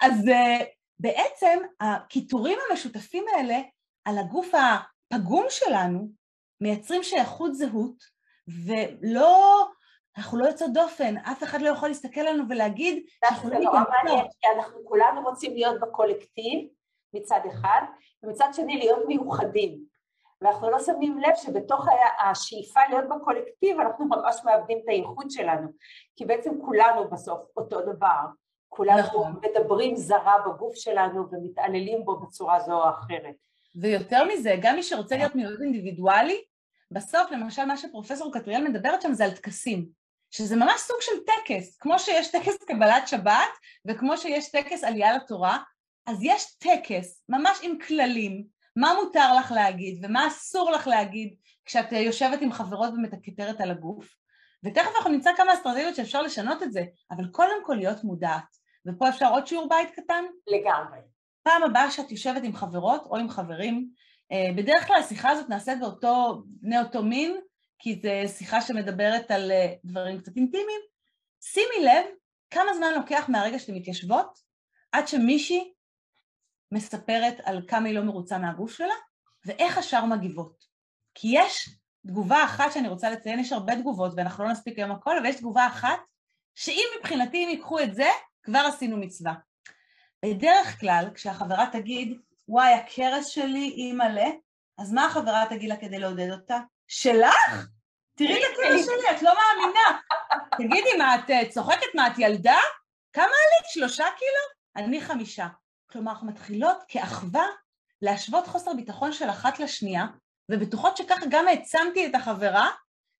אז 0.05 0.13
uh, 0.13 0.65
בעצם 0.99 1.59
הקיטורים 1.81 2.59
המשותפים 2.71 3.25
האלה 3.35 3.59
על 4.05 4.19
הגוף 4.19 4.53
הפגום 4.55 5.47
שלנו 5.49 6.09
מייצרים 6.61 7.03
שייכות 7.03 7.55
זהות, 7.55 8.05
ולא 8.49 9.69
אנחנו 10.19 10.39
לא 10.39 10.47
יוצאות 10.47 10.73
דופן, 10.73 11.17
אף 11.17 11.43
אחד 11.43 11.63
לא 11.63 11.69
יכול 11.69 11.89
להסתכל 11.89 12.21
עלינו 12.21 12.45
ולהגיד 12.49 13.07
שאנחנו 13.25 13.51
לא 13.51 13.59
מתאמצות. 13.59 14.31
אנחנו 14.57 14.85
כולנו 14.85 15.23
רוצים 15.23 15.53
להיות 15.53 15.81
בקולקטיב 15.81 16.69
מצד 17.15 17.41
אחד, 17.49 17.83
ומצד 18.23 18.49
שני 18.53 18.77
להיות 18.79 19.07
מיוחדים. 19.07 19.79
ואנחנו 20.41 20.71
לא 20.71 20.79
שמים 20.79 21.19
לב 21.19 21.35
שבתוך 21.37 21.87
השאיפה 22.31 22.81
להיות 22.91 23.05
בקולקטיב 23.09 23.81
אנחנו 23.81 24.05
ממש 24.05 24.37
מאבדים 24.45 24.79
את 24.79 24.89
הייחוד 24.89 25.31
שלנו, 25.31 25.69
כי 26.17 26.25
בעצם 26.25 26.51
כולנו 26.61 27.11
בסוף 27.11 27.41
אותו 27.57 27.81
דבר. 27.81 28.21
כולנו 28.69 28.99
נכון. 28.99 29.35
מדברים 29.43 29.97
זרה 29.97 30.35
בגוף 30.47 30.75
שלנו 30.75 31.31
ומתעללים 31.31 32.05
בו 32.05 32.21
בצורה 32.21 32.61
זו 32.61 32.83
או 32.83 32.91
אחרת. 32.91 33.35
ויותר 33.81 34.25
מזה, 34.25 34.57
גם 34.63 34.75
מי 34.77 34.83
שרוצה 34.83 35.17
להיות 35.17 35.35
מאוד 35.35 35.61
אינדיבידואלי, 35.61 36.45
בסוף 36.91 37.31
למשל 37.31 37.65
מה 37.65 37.77
שפרופסור 37.77 38.33
קטריאל 38.33 38.69
מדברת 38.69 39.03
שם 39.03 39.13
זה 39.13 39.25
על 39.25 39.31
טקסים. 39.31 39.89
שזה 40.37 40.57
ממש 40.57 40.81
סוג 40.81 40.97
של 41.01 41.13
טקס, 41.27 41.77
כמו 41.77 41.99
שיש 41.99 42.31
טקס 42.31 42.65
קבלת 42.65 43.09
שבת 43.09 43.53
וכמו 43.87 44.17
שיש 44.17 44.51
טקס 44.51 44.85
עלייה 44.85 45.17
לתורה, 45.17 45.59
אז 46.07 46.19
יש 46.23 46.45
טקס 46.59 47.25
ממש 47.29 47.59
עם 47.63 47.79
כללים, 47.79 48.45
מה 48.77 48.95
מותר 48.95 49.35
לך 49.39 49.53
להגיד 49.53 50.05
ומה 50.05 50.29
אסור 50.29 50.71
לך 50.71 50.87
להגיד 50.87 51.35
כשאת 51.65 51.93
יושבת 51.93 52.41
עם 52.41 52.53
חברות 52.53 52.91
ומתקטרת 52.95 53.61
על 53.61 53.71
הגוף, 53.71 54.09
ותכף 54.65 54.91
אנחנו 54.97 55.11
נמצא 55.11 55.31
כמה 55.37 55.55
אסטרטגיות 55.55 55.95
שאפשר 55.95 56.23
לשנות 56.23 56.63
את 56.63 56.73
זה, 56.73 56.85
אבל 57.11 57.25
קודם 57.33 57.65
כל 57.65 57.75
להיות 57.75 58.05
מודעת. 58.05 58.57
ופה 58.87 59.09
אפשר 59.09 59.29
עוד 59.29 59.47
שיעור 59.47 59.69
בית 59.69 59.91
קטן? 59.91 60.25
לגמרי. 60.47 60.99
פעם 61.43 61.63
הבאה 61.63 61.91
שאת 61.91 62.11
יושבת 62.11 62.43
עם 62.45 62.57
חברות 62.57 63.07
או 63.07 63.17
עם 63.17 63.29
חברים, 63.29 63.89
אה, 64.33 64.53
בדרך 64.57 64.87
כלל 64.87 64.97
השיחה 64.97 65.31
הזאת 65.31 65.49
נעשית 65.49 65.81
באותו, 65.81 66.43
בני 66.47 66.79
אותו 66.79 67.03
מין, 67.03 67.41
כי 67.79 68.01
זו 68.03 68.35
שיחה 68.35 68.61
שמדברת 68.61 69.31
על 69.31 69.51
אה, 69.51 69.75
דברים 69.85 70.21
קצת 70.21 70.37
אינטימיים, 70.37 70.81
שימי 71.41 71.85
לב 71.85 72.05
כמה 72.51 72.75
זמן 72.77 72.93
לוקח 72.95 73.25
מהרגע 73.29 73.59
שאתן 73.59 73.75
מתיישבות 73.75 74.39
עד 74.93 75.09
שמישהי 75.09 75.73
מספרת 76.73 77.41
על 77.45 77.63
כמה 77.69 77.89
היא 77.89 77.95
לא 77.95 78.05
מרוצה 78.05 78.39
מהגוף 78.39 78.73
שלה 78.73 78.95
ואיך 79.45 79.79
השאר 79.79 80.05
מגיבות. 80.05 80.65
כי 81.15 81.29
יש 81.33 81.69
תגובה 82.07 82.45
אחת 82.45 82.73
שאני 82.73 82.89
רוצה 82.89 83.11
לציין, 83.11 83.39
יש 83.39 83.53
הרבה 83.53 83.77
תגובות 83.77 84.13
ואנחנו 84.17 84.45
לא 84.45 84.51
נספיק 84.51 84.79
היום 84.79 84.91
הכל, 84.91 85.19
אבל 85.19 85.27
יש 85.27 85.37
תגובה 85.37 85.67
אחת 85.67 85.99
שאם 86.55 86.85
מבחינתי 86.99 87.45
אם 87.45 87.49
ייקחו 87.49 87.81
את 87.81 87.95
זה, 87.95 88.09
כבר 88.43 88.59
עשינו 88.59 88.97
מצווה. 88.97 89.35
בדרך 90.25 90.81
כלל 90.81 91.11
כשהחברה 91.15 91.67
תגיד, 91.73 92.19
וואי, 92.49 92.75
הכרס 92.75 93.27
שלי 93.27 93.73
היא 93.77 93.95
מלא, 93.95 94.29
אז 94.79 94.93
מה 94.93 95.07
החברה 95.07 95.45
תגיד 95.49 95.69
לה 95.69 95.77
כדי 95.77 95.99
לעודד 95.99 96.31
אותה? 96.31 96.61
שלך? 96.89 97.67
תראי 98.15 98.37
את 98.37 98.51
הקטע 98.53 98.83
שלי, 98.85 99.17
את 99.17 99.23
לא 99.23 99.33
מאמינה. 99.35 100.01
תגידי, 100.59 100.97
מה, 100.99 101.15
את 101.15 101.31
אה, 101.31 101.51
צוחקת? 101.51 101.95
מה, 101.95 102.07
את 102.07 102.13
ילדה? 102.19 102.59
כמה 103.13 103.25
עלית? 103.25 103.67
שלושה 103.69 104.05
קילו? 104.19 104.85
אני 104.87 105.01
חמישה. 105.01 105.47
כלומר, 105.91 106.13
אנחנו 106.13 106.27
מתחילות 106.27 106.77
כאחווה 106.89 107.47
להשוות 108.03 108.47
חוסר 108.47 108.75
ביטחון 108.75 109.13
של 109.13 109.31
אחת 109.31 109.59
לשנייה, 109.59 110.07
ובטוחות 110.51 110.97
שככה 110.97 111.27
גם 111.31 111.49
העצמתי 111.49 112.07
את 112.07 112.15
החברה, 112.15 112.71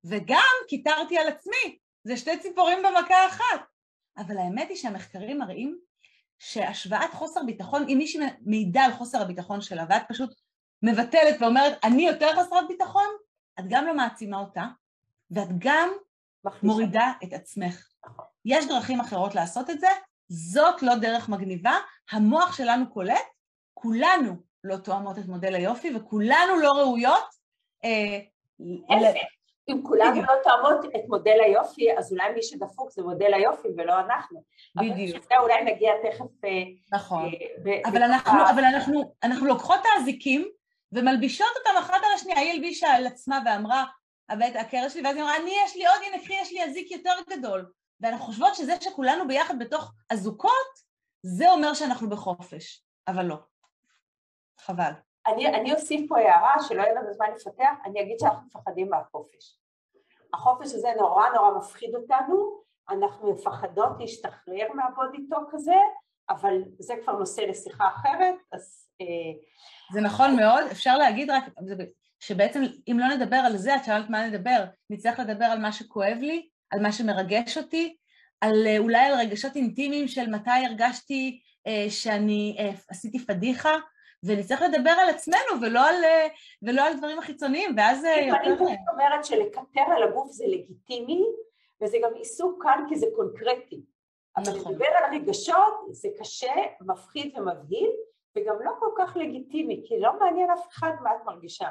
וגם 0.05 0.55
קיטרתי 0.69 1.19
על 1.19 1.29
עצמי. 1.29 1.79
זה 2.05 2.17
שתי 2.17 2.39
ציפורים 2.39 2.79
במכה 2.79 3.27
אחת. 3.29 3.61
אבל 4.19 4.39
האמת 4.39 4.69
היא 4.69 4.77
שהמחקרים 4.77 5.39
מראים 5.39 5.79
שהשוואת 6.39 7.15
חוסר 7.15 7.43
ביטחון, 7.47 7.85
אם 7.89 7.99
מישהי 7.99 8.21
מעידה 8.47 8.85
על 8.85 8.93
חוסר 8.93 9.23
הביטחון 9.23 9.61
שלה, 9.61 9.85
ואת 9.89 10.03
פשוט 10.09 10.35
מבטלת 10.83 11.37
ואומרת, 11.41 11.85
אני 11.85 12.07
יותר 12.07 12.29
חסרת 12.33 12.69
ביטחון, 12.69 13.07
את 13.61 13.65
גם 13.69 13.87
לא 13.87 13.97
מעצימה 13.97 14.39
אותה, 14.39 14.65
ואת 15.31 15.49
גם 15.59 15.89
מורידה 16.63 17.13
את 17.25 17.33
עצמך. 17.33 17.89
נכון. 18.07 18.25
יש 18.45 18.67
דרכים 18.67 19.01
אחרות 19.01 19.35
לעשות 19.35 19.71
את 19.71 19.81
זה, 19.81 19.89
זאת 20.29 20.83
לא 20.83 20.95
דרך 20.95 21.29
מגניבה, 21.29 21.75
המוח 22.11 22.57
שלנו 22.57 22.91
קולט, 22.91 23.27
כולנו 23.75 24.37
לא 24.65 24.77
תואמות 24.77 25.19
את 25.19 25.27
מודל 25.27 25.55
היופי 25.55 25.97
וכולנו 25.97 26.57
לא 26.63 26.73
ראויות. 26.73 27.25
אה, 27.85 28.19
אם 29.69 29.81
כולנו 29.83 30.23
לא 30.23 30.33
תואמות 30.43 30.85
את 30.85 31.09
מודל 31.09 31.39
היופי, 31.45 31.99
אז 31.99 32.13
אולי 32.13 32.33
מי 32.35 32.43
שדפוק 32.43 32.91
זה 32.91 33.03
מודל 33.03 33.35
היופי 33.35 33.69
ולא 33.77 34.01
אנחנו. 34.01 34.43
בדיוק. 34.77 35.25
אבל 35.29 35.37
אולי 35.43 35.65
נגיע 35.65 35.93
תכף... 36.03 36.45
אה, 36.45 36.51
נכון. 36.93 37.25
אה, 37.25 37.91
אבל, 37.91 38.03
אנחנו, 38.03 38.33
אבל 38.55 38.65
אנחנו, 38.65 39.15
אנחנו 39.23 39.47
לוקחות 39.47 39.81
את 39.81 39.87
האזיקים 39.97 40.49
ומלבישות 40.97 41.49
אותם 41.59 41.79
אחת 41.79 42.01
על 42.05 42.13
השנייה, 42.15 42.39
היא 42.39 42.53
הלבישה 42.53 42.89
על 42.89 43.07
עצמה 43.07 43.39
ואמרה, 43.47 43.85
הבית 44.29 44.57
הקרש 44.57 44.93
שלי, 44.93 45.03
ואז 45.03 45.17
היא 45.17 45.25
אמרה, 45.25 45.37
אני 45.37 45.53
יש 45.65 45.77
לי 45.77 45.87
עוד, 45.87 45.97
הנה 46.07 46.23
קחי, 46.23 46.35
יש 46.35 46.53
לי 46.53 46.65
אזיק 46.65 46.91
יותר 46.91 47.15
גדול. 47.31 47.73
ואנחנו 48.01 48.27
חושבות 48.27 48.55
שזה 48.55 48.73
שכולנו 48.81 49.29
ביחד 49.29 49.59
בתוך 49.59 49.93
אזוקות, 50.11 50.87
זה 51.23 51.51
אומר 51.51 51.75
שאנחנו 51.75 52.09
בחופש, 52.11 52.85
אבל 53.09 53.25
לא. 53.25 53.37
חבל. 54.61 54.93
אני, 55.27 55.49
אני 55.49 55.75
אוסיף 55.75 56.09
פה 56.09 56.19
הערה 56.19 56.55
שלא 56.69 56.83
יהיה 56.83 56.95
לנו 56.95 57.13
זמן 57.13 57.27
לפתח, 57.37 57.73
אני 57.85 58.03
אגיד 58.03 58.17
שאנחנו 58.21 58.47
מפחדים 58.47 58.91
מהחופש. 58.91 59.59
החופש 60.35 60.75
הזה 60.75 60.89
נורא 60.99 61.29
נורא 61.35 61.59
מפחיד 61.59 61.95
אותנו, 61.95 62.63
אנחנו 62.91 63.33
מפחדות 63.33 63.91
להשתחרר 63.99 64.73
מהבודי-טוק 64.75 65.55
הזה, 65.55 65.77
אבל 66.31 66.63
זה 66.79 66.95
כבר 67.03 67.13
נושא 67.13 67.41
לשיחה 67.41 67.89
אחרת, 67.89 68.35
אז... 68.53 68.86
אה, 69.01 69.07
זה 69.93 70.01
נכון 70.01 70.37
מאוד, 70.37 70.65
אפשר 70.71 70.99
להגיד 70.99 71.31
רק 71.31 71.45
שבעצם 72.21 72.63
אם 72.91 72.99
לא 72.99 73.07
נדבר 73.09 73.37
על 73.37 73.57
זה, 73.57 73.77
את 73.77 73.85
שאלת 73.85 74.11
מה 74.11 74.27
נדבר, 74.27 74.65
נצטרך 74.91 75.19
לדבר 75.19 75.45
על 75.45 75.59
מה 75.59 75.73
שכואב 75.73 76.17
לי, 76.21 76.49
על 76.71 76.81
מה 76.81 76.93
שמרגש 76.93 77.59
אותי, 77.59 77.97
על 78.41 78.67
אה, 78.67 78.79
אולי 78.79 78.99
על 78.99 79.15
רגשות 79.15 79.57
אינטימיים 79.57 80.09
של 80.09 80.31
מתי 80.31 80.51
הרגשתי 80.51 81.41
אה, 81.67 81.87
שאני 81.91 82.57
אה, 82.59 82.71
עשיתי 82.91 83.19
פדיחה, 83.19 83.77
ונצטרך 84.25 84.63
לדבר 84.63 84.91
על 84.91 85.09
עצמנו 85.09 85.61
ולא 85.63 85.89
על, 85.89 86.05
אה, 86.05 86.27
ולא 86.63 86.87
על 86.87 86.97
דברים 86.99 87.19
החיצוניים, 87.19 87.75
ואז 87.77 88.05
אה. 88.05 88.23
אני 88.23 88.57
פשוט 88.57 88.69
אומרת 88.93 89.25
שלקטר 89.25 89.93
על 89.97 90.03
הגוף 90.03 90.31
זה 90.31 90.45
לגיטימי, 90.47 91.23
וזה 91.83 91.97
גם 92.05 92.15
עיסוק 92.15 92.63
כאן 92.63 92.85
כי 92.89 92.97
זה 92.97 93.07
קונקרטי. 93.17 93.81
אבל 94.37 94.59
נכון. 94.59 94.73
לדבר 94.73 94.87
על 94.87 95.15
רגשות 95.15 95.75
זה 95.91 96.09
קשה, 96.19 96.53
מפחיד 96.81 97.39
ומבהיל, 97.39 97.91
וגם 98.37 98.55
לא 98.65 98.71
כל 98.81 98.91
כך 98.99 99.17
לגיטימי, 99.17 99.83
כי 99.85 100.01
לא 100.01 100.19
מעניין 100.19 100.51
אף 100.51 100.69
אחד 100.69 100.91
מה 101.03 101.11
את 101.11 101.27
מרגישה. 101.27 101.69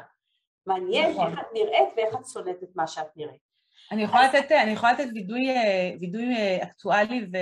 מעניין 0.67 1.11
נכון. 1.11 1.31
איך 1.31 1.39
את 1.39 1.45
נראית 1.53 1.89
ואיך 1.97 2.15
את 2.15 2.27
שונאת 2.33 2.63
את 2.63 2.69
מה 2.75 2.87
שאת 2.87 3.17
נראית. 3.17 3.45
אני 3.91 4.03
יכולה 4.03 4.27
לתת, 4.27 4.51
אני 4.51 4.71
יכולה 4.71 4.93
לתת 4.93 5.07
וידוי, 5.13 5.47
וידוי 5.99 6.35
אקטואלי 6.63 7.27
ו, 7.33 7.37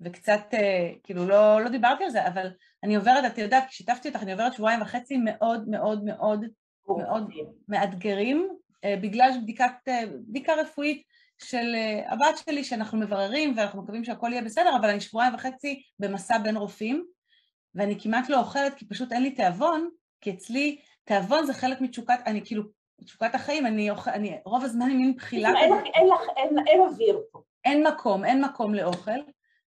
וקצת, 0.00 0.40
אה, 0.52 0.92
כאילו 1.02 1.28
לא, 1.28 1.60
לא 1.60 1.68
דיברתי 1.68 2.04
על 2.04 2.10
זה, 2.10 2.26
אבל 2.26 2.50
אני 2.84 2.96
עוברת, 2.96 3.32
את 3.32 3.38
יודעת, 3.38 3.68
כששיתפתי 3.68 4.08
אותך, 4.08 4.22
אני 4.22 4.32
עוברת 4.32 4.52
שבועיים 4.52 4.82
וחצי 4.82 5.16
מאוד 5.16 5.68
מאוד 5.68 6.04
מאוד 6.04 6.44
מאוד 6.88 7.30
מאתגרים, 7.68 8.48
אה, 8.84 8.94
בגלל 9.02 9.30
בדיקת, 9.42 9.72
אה, 9.88 10.02
בדיקה 10.28 10.54
רפואית 10.54 11.02
של 11.38 11.74
הבת 12.08 12.38
שלי, 12.44 12.64
שאנחנו 12.64 12.98
מבררים 12.98 13.54
ואנחנו 13.56 13.82
מקווים 13.82 14.04
שהכל 14.04 14.28
יהיה 14.32 14.42
בסדר, 14.42 14.76
אבל 14.80 14.88
אני 14.88 15.00
שבועיים 15.00 15.34
וחצי 15.34 15.82
במסע 15.98 16.38
בין 16.38 16.56
רופאים, 16.56 17.06
ואני 17.74 18.00
כמעט 18.00 18.28
לא 18.28 18.38
אוכלת 18.38 18.74
כי 18.74 18.86
פשוט 18.86 19.12
אין 19.12 19.22
לי 19.22 19.30
תיאבון, 19.30 19.88
כי 20.20 20.30
אצלי 20.30 20.80
תיאבון 21.04 21.46
זה 21.46 21.54
חלק 21.54 21.80
מתשוקת, 21.80 22.18
אני 22.26 22.44
כאילו, 22.44 22.62
תשוקת 23.04 23.34
החיים, 23.34 23.66
אני, 23.66 23.90
אוכל, 23.90 24.10
אני 24.10 24.38
רוב 24.44 24.64
הזמן 24.64 24.90
עם 24.90 24.96
מין 24.96 25.16
בחילה. 25.16 25.48
אין, 25.48 25.72
אין, 25.94 26.08
אין, 26.36 26.66
אין 26.66 26.80
אוויר 26.80 27.20
פה. 27.32 27.42
אין 27.64 27.86
מקום, 27.86 28.24
אין 28.24 28.44
מקום 28.44 28.74
לאוכל, 28.74 29.20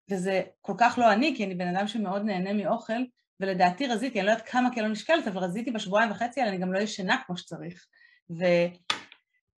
וזה 0.09 0.41
כל 0.61 0.73
כך 0.77 0.97
לא 0.97 1.11
אני, 1.11 1.33
כי 1.37 1.45
אני 1.45 1.55
בן 1.55 1.75
אדם 1.75 1.87
שמאוד 1.87 2.21
נהנה 2.21 2.53
מאוכל, 2.53 3.03
ולדעתי 3.39 3.87
רזיתי, 3.87 4.19
אני 4.19 4.27
לא 4.27 4.31
יודעת 4.31 4.47
כמה 4.47 4.73
קילו 4.73 4.87
נשקלת, 4.87 5.27
אבל 5.27 5.43
רזיתי 5.43 5.71
בשבועיים 5.71 6.11
וחצי 6.11 6.41
האלה, 6.41 6.51
אני 6.51 6.61
גם 6.61 6.73
לא 6.73 6.79
ישנה 6.79 7.17
כמו 7.25 7.37
שצריך. 7.37 7.85
ו... 8.29 8.45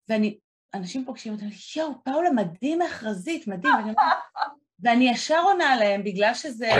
ואני, 0.08 0.38
אנשים 0.74 1.04
פוגשים 1.04 1.32
אותי, 1.32 1.44
יואו, 1.76 2.04
פאולה, 2.04 2.30
מדהים 2.30 2.82
איך 2.82 3.04
רזית, 3.04 3.46
מדהים. 3.46 3.74
ואני, 3.74 3.92
ואני 4.80 5.10
ישר 5.10 5.40
עונה 5.44 5.76
להם, 5.76 6.04
בגלל 6.04 6.34
שזה... 6.34 6.70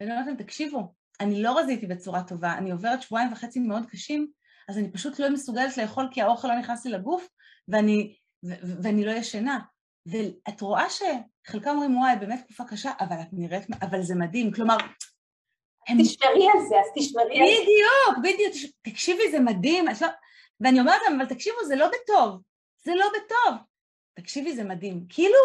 ואני 0.00 0.12
אומרת 0.12 0.26
להם, 0.26 0.36
תקשיבו, 0.36 0.94
אני 1.20 1.42
לא 1.42 1.58
רזיתי 1.58 1.86
בצורה 1.86 2.22
טובה, 2.22 2.54
אני 2.58 2.70
עוברת 2.70 3.02
שבועיים 3.02 3.32
וחצי 3.32 3.60
מאוד 3.60 3.86
קשים, 3.90 4.30
אז 4.68 4.78
אני 4.78 4.92
פשוט 4.92 5.18
לא 5.18 5.30
מסוגלת 5.30 5.76
לאכול 5.76 6.08
כי 6.12 6.22
האוכל 6.22 6.48
לא 6.48 6.58
נכנס 6.58 6.86
לי 6.86 6.92
לגוף, 6.92 7.28
ואני, 7.68 8.16
ו- 8.44 8.82
ואני 8.82 9.04
לא 9.04 9.10
ישנה. 9.10 9.58
ואת 10.06 10.60
רואה 10.60 10.84
שחלקם 10.90 11.70
אומרים, 11.70 11.96
וואי, 11.96 12.16
באמת 12.16 12.40
תקופה 12.44 12.64
קשה, 12.64 12.92
אבל 13.00 13.16
את 13.20 13.28
נראית, 13.32 13.66
אבל 13.82 14.02
זה 14.02 14.14
מדהים, 14.14 14.52
כלומר... 14.52 14.76
הם... 15.88 16.02
תשמרי 16.02 16.48
על 16.54 16.60
זה, 16.68 16.74
אז 16.80 16.86
תשמרי 16.98 17.40
על 17.40 17.46
זה. 17.46 17.62
בדיוק, 17.62 18.34
בדיוק, 18.34 18.72
תקשיבי, 18.82 19.30
זה 19.30 19.40
מדהים, 19.40 19.86
לא... 20.00 20.08
ואני 20.60 20.80
אומרת 20.80 21.00
להם, 21.04 21.20
אבל 21.20 21.28
תקשיבו, 21.28 21.64
זה 21.66 21.76
לא 21.76 21.88
בטוב, 21.88 22.42
זה 22.84 22.94
לא 22.94 23.06
בטוב. 23.08 23.58
תקשיבי, 24.14 24.56
זה 24.56 24.64
מדהים. 24.64 25.06
כאילו, 25.08 25.38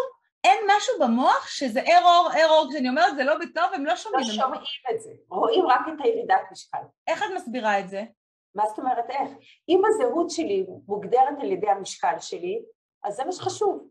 אין 0.44 0.58
משהו 0.76 0.94
במוח 1.00 1.48
שזה 1.48 1.80
ארור, 1.80 2.28
ארור, 2.42 2.70
כשאני 2.70 2.88
אומרת 2.88 3.16
זה 3.16 3.24
לא 3.24 3.34
בטוב, 3.38 3.64
הם 3.74 3.86
לא 3.86 3.96
שומעים. 3.96 4.26
לא 4.28 4.34
שומעים 4.34 4.62
את 4.94 5.00
זה, 5.00 5.10
רואים 5.30 5.66
רק 5.66 5.80
את 5.88 6.04
הירידת 6.04 6.40
משקל. 6.52 6.78
איך 7.06 7.22
את 7.22 7.28
מסבירה 7.34 7.80
את 7.80 7.88
זה? 7.88 8.02
מה 8.54 8.66
זאת 8.66 8.78
אומרת 8.78 9.10
איך? 9.10 9.30
אם 9.68 9.82
הזהות 9.88 10.30
שלי 10.30 10.66
מוגדרת 10.88 11.38
על 11.40 11.52
ידי 11.52 11.68
המשקל 11.68 12.18
שלי, 12.18 12.62
אז 13.04 13.14
זה 13.14 13.24
מה 13.24 13.32
שחשוב. 13.32 13.88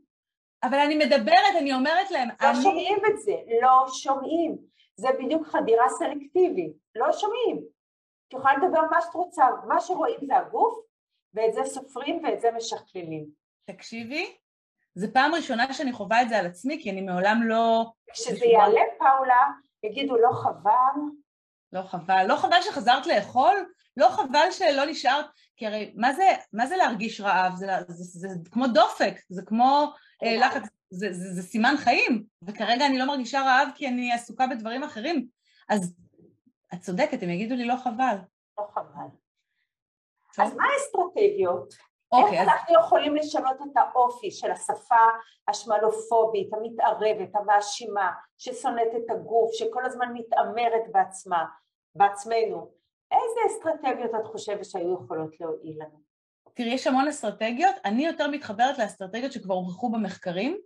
אבל 0.64 0.78
אני 0.78 0.96
מדברת, 0.98 1.56
אני 1.60 1.74
אומרת 1.74 2.12
להם, 2.12 2.30
לא 2.42 2.50
אני... 2.50 2.64
שומעים 2.64 2.98
את 3.08 3.20
זה, 3.20 3.36
לא 3.62 3.86
שומעים. 3.88 4.58
זה 4.96 5.08
בדיוק 5.20 5.48
חדירה 5.48 5.90
סלקטיבית, 5.90 6.74
לא 6.96 7.12
שומעים. 7.12 7.58
את 8.28 8.34
יכולה 8.34 8.54
לדבר 8.58 8.82
מה 8.92 9.02
שאת 9.02 9.14
רוצה, 9.14 9.46
מה 9.68 9.82
שרואים 9.82 10.20
זה 10.26 10.38
הגוף, 10.38 10.76
ואת 11.34 11.54
זה 11.54 11.64
סופרים 11.66 12.24
ואת 12.24 12.42
זה 12.42 12.52
משכללים. 12.52 13.26
תקשיבי, 13.66 14.38
זו 14.96 15.08
פעם 15.14 15.36
ראשונה 15.36 15.74
שאני 15.74 15.94
חווה 15.94 16.22
את 16.22 16.30
זה 16.30 16.38
על 16.38 16.46
עצמי, 16.46 16.80
כי 16.84 16.92
אני 16.92 17.02
מעולם 17.02 17.44
לא... 17.44 17.92
כשזה 18.14 18.46
יעלה, 18.46 18.82
פאולה, 19.00 19.42
יגידו 19.84 20.18
לא 20.18 20.32
חבל. 20.32 21.02
לא 21.74 21.82
חבל. 21.82 22.26
לא 22.28 22.36
חבל 22.36 22.62
שחזרת 22.62 23.08
לאכול? 23.08 23.66
לא 23.98 24.10
חבל 24.10 24.52
שלא 24.52 24.86
נשארת? 24.86 25.26
כי 25.58 25.68
הרי 25.68 25.94
מה 25.96 26.14
זה, 26.14 26.24
מה 26.54 26.68
זה 26.68 26.76
להרגיש 26.78 27.22
רעב? 27.22 27.56
זה, 27.56 27.68
זה, 27.88 28.04
זה, 28.04 28.28
זה 28.44 28.50
כמו 28.52 28.68
דופק, 28.68 29.14
זה 29.30 29.42
כמו 29.46 29.94
אה, 30.24 30.38
לחץ, 30.48 30.64
זה, 30.90 31.14
זה, 31.14 31.34
זה 31.34 31.42
סימן 31.42 31.74
חיים, 31.78 32.24
וכרגע 32.42 32.86
אני 32.86 32.98
לא 32.98 33.06
מרגישה 33.06 33.42
רעב 33.42 33.68
כי 33.76 33.88
אני 33.88 34.14
עסוקה 34.14 34.48
בדברים 34.48 34.84
אחרים. 34.84 35.28
אז 35.70 35.96
את 36.74 36.80
צודקת, 36.82 37.24
הם 37.24 37.30
יגידו 37.30 37.56
לי 37.56 37.66
לא 37.66 37.76
חבל. 37.84 38.16
לא 38.58 38.66
חבל. 38.74 39.06
אז 40.38 40.54
מה 40.56 40.64
האסטרטגיות? 40.74 41.74
אוקיי, 42.14 42.40
איך 42.40 42.50
אז... 42.50 42.54
אנחנו 42.54 42.76
יכולים 42.80 43.16
לשנות 43.16 43.58
את 43.62 43.78
האופי 43.78 44.32
של 44.32 44.52
השפה 44.52 45.06
השמלופובית, 45.48 46.54
המתערבת, 46.54 47.36
המאשימה, 47.36 48.12
ששונאת 48.38 48.88
את 48.98 49.12
הגוף, 49.12 49.52
שכל 49.54 49.86
הזמן 49.86 50.14
מתעמרת 50.14 50.92
בעצמה, 50.92 51.46
בעצמנו? 51.96 52.72
איזה 53.12 53.40
אסטרטגיות 53.48 54.12
את 54.16 54.26
חושבת 54.26 54.66
שהיו 54.66 54.94
יכולות 54.94 55.40
להועיל 55.40 55.76
לנו? 55.76 56.04
תראי, 56.54 56.70
יש 56.70 56.88
המון 56.88 57.08
אסטרטגיות, 57.08 57.76
אני 57.86 58.06
יותר 58.06 58.28
מתחברת 58.28 58.78
לאסטרטגיות 58.78 59.32
שכבר 59.32 59.54
הוכחו 59.54 59.92
במחקרים, 59.92 60.58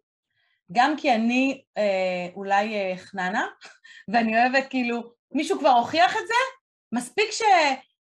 גם 0.72 0.98
כי 0.98 1.16
אני 1.16 1.64
אה, 1.78 2.28
אולי 2.36 2.76
אה, 2.76 2.98
חננה, 2.98 3.48
ואני 4.14 4.38
אוהבת 4.38 4.70
כאילו, 4.70 5.02
מישהו 5.32 5.60
כבר 5.60 5.70
הוכיח 5.70 6.18
את 6.18 6.28
זה, 6.28 6.34
מספיק 6.92 7.32
ש... 7.32 7.42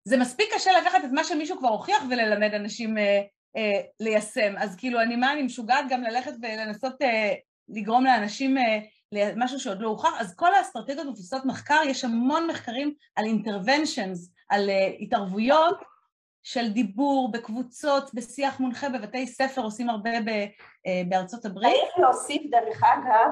זה 0.08 0.16
מספיק 0.16 0.54
קשה 0.54 0.70
לקחת 0.80 1.04
את 1.04 1.10
מה 1.12 1.24
שמישהו 1.24 1.58
כבר 1.58 1.68
הוכיח 1.68 2.02
וללמד 2.10 2.54
אנשים 2.54 2.98
אה, 2.98 3.20
אה, 3.56 3.80
ליישם. 4.00 4.54
אז 4.58 4.76
כאילו, 4.76 5.00
אני 5.00 5.16
מה, 5.16 5.32
אני 5.32 5.42
משוגעת 5.42 5.84
גם 5.88 6.02
ללכת 6.02 6.32
ולנסות 6.42 7.02
אה, 7.02 7.34
לגרום 7.68 8.04
לאנשים 8.04 8.58
אה, 8.58 8.78
למשהו 9.12 9.60
שעוד 9.60 9.80
לא 9.80 9.88
הוכח. 9.88 10.20
אז 10.20 10.36
כל 10.36 10.54
האסטרטגיות 10.54 11.06
מבוססות 11.06 11.44
מחקר, 11.44 11.80
יש 11.86 12.04
המון 12.04 12.46
מחקרים 12.46 12.94
על 13.16 13.24
interventions, 13.24 14.30
על 14.48 14.70
אה, 14.70 14.86
התערבויות 15.00 15.78
של 16.42 16.72
דיבור 16.72 17.32
בקבוצות, 17.32 18.14
בשיח 18.14 18.60
מונחה 18.60 18.88
בבתי 18.88 19.26
ספר, 19.26 19.62
עושים 19.62 19.90
הרבה 19.90 20.20
ב, 20.20 20.28
אה, 20.86 21.02
בארצות 21.08 21.44
הברית. 21.44 21.74
צריך 21.80 21.98
להוסיף 21.98 22.42
דרך 22.50 22.82
אגב, 22.82 23.30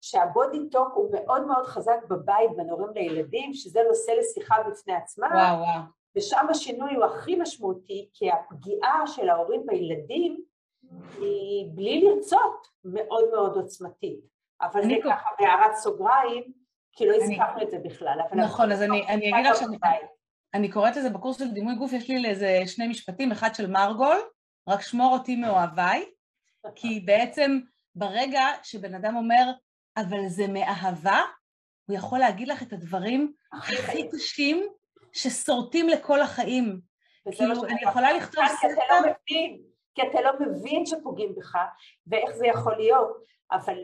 שהבודי 0.00 0.70
טוק 0.70 0.92
הוא 0.94 1.10
מאוד 1.12 1.46
מאוד 1.46 1.66
חזק 1.66 1.96
בבית 2.10 2.50
בין 2.56 2.70
הורים 2.70 2.88
לילדים, 2.94 3.54
שזה 3.54 3.80
נושא 3.88 4.10
לשיחה 4.10 4.54
בפני 4.70 4.94
עצמה. 4.94 5.26
וואו 5.26 5.58
וואו. 5.58 5.80
ושם 6.16 6.46
השינוי 6.50 6.94
הוא 6.94 7.04
הכי 7.04 7.36
משמעותי, 7.36 8.08
כי 8.14 8.30
הפגיעה 8.30 9.06
של 9.06 9.28
ההורים 9.28 9.66
בילדים 9.66 10.40
היא 11.20 11.66
בלי 11.74 12.02
לרצות 12.02 12.68
מאוד 12.84 13.24
מאוד 13.32 13.56
עוצמתית. 13.56 14.20
אבל 14.62 14.82
זה 14.82 14.94
כל... 15.02 15.10
ככה 15.10 15.30
בהערת 15.38 15.74
סוגריים, 15.74 16.44
כי 16.92 17.06
לא 17.06 17.14
הזכרנו 17.14 17.62
את 17.62 17.70
זה 17.70 17.78
בכלל. 17.78 18.18
נכון, 18.36 18.72
אז 18.72 18.82
אני, 18.82 19.06
אני 19.08 19.32
אגיד 19.32 19.46
לך 19.46 19.56
שאני... 19.56 19.76
אני 20.54 20.70
קוראת 20.70 20.96
לזה 20.96 21.10
בקורס 21.10 21.38
של 21.38 21.50
דימוי 21.50 21.74
גוף, 21.74 21.92
יש 21.92 22.08
לי 22.08 22.28
איזה 22.28 22.62
שני 22.66 22.88
משפטים, 22.88 23.32
אחד 23.32 23.54
של 23.54 23.70
מרגול, 23.70 24.16
רק 24.68 24.80
שמור 24.80 25.12
אותי 25.12 25.36
מאוהביי, 25.36 26.04
כי 26.74 27.00
בעצם 27.00 27.60
ברגע 27.94 28.42
שבן 28.62 28.94
אדם 28.94 29.16
אומר, 29.16 29.50
אבל 29.96 30.28
זה 30.28 30.48
מאהבה, 30.48 31.20
הוא 31.86 31.96
יכול 31.96 32.18
להגיד 32.18 32.48
לך 32.48 32.62
את 32.62 32.72
הדברים 32.72 33.32
הכי 33.52 34.08
קשים 34.08 34.68
ששורטים 35.14 35.88
לכל 35.88 36.20
החיים. 36.20 36.80
כאילו, 37.32 37.64
אני 37.64 37.82
יכולה 37.82 38.12
לכתוב 38.12 38.44
ספר... 38.46 38.68
כי 38.68 38.72
אתה 38.72 38.82
לא 38.90 39.00
מבין, 39.00 39.60
כי 39.94 40.02
אתה 40.02 40.20
לא 40.20 40.30
מבין 40.40 40.86
שפוגעים 40.86 41.34
בך, 41.36 41.56
ואיך 42.06 42.30
זה 42.30 42.46
יכול 42.46 42.76
להיות. 42.76 43.24
אבל 43.52 43.74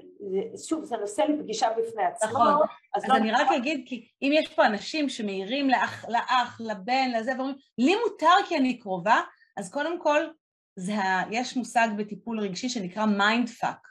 שוב, 0.69 0.85
זה 0.85 0.97
נושא 0.97 1.23
לפגישה 1.23 1.69
בפני 1.71 2.05
עצמו. 2.05 2.31
נכון, 2.31 2.67
אז, 2.95 3.05
אז 3.05 3.09
לא 3.09 3.17
אני 3.17 3.33
רק 3.33 3.49
אגיד, 3.57 3.85
כי 3.87 4.09
אם 4.23 4.31
יש 4.35 4.49
פה 4.49 4.67
אנשים 4.67 5.09
שמעירים 5.09 5.71
לאח, 5.71 6.05
לאח, 6.09 6.61
לבן, 6.61 7.11
לזה, 7.17 7.33
ואומרים, 7.37 7.57
לי 7.79 7.95
מותר 7.97 8.49
כי 8.49 8.57
אני 8.57 8.79
קרובה, 8.79 9.21
אז 9.57 9.73
קודם 9.73 10.03
כל, 10.03 10.21
זה, 10.77 10.93
יש 11.31 11.57
מושג 11.57 11.89
בטיפול 11.97 12.41
רגשי 12.41 12.69
שנקרא 12.69 13.07
mind 13.07 13.49
fuck. 13.49 13.89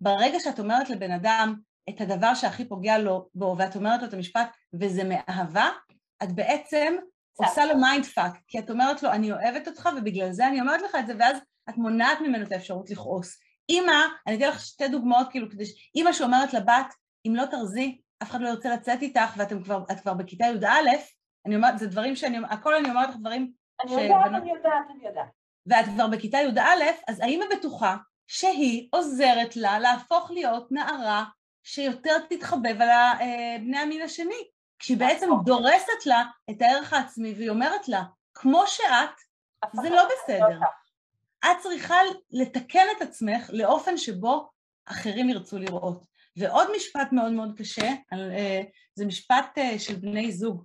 ברגע 0.00 0.40
שאת 0.40 0.58
אומרת 0.58 0.90
לבן 0.90 1.10
אדם 1.10 1.54
את 1.88 2.00
הדבר 2.00 2.34
שהכי 2.34 2.68
פוגע 2.68 2.98
לו 2.98 3.28
בו, 3.34 3.56
ואת 3.58 3.76
אומרת 3.76 4.02
לו 4.02 4.08
את 4.08 4.14
המשפט, 4.14 4.56
וזה 4.80 5.02
מאהבה, 5.04 5.68
את 6.22 6.32
בעצם 6.32 6.96
עושה 7.36 7.64
לו 7.64 7.76
mind 7.78 8.04
fuck, 8.04 8.32
כי 8.48 8.58
את 8.58 8.70
אומרת 8.70 9.02
לו, 9.02 9.10
אני 9.10 9.32
אוהבת 9.32 9.68
אותך 9.68 9.88
ובגלל 9.96 10.32
זה 10.32 10.46
אני 10.46 10.60
אומרת 10.60 10.82
לך 10.82 10.94
את 11.00 11.06
זה, 11.06 11.14
ואז 11.18 11.36
את 11.70 11.76
מונעת 11.76 12.20
ממנו 12.20 12.46
את 12.46 12.52
האפשרות 12.52 12.90
לכעוס. 12.90 13.38
אימא, 13.68 13.96
אני 14.26 14.36
אתן 14.36 14.48
לך 14.48 14.60
שתי 14.60 14.88
דוגמאות, 14.88 15.30
כאילו, 15.30 15.50
כדי 15.50 15.66
ש... 15.66 15.90
אימא 15.94 16.12
שאומרת 16.12 16.54
לבת, 16.54 16.94
אם 17.26 17.34
לא 17.36 17.46
תרזי, 17.46 18.00
אף 18.22 18.30
אחד 18.30 18.40
לא 18.40 18.48
ירצה 18.48 18.74
לצאת 18.74 19.02
איתך 19.02 19.34
ואת 19.36 19.52
כבר, 19.64 19.84
כבר 20.02 20.14
בכיתה 20.14 20.44
י"א, 20.44 20.66
אני 21.46 21.56
אומרת, 21.56 21.78
זה 21.78 21.86
דברים 21.86 22.16
שאני, 22.16 22.38
הכל 22.50 22.74
אני 22.74 22.90
אומרת 22.90 23.08
לך 23.08 23.16
דברים... 23.16 23.52
אני 23.84 23.90
ש... 23.90 23.92
יודעת, 23.92 24.26
אני 24.26 24.52
יודעת, 24.52 24.86
אני 24.96 25.06
יודעת. 25.08 25.28
ואת 25.66 25.84
כבר 25.94 26.06
בכיתה 26.08 26.38
י"א, 26.38 26.84
אז 27.08 27.20
האמא 27.20 27.44
בטוחה 27.56 27.96
שהיא 28.26 28.88
עוזרת 28.90 29.56
לה 29.56 29.78
להפוך 29.78 30.30
להיות 30.30 30.72
נערה 30.72 31.24
שיותר 31.62 32.18
תתחבב 32.30 32.82
על 32.82 32.88
אה, 32.88 33.56
בני 33.60 33.78
המין 33.78 34.02
השני. 34.02 34.51
כשהיא 34.82 34.98
בעצם. 34.98 35.30
דורסת 35.44 36.06
לה 36.06 36.24
את 36.50 36.62
הערך 36.62 36.92
העצמי 36.92 37.32
והיא 37.32 37.50
אומרת 37.50 37.88
לה, 37.88 38.02
כמו 38.34 38.64
שאת, 38.66 39.10
זה 39.82 39.90
לא, 39.90 39.96
לא 39.96 40.02
בסדר. 40.04 40.60
את 41.44 41.56
צריכה 41.62 41.96
לתקן 42.30 42.86
את 42.96 43.02
עצמך 43.02 43.50
לאופן 43.52 43.96
שבו 43.96 44.50
אחרים 44.86 45.30
ירצו 45.30 45.58
לראות. 45.58 46.06
ועוד 46.36 46.68
משפט 46.76 47.12
מאוד 47.12 47.32
מאוד 47.32 47.58
קשה, 47.58 47.88
אה, 48.12 48.62
זה 48.94 49.06
משפט 49.06 49.58
אה, 49.58 49.78
של 49.78 49.94
בני 49.94 50.32
זוג. 50.32 50.64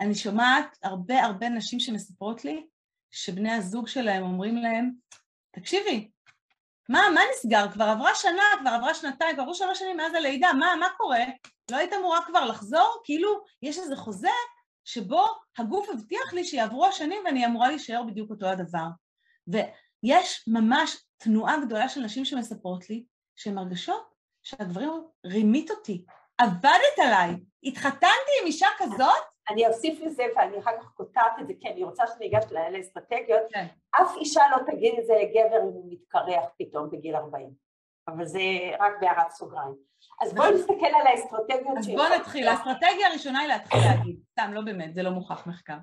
אני 0.00 0.14
שומעת 0.14 0.78
הרבה 0.82 1.24
הרבה 1.24 1.48
נשים 1.48 1.80
שמספרות 1.80 2.44
לי 2.44 2.66
שבני 3.10 3.52
הזוג 3.52 3.88
שלהם 3.88 4.22
אומרים 4.22 4.56
להם, 4.56 4.90
תקשיבי, 5.50 6.10
מה, 6.88 7.02
מה 7.14 7.20
נסגר? 7.32 7.72
כבר 7.72 7.84
עברה 7.84 8.14
שנה, 8.14 8.42
כבר 8.60 8.70
עברה 8.70 8.94
שנתיים, 8.94 9.34
כבר 9.34 9.42
עברו 9.42 9.54
שלוש 9.54 9.78
שנים 9.78 9.96
מאז 9.96 10.14
הלידה, 10.14 10.52
מה, 10.52 10.74
מה 10.80 10.86
קורה? 10.96 11.24
לא 11.70 11.76
היית 11.76 11.92
אמורה 11.92 12.18
כבר 12.26 12.44
לחזור? 12.44 13.00
כאילו, 13.04 13.40
יש 13.62 13.78
איזה 13.78 13.96
חוזה 13.96 14.28
שבו 14.84 15.26
הגוף 15.58 15.88
הבטיח 15.90 16.32
לי 16.32 16.44
שיעברו 16.44 16.86
השנים 16.86 17.22
ואני 17.24 17.46
אמורה 17.46 17.68
להישאר 17.68 18.02
בדיוק 18.02 18.30
אותו 18.30 18.46
הדבר. 18.46 18.86
ויש 19.46 20.44
ממש 20.46 20.96
תנועה 21.16 21.60
גדולה 21.66 21.88
של 21.88 22.00
נשים 22.00 22.24
שמספרות 22.24 22.90
לי 22.90 23.04
שהן 23.36 23.54
מרגשות 23.54 24.14
שהגברים 24.42 24.90
רימית 25.26 25.70
אותי, 25.70 26.04
עבדת 26.38 26.98
עליי, 27.04 27.36
התחתנתי 27.64 28.32
עם 28.40 28.46
אישה 28.46 28.66
כזאת? 28.78 29.22
אני 29.50 29.66
אוסיף 29.66 30.00
לזה 30.00 30.24
ואני 30.36 30.58
אחר 30.58 30.78
כך 30.80 30.92
קוטעת 30.94 31.32
את 31.40 31.46
זה, 31.46 31.52
כי 31.60 31.68
אני 31.68 31.84
רוצה 31.84 32.06
שאני 32.06 32.28
אגש 32.28 32.44
לאסטרטגיות. 32.72 33.42
כן. 33.50 33.66
אף 33.90 34.16
אישה 34.16 34.42
לא 34.50 34.72
תגיד 34.72 34.98
את 34.98 35.06
זה 35.06 35.12
לגבר 35.22 35.56
אם 35.56 35.64
הוא 35.64 35.92
מתקרח 35.92 36.44
פתאום 36.58 36.90
בגיל 36.90 37.16
40. 37.16 37.50
אבל 38.08 38.24
זה 38.24 38.40
רק 38.80 38.92
בהערת 39.00 39.30
סוגריים. 39.30 39.74
אז 40.22 40.34
בואי 40.34 40.54
נסתכל 40.54 40.86
על 41.00 41.06
האסטרטגיות 41.06 41.78
אז 41.78 41.86
בואי 41.86 42.18
נתחיל, 42.18 42.48
האסטרטגיה 42.48 43.08
הראשונה 43.10 43.40
היא 43.40 43.48
להתחיל 43.48 43.80
להגיד, 43.80 44.16
סתם, 44.32 44.50
לא 44.52 44.60
באמת, 44.60 44.94
זה 44.94 45.02
לא 45.02 45.10
מוכח 45.10 45.46
מחקר. 45.46 45.76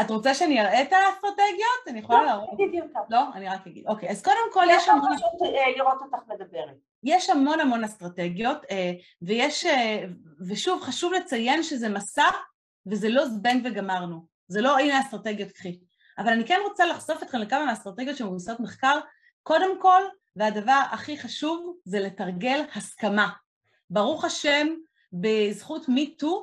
את 0.00 0.10
רוצה 0.10 0.34
שאני 0.34 0.60
אראה 0.60 0.82
את 0.82 0.92
האסטרטגיות? 0.92 1.88
אני 1.88 1.98
יכולה 1.98 2.20
לא, 2.20 2.26
להראות? 2.26 2.48
לא, 2.52 2.54
תגידי 2.54 2.80
אותה. 2.80 2.98
לא, 3.10 3.20
אני 3.34 3.48
רק 3.48 3.66
אגיד. 3.66 3.84
אוקיי, 3.88 4.10
אז 4.10 4.22
קודם 4.22 4.52
כל 4.52 4.66
יש 4.70 4.88
המון... 4.88 5.16
פשוט 5.16 5.42
אה, 5.42 5.76
לראות 5.76 5.98
אותך 6.02 6.18
מדברת. 6.28 6.76
יש 7.04 7.30
המון 7.30 7.60
המון 7.60 7.84
אסטרטגיות, 7.84 8.64
אה, 8.70 8.92
ויש, 9.22 9.66
אה, 9.66 10.04
ושוב, 10.48 10.82
חשוב 10.82 11.12
לציין 11.12 11.62
שזה 11.62 11.88
מסע, 11.88 12.30
וזה 12.86 13.08
לא 13.08 13.26
זבנג 13.26 13.62
וגמרנו. 13.64 14.26
זה 14.48 14.60
לא, 14.60 14.78
הנה 14.78 14.98
האסטרטגיות, 14.98 15.52
קחי. 15.52 15.78
אבל 16.18 16.32
אני 16.32 16.46
כן 16.46 16.58
רוצה 16.68 16.86
לחשוף 16.86 17.22
אתכם 17.22 17.38
לכמה 17.38 17.64
מהאסטרטגיות 17.64 18.16
שמבוססות 18.16 18.60
מחקר. 18.60 18.98
קודם 19.42 19.80
כל, 19.80 20.02
והדבר 20.36 20.82
הכי 20.90 21.18
חשוב 21.18 21.76
זה 21.84 22.00
לתרגל 22.00 22.64
הסכמה. 22.74 23.28
ברוך 23.92 24.24
השם, 24.24 24.66
בזכות 25.12 25.88
מיטו, 25.88 26.42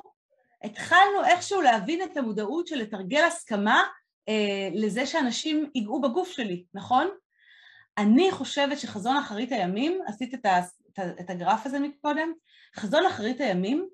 התחלנו 0.64 1.24
איכשהו 1.24 1.60
להבין 1.60 2.02
את 2.02 2.16
המודעות 2.16 2.66
של 2.66 2.76
לתרגל 2.76 3.24
הסכמה 3.24 3.82
אה, 4.28 4.68
לזה 4.74 5.06
שאנשים 5.06 5.70
ייגעו 5.74 6.00
בגוף 6.00 6.30
שלי, 6.30 6.64
נכון? 6.74 7.08
אני 7.98 8.30
חושבת 8.30 8.78
שחזון 8.78 9.16
אחרית 9.16 9.52
הימים, 9.52 10.00
עשית 10.06 10.34
את, 10.34 10.46
ה, 10.46 10.58
את, 10.58 10.98
את 11.20 11.30
הגרף 11.30 11.66
הזה 11.66 11.78
מקודם, 11.78 12.32
חזון 12.76 13.06
אחרית 13.06 13.40
הימים 13.40 13.88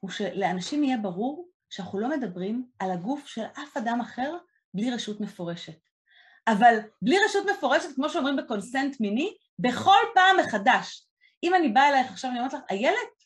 הוא 0.00 0.10
שלאנשים 0.10 0.84
יהיה 0.84 0.98
ברור 0.98 1.48
שאנחנו 1.70 1.98
לא 2.00 2.08
מדברים 2.08 2.66
על 2.78 2.90
הגוף 2.90 3.26
של 3.26 3.42
אף 3.42 3.76
אדם 3.76 4.00
אחר 4.00 4.36
בלי 4.74 4.90
רשות 4.90 5.20
מפורשת. 5.20 5.78
אבל 6.48 6.78
בלי 7.02 7.16
רשות 7.24 7.44
מפורשת, 7.50 7.94
כמו 7.94 8.08
שאומרים 8.08 8.36
בקונסנט 8.36 9.00
מיני, 9.00 9.34
בכל 9.58 9.98
פעם 10.14 10.36
מחדש. 10.40 11.09
אם 11.42 11.54
אני 11.54 11.68
באה 11.68 11.88
אלייך 11.88 12.10
עכשיו, 12.10 12.30
אני 12.30 12.38
אומרת 12.38 12.52
לך, 12.52 12.60
איילת, 12.70 13.24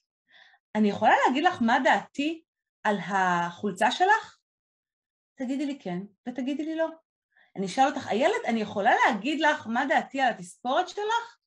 אני 0.75 0.89
יכולה 0.89 1.15
להגיד 1.27 1.45
לך 1.45 1.63
מה 1.63 1.79
דעתי 1.85 2.43
על 2.85 2.97
החולצה 3.01 3.91
שלך? 3.91 4.39
תגידי 5.35 5.67
לי 5.67 5.79
כן, 5.79 5.99
ותגידי 6.29 6.65
לי 6.65 6.77
לא. 6.77 6.89
אני 7.57 7.67
אשאל 7.67 7.85
אותך, 7.87 8.09
איילת, 8.09 8.45
אני 8.47 8.61
יכולה 8.61 8.91
להגיד 9.07 9.41
לך 9.41 9.67
מה 9.67 9.87
דעתי 9.87 10.21
על 10.21 10.33
התספורת 10.33 10.89
שלך? 10.89 11.39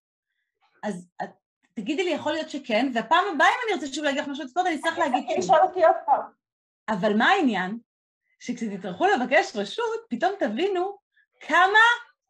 אז 0.84 1.10
את, 1.24 1.30
תגידי 1.74 2.04
לי, 2.04 2.10
יכול 2.10 2.34
להיות 2.34 2.50
שכן, 2.50 2.92
והפעם 2.94 3.26
הבאה 3.36 3.48
אם 3.48 3.56
אני 3.68 3.74
רוצה 3.76 3.94
שוב 3.94 4.04
להגיד 4.04 4.22
לך 4.22 4.28
משהו 4.28 4.42
על 4.42 4.48
תספורת, 4.48 4.68
אני 4.68 4.80
צריך 4.80 4.98
להגיד 4.98 5.24
כן. 5.28 5.42
תשאל 5.42 5.60
אותי 5.64 5.86
עוד 5.86 5.96
פעם. 6.06 6.22
אבל 6.90 7.18
מה 7.18 7.30
העניין? 7.30 7.80
שכשתצטרכו 8.40 9.06
לבקש 9.06 9.56
רשות, 9.56 10.06
פתאום 10.10 10.32
תבינו 10.40 10.98
כמה 11.40 11.80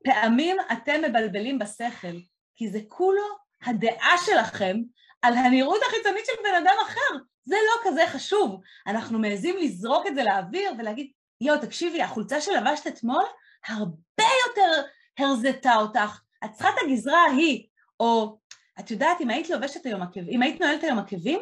פעמים 0.04 0.58
אתם 0.72 1.02
מבלבלים 1.02 1.60
בשכל, 1.60 2.18
כי 2.56 2.70
זה 2.70 2.80
כולו 2.88 3.47
הדעה 3.66 4.18
שלכם 4.26 4.78
על 5.22 5.34
הנראות 5.34 5.82
החיצונית 5.88 6.26
של 6.26 6.32
בן 6.44 6.56
אדם 6.56 6.76
אחר. 6.88 7.18
זה 7.46 7.56
לא 7.56 7.90
כזה 7.90 8.08
חשוב. 8.08 8.62
אנחנו 8.88 9.20
מעזים 9.20 9.58
לזרוק 9.58 10.08
את 10.08 10.16
זה 10.16 10.24
לאוויר 10.24 10.72
ולהגיד, 10.78 11.12
יואו, 11.42 11.62
תקשיבי, 11.62 12.02
החולצה 12.02 12.42
שלבשת 12.42 12.88
אתמול 12.88 13.24
הרבה 13.68 14.30
יותר 14.48 14.82
הרזתה 15.18 15.76
אותך. 15.76 16.22
את 16.46 16.52
צריכה 16.52 16.70
את 16.70 16.76
הגזרה 16.86 17.20
ההיא. 17.20 17.68
או, 18.00 18.38
את 18.80 18.92
יודעת, 18.92 19.22
אם 19.22 19.30
היית 19.30 19.50
לובשת 19.50 19.86
היום 19.86 20.02
עקבים, 20.02 20.28
אם 20.30 20.42
היית 20.42 20.62
נועלת 20.62 20.84
היום 20.84 21.00
עקבים, 21.00 21.40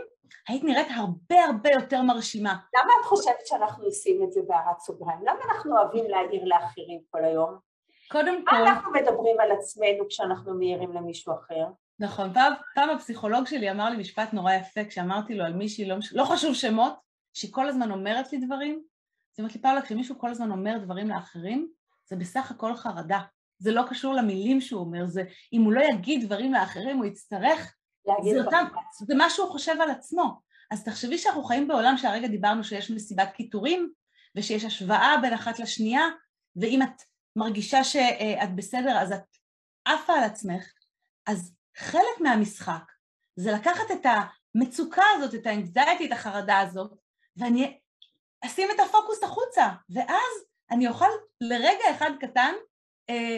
היית 0.47 0.63
נראית 0.63 0.87
הרבה 0.95 1.45
הרבה 1.45 1.69
יותר 1.69 2.01
מרשימה. 2.01 2.55
למה 2.75 2.93
את 2.99 3.05
חושבת 3.05 3.45
שאנחנו 3.45 3.85
עושים 3.85 4.23
את 4.23 4.31
זה 4.31 4.41
בהערת 4.47 4.79
סוגריים? 4.79 5.19
למה 5.21 5.39
אנחנו 5.49 5.77
אוהבים 5.77 6.05
להעיר 6.09 6.43
לאחרים 6.45 6.99
כל 7.09 7.23
היום? 7.23 7.57
קודם 8.11 8.45
כל... 8.45 8.55
אנחנו 8.55 8.91
מדברים 8.91 9.39
על 9.39 9.51
עצמנו 9.51 10.07
כשאנחנו 10.09 10.53
מעירים 10.53 10.93
למישהו 10.93 11.33
אחר? 11.33 11.65
נכון, 11.99 12.33
פעם, 12.33 12.53
פעם 12.75 12.89
הפסיכולוג 12.89 13.47
שלי 13.47 13.71
אמר 13.71 13.89
לי 13.89 13.97
משפט 13.97 14.33
נורא 14.33 14.53
יפה 14.53 14.85
כשאמרתי 14.85 15.33
לו 15.35 15.45
על 15.45 15.53
מישהי, 15.53 15.85
לא, 15.85 15.95
לא 16.11 16.23
חשוב 16.23 16.53
שמות, 16.53 16.95
שהיא 17.33 17.53
כל 17.53 17.69
הזמן 17.69 17.91
אומרת 17.91 18.31
לי 18.31 18.37
דברים, 18.37 18.71
היא 18.71 19.43
אומרת 19.43 19.55
לי 19.55 19.61
פאולה, 19.61 19.81
כשמישהו 19.81 20.19
כל 20.19 20.29
הזמן 20.29 20.51
אומר 20.51 20.77
דברים 20.77 21.09
לאחרים, 21.09 21.67
זה 22.05 22.15
בסך 22.15 22.51
הכל 22.51 22.75
חרדה. 22.75 23.19
זה 23.57 23.71
לא 23.71 23.83
קשור 23.89 24.13
למילים 24.13 24.61
שהוא 24.61 24.81
אומר, 24.81 25.05
זה 25.05 25.23
אם 25.53 25.61
הוא 25.61 25.73
לא 25.73 25.81
יגיד 25.81 26.25
דברים 26.25 26.53
לאחרים, 26.53 26.97
הוא 26.97 27.05
יצטרך, 27.05 27.75
זה, 28.05 28.41
אותם, 28.45 28.65
זה 29.07 29.15
מה 29.15 29.29
שהוא 29.29 29.49
חושב 29.49 29.75
על 29.81 29.89
עצמו. 29.89 30.41
אז 30.71 30.83
תחשבי 30.83 31.17
שאנחנו 31.17 31.43
חיים 31.43 31.67
בעולם 31.67 31.97
שהרגע 31.97 32.27
דיברנו 32.27 32.63
שיש 32.63 32.91
מסיבת 32.91 33.29
קיטורים, 33.33 33.91
ושיש 34.35 34.65
השוואה 34.65 35.15
בין 35.21 35.33
אחת 35.33 35.59
לשנייה, 35.59 36.03
ואם 36.55 36.81
את 36.81 37.01
מרגישה 37.35 37.83
שאת 37.83 38.55
בסדר 38.55 38.97
אז 38.97 39.11
את 39.11 39.23
עפה 39.85 40.13
על 40.13 40.23
עצמך, 40.23 40.73
אז 41.27 41.54
חלק 41.77 42.21
מהמשחק 42.21 42.91
זה 43.35 43.51
לקחת 43.51 43.91
את 43.91 44.05
המצוקה 44.05 45.03
הזאת, 45.15 45.35
את 45.35 45.47
האנגזייטי, 45.47 46.05
את 46.05 46.11
החרדה 46.11 46.59
הזאת, 46.59 46.91
ואני 47.37 47.79
אשים 48.45 48.69
את 48.75 48.79
הפוקוס 48.79 49.23
החוצה, 49.23 49.69
ואז 49.89 50.45
אני 50.71 50.87
אוכל 50.87 51.09
לרגע 51.41 51.91
אחד 51.95 52.11
קטן 52.19 52.53
אה, 53.09 53.37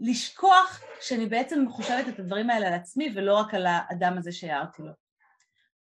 לשכוח 0.00 0.82
שאני 1.00 1.26
בעצם 1.26 1.64
חושבת 1.70 2.08
את 2.08 2.18
הדברים 2.18 2.50
האלה 2.50 2.66
על 2.66 2.74
עצמי 2.74 3.12
ולא 3.14 3.38
רק 3.38 3.54
על 3.54 3.66
האדם 3.66 4.18
הזה 4.18 4.32
שהערתי 4.32 4.82
לו. 4.82 4.92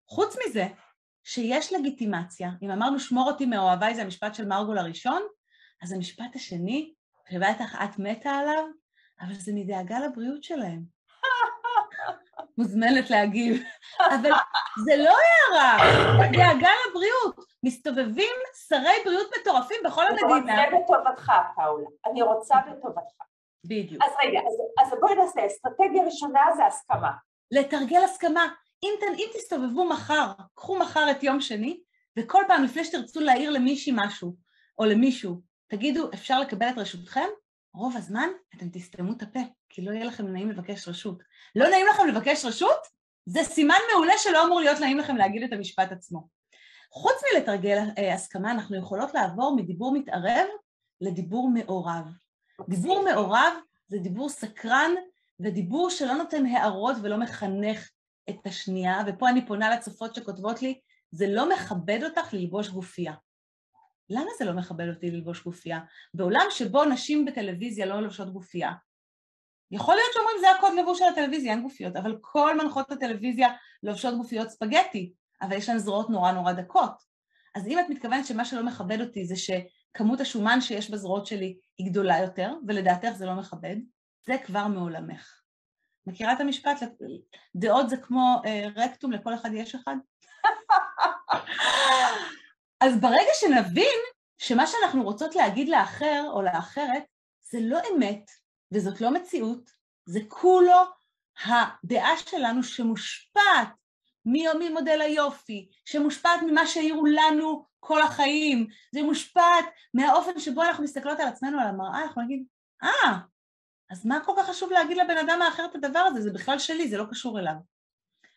חוץ 0.08 0.36
מזה, 0.46 0.66
שיש 1.24 1.72
לגיטימציה, 1.72 2.50
אם 2.62 2.70
אמרנו 2.70 3.00
שמור 3.00 3.30
אותי 3.30 3.46
מאוהביי 3.46 3.94
זה 3.94 4.02
המשפט 4.02 4.34
של 4.34 4.48
מרגול 4.48 4.78
הראשון, 4.78 5.22
אז 5.82 5.92
המשפט 5.92 6.34
השני, 6.36 6.94
שבטח 7.30 7.74
את 7.84 7.98
מתה 7.98 8.30
עליו, 8.30 8.64
אבל 9.20 9.34
זה 9.34 9.52
מדאגה 9.54 10.00
לבריאות 10.00 10.42
שלהם. 10.42 11.01
מוזמנת 12.58 13.10
להגיב. 13.10 13.62
אבל 14.00 14.30
זה 14.84 14.96
לא 14.96 15.14
הערה, 15.22 15.78
דאגה 16.32 16.70
לבריאות. 16.88 17.44
מסתובבים 17.62 18.34
שרי 18.68 18.94
בריאות 19.04 19.30
מטורפים 19.40 19.76
בכל 19.84 20.06
המדינה. 20.06 20.64
אני 20.64 20.76
רוצה 20.76 20.94
בטובתך, 20.94 21.32
פאולה. 21.56 21.86
אני 22.06 22.22
רוצה 22.22 22.54
בטובתך. 22.70 23.22
בדיוק. 23.64 24.02
אז 24.02 24.12
רגע, 24.24 24.38
אז, 24.38 24.86
אז 24.86 24.98
בואי 25.00 25.14
נעשה, 25.14 25.46
אסטרטגיה 25.46 26.04
ראשונה 26.04 26.40
זה 26.56 26.66
הסכמה. 26.66 27.10
לתרגל 27.50 28.04
הסכמה. 28.04 28.46
אם, 28.82 28.90
אם 29.18 29.26
תסתובבו 29.34 29.84
מחר, 29.84 30.32
קחו 30.54 30.78
מחר 30.78 31.10
את 31.10 31.22
יום 31.22 31.40
שני, 31.40 31.80
וכל 32.18 32.42
פעם 32.48 32.64
לפני 32.64 32.84
שתרצו 32.84 33.20
להעיר 33.20 33.50
למישהי 33.50 33.92
משהו, 33.96 34.34
או 34.78 34.84
למישהו, 34.84 35.40
תגידו, 35.68 36.10
אפשר 36.14 36.40
לקבל 36.40 36.68
את 36.68 36.78
רשותכם? 36.78 37.28
רוב 37.74 37.96
הזמן 37.96 38.28
אתם 38.56 38.68
תסתמו 38.72 39.12
את 39.12 39.22
הפה, 39.22 39.40
כי 39.68 39.82
לא 39.82 39.92
יהיה 39.92 40.04
לכם 40.04 40.26
נעים 40.26 40.50
לבקש 40.50 40.88
רשות. 40.88 41.22
לא 41.56 41.68
נעים 41.68 41.86
לכם 41.86 42.06
לבקש 42.06 42.44
רשות? 42.44 42.78
זה 43.26 43.44
סימן 43.44 43.78
מעולה 43.92 44.12
שלא 44.18 44.46
אמור 44.46 44.60
להיות 44.60 44.80
נעים 44.80 44.98
לכם 44.98 45.16
להגיד 45.16 45.42
את 45.42 45.52
המשפט 45.52 45.92
עצמו. 45.92 46.28
חוץ 46.90 47.14
מלתרגל 47.34 47.78
אה, 47.98 48.14
הסכמה, 48.14 48.50
אנחנו 48.50 48.76
יכולות 48.76 49.14
לעבור 49.14 49.56
מדיבור 49.56 49.94
מתערב 49.94 50.46
לדיבור 51.00 51.50
מעורב. 51.50 52.04
דיבור 52.68 53.04
מעורב 53.04 53.52
זה 53.88 53.98
דיבור 53.98 54.28
סקרן 54.28 54.90
ודיבור 55.40 55.90
שלא 55.90 56.14
נותן 56.14 56.46
הערות 56.46 56.96
ולא 57.02 57.16
מחנך 57.16 57.90
את 58.30 58.46
השנייה, 58.46 59.02
ופה 59.06 59.28
אני 59.28 59.46
פונה 59.46 59.70
לצופות 59.70 60.14
שכותבות 60.14 60.62
לי, 60.62 60.80
זה 61.10 61.26
לא 61.28 61.48
מכבד 61.54 62.00
אותך 62.04 62.34
ללבוש 62.34 62.68
גופייה. 62.68 63.14
למה 64.12 64.30
זה 64.38 64.44
לא 64.44 64.52
מכבד 64.52 64.88
אותי 64.88 65.10
ללבוש 65.10 65.44
גופייה? 65.44 65.80
בעולם 66.14 66.46
שבו 66.50 66.84
נשים 66.84 67.24
בטלוויזיה 67.24 67.86
לא 67.86 68.00
לובשות 68.00 68.32
גופייה, 68.32 68.72
יכול 69.72 69.94
להיות 69.94 70.12
שאומרים 70.12 70.36
זה 70.40 70.50
הקוד 70.50 70.72
לבוש 70.78 70.98
של 70.98 71.04
הטלוויזיה, 71.04 71.52
אין 71.52 71.62
גופיות, 71.62 71.96
אבל 71.96 72.18
כל 72.20 72.56
מנחות 72.56 72.92
הטלוויזיה 72.92 73.48
לובשות 73.82 74.16
גופיות 74.16 74.50
ספגטי, 74.50 75.12
אבל 75.42 75.56
יש 75.56 75.68
להן 75.68 75.78
זרועות 75.78 76.10
נורא 76.10 76.32
נורא 76.32 76.52
דקות. 76.52 77.02
אז 77.54 77.66
אם 77.66 77.78
את 77.78 77.84
מתכוונת 77.88 78.26
שמה 78.26 78.44
שלא 78.44 78.62
מכבד 78.62 79.00
אותי 79.00 79.24
זה 79.24 79.34
שכמות 79.36 80.20
השומן 80.20 80.60
שיש 80.60 80.90
בזרועות 80.90 81.26
שלי 81.26 81.58
היא 81.78 81.90
גדולה 81.90 82.18
יותר, 82.18 82.52
ולדעתך 82.68 83.10
זה 83.14 83.26
לא 83.26 83.34
מכבד, 83.34 83.76
זה 84.26 84.34
כבר 84.44 84.66
מעולמך. 84.66 85.42
מכירה 86.06 86.32
את 86.32 86.40
המשפט? 86.40 86.82
דעות 87.56 87.90
זה 87.90 87.96
כמו 87.96 88.42
אה, 88.46 88.66
רקטום, 88.76 89.12
לכל 89.12 89.34
אחד 89.34 89.50
יש 89.52 89.74
אחד? 89.74 89.96
אז 92.82 93.00
ברגע 93.00 93.30
שנבין 93.34 93.98
שמה 94.38 94.66
שאנחנו 94.66 95.02
רוצות 95.02 95.34
להגיד 95.34 95.68
לאחר 95.68 96.24
או 96.32 96.42
לאחרת 96.42 97.02
זה 97.50 97.58
לא 97.62 97.78
אמת 97.92 98.30
וזאת 98.72 99.00
לא 99.00 99.10
מציאות, 99.10 99.70
זה 100.06 100.20
כולו 100.28 100.78
הדעה 101.46 102.16
שלנו 102.16 102.62
שמושפעת 102.62 103.68
ממודל 104.24 105.00
היופי, 105.00 105.68
שמושפעת 105.84 106.40
ממה 106.42 106.66
שהעירו 106.66 107.06
לנו 107.06 107.66
כל 107.80 108.02
החיים, 108.02 108.66
זה 108.94 109.02
מושפעת 109.02 109.64
מהאופן 109.94 110.38
שבו 110.38 110.62
אנחנו 110.62 110.84
מסתכלות 110.84 111.20
על 111.20 111.28
עצמנו 111.28 111.60
על 111.60 111.66
המראה, 111.66 112.02
אנחנו 112.02 112.22
נגיד, 112.22 112.44
אה, 112.82 113.18
אז 113.90 114.06
מה 114.06 114.20
כל 114.24 114.32
כך 114.38 114.46
חשוב 114.46 114.70
להגיד 114.70 114.96
לבן 114.96 115.16
אדם 115.16 115.42
האחר 115.42 115.64
את 115.64 115.74
הדבר 115.74 115.98
הזה? 115.98 116.20
זה 116.20 116.32
בכלל 116.32 116.58
שלי, 116.58 116.88
זה 116.88 116.98
לא 116.98 117.04
קשור 117.10 117.38
אליו. 117.38 117.54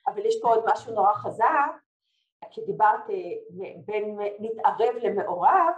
אבל 0.08 0.26
יש 0.26 0.36
פה 0.42 0.48
עוד 0.48 0.64
משהו 0.68 0.94
נורא 0.94 1.14
חזק, 1.14 1.85
כי 2.52 2.62
דיברת 2.66 3.10
אה, 3.10 3.16
בין 3.86 4.18
מתערב 4.40 4.96
למעורב, 5.04 5.74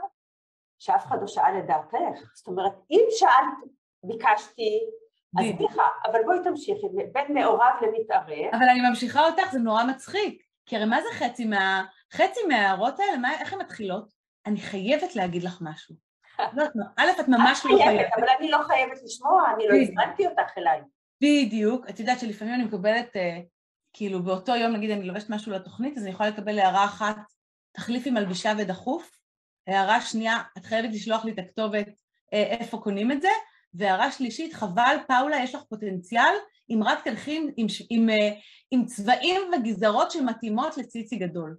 שאף 0.79 1.05
אחד 1.05 1.21
לא 1.21 1.27
שאל 1.27 1.59
את 1.59 1.67
דעתך. 1.67 2.35
זאת 2.35 2.47
אומרת, 2.47 2.73
אם 2.91 3.05
שאלת, 3.09 3.71
ביקשתי, 4.03 4.79
אז 5.39 5.45
סליחה, 5.57 5.83
אבל 6.05 6.19
בואי 6.25 6.37
תמשיכי, 6.43 6.87
בין 7.11 7.33
מעורב 7.33 7.73
למתערב. 7.81 8.53
אבל 8.53 8.69
אני 8.69 8.89
ממשיכה 8.89 9.25
אותך, 9.25 9.51
זה 9.51 9.59
נורא 9.59 9.83
מצחיק. 9.83 10.43
כי 10.65 10.75
הרי 10.75 10.85
מה 10.85 11.01
זה 11.01 11.07
חצי 11.11 11.45
מה... 11.45 11.85
חצי 12.13 12.39
מההערות 12.47 12.99
האלה, 12.99 13.17
מה, 13.17 13.39
איך 13.39 13.53
הן 13.53 13.59
מתחילות? 13.59 14.13
אני 14.45 14.59
חייבת 14.59 15.15
להגיד 15.15 15.43
לך 15.43 15.57
משהו. 15.61 15.95
לא, 16.57 16.65
א', 16.97 17.07
את 17.19 17.27
ממש 17.27 17.65
לא 17.65 17.77
חייבת. 17.77 18.09
אבל 18.17 18.27
אני 18.39 18.51
לא 18.51 18.57
חייבת 18.67 19.03
לשמוע, 19.03 19.43
אני 19.55 19.67
לא 19.67 19.75
הזמנתי 19.75 20.27
אותך 20.27 20.57
אליי. 20.57 20.81
בדיוק. 21.21 21.89
את 21.89 21.99
יודעת 21.99 22.19
שלפעמים 22.19 22.53
אני 22.53 22.63
מקבלת, 22.63 23.15
אה, 23.15 23.39
כאילו 23.97 24.23
באותו 24.23 24.55
יום, 24.55 24.73
נגיד 24.73 24.91
אני 24.91 25.07
לובשת 25.07 25.29
משהו 25.29 25.51
לתוכנית, 25.51 25.97
אז 25.97 26.03
אני 26.03 26.11
יכולה 26.11 26.29
לקבל 26.29 26.59
הערה 26.59 26.85
אחת, 26.85 27.17
תחליפי 27.71 28.11
מלבישה 28.11 28.53
ודחוף. 28.57 29.11
הערה 29.67 30.01
שנייה, 30.01 30.41
את 30.57 30.65
חייבת 30.65 30.89
לשלוח 30.93 31.25
לי 31.25 31.31
את 31.31 31.39
הכתובת 31.39 31.87
אה, 32.33 32.43
איפה 32.43 32.77
קונים 32.77 33.11
את 33.11 33.21
זה. 33.21 33.29
והערה 33.73 34.11
שלישית, 34.11 34.53
חבל, 34.53 34.97
פאולה, 35.07 35.43
יש 35.43 35.55
לך 35.55 35.61
פוטנציאל, 35.69 36.33
אם 36.69 36.83
רק 36.85 37.03
תלכי 37.03 37.37
עם, 37.37 37.49
עם, 37.57 37.67
עם, 37.89 38.09
אה, 38.09 38.29
עם 38.71 38.85
צבעים 38.85 39.41
וגזרות 39.53 40.11
שמתאימות 40.11 40.77
לציצי 40.77 41.15
גדול. 41.15 41.57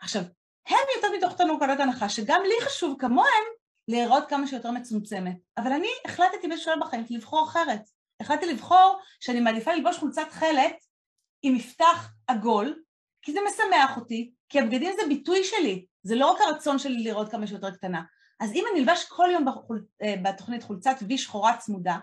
עכשיו, 0.00 0.22
הם 0.68 0.76
יותר 0.96 1.16
מתוך 1.16 1.36
תנוקלות 1.36 1.80
הנחה 1.80 2.08
שגם 2.08 2.40
לי 2.44 2.66
חשוב 2.66 2.96
כמוהם 2.98 3.44
להיראות 3.88 4.28
כמה 4.28 4.46
שיותר 4.46 4.70
מצומצמת, 4.70 5.36
אבל 5.58 5.72
אני 5.72 5.88
החלטתי 6.04 6.48
בשביל 6.48 6.74
בחיים 6.80 7.04
לבחור 7.10 7.44
אחרת. 7.48 7.82
החלטתי 8.20 8.46
לבחור 8.46 8.98
שאני 9.20 9.40
מעדיפה 9.40 9.72
ללבוש 9.72 9.98
חולצת 9.98 10.22
תכלת 10.30 10.89
עם 11.42 11.54
מפתח 11.54 12.12
עגול, 12.26 12.82
כי 13.22 13.32
זה 13.32 13.38
משמח 13.48 13.96
אותי, 13.96 14.32
כי 14.48 14.60
הבגדים 14.60 14.92
זה 15.00 15.08
ביטוי 15.08 15.44
שלי, 15.44 15.86
זה 16.02 16.14
לא 16.14 16.30
רק 16.30 16.40
הרצון 16.40 16.78
שלי 16.78 17.04
לראות 17.04 17.30
כמה 17.30 17.46
שיותר 17.46 17.70
קטנה. 17.70 18.02
אז 18.40 18.52
אם 18.52 18.64
אני 18.72 18.80
אלבש 18.80 19.04
כל 19.04 19.28
יום 19.32 19.44
בחול, 19.44 19.84
אה, 20.02 20.14
בתוכנית 20.22 20.62
חולצת 20.62 20.96
וי 21.08 21.18
שחורה 21.18 21.56
צמודה, 21.56 21.98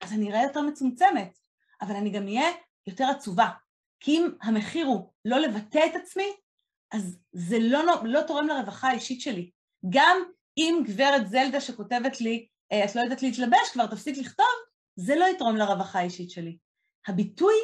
אז 0.00 0.12
אני 0.12 0.30
אראה 0.30 0.42
יותר 0.42 0.60
מצומצמת, 0.60 1.38
אבל 1.82 1.94
אני 1.94 2.10
גם 2.10 2.26
אהיה 2.26 2.50
יותר 2.86 3.04
עצובה. 3.04 3.48
כי 4.00 4.16
אם 4.16 4.28
המחיר 4.42 4.86
הוא 4.86 5.12
לא 5.24 5.38
לבטא 5.38 5.86
את 5.86 5.96
עצמי, 5.96 6.28
אז 6.92 7.18
זה 7.32 7.58
לא, 7.60 7.82
לא 8.04 8.20
תורם 8.22 8.46
לרווחה 8.46 8.88
האישית 8.88 9.20
שלי. 9.20 9.50
גם 9.90 10.16
אם 10.58 10.82
גברת 10.86 11.28
זלדה 11.28 11.60
שכותבת 11.60 12.20
לי, 12.20 12.46
אה, 12.72 12.84
את 12.84 12.96
לא 12.96 13.00
יודעת 13.00 13.22
להתלבש, 13.22 13.70
כבר 13.72 13.86
תפסיק 13.86 14.18
לכתוב, 14.18 14.46
זה 14.96 15.16
לא 15.16 15.24
יתרום 15.24 15.56
לרווחה 15.56 15.98
האישית 15.98 16.30
שלי. 16.30 16.56
הביטוי 17.08 17.54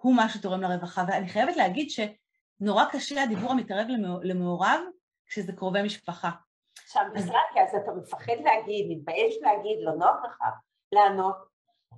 הוא 0.00 0.16
מה 0.16 0.28
שתורם 0.28 0.60
לרווחה, 0.60 1.04
ואני 1.08 1.28
חייבת 1.28 1.56
להגיד 1.56 1.88
שנורא 1.90 2.84
קשה 2.92 3.22
הדיבור 3.22 3.50
המתערב 3.50 3.86
למעורב 4.22 4.80
כשזה 5.26 5.52
קרובי 5.52 5.82
משפחה. 5.82 6.30
שם 6.86 7.00
בכלל, 7.14 7.40
כי 7.52 7.60
אז 7.60 7.74
אתה 7.82 7.92
מפחד 7.92 8.36
להגיד, 8.44 8.86
מתבייש 8.90 9.34
להגיד, 9.42 9.78
לא 9.80 9.92
נוח 9.92 10.16
לך 10.24 10.42
לענות. 10.92 11.36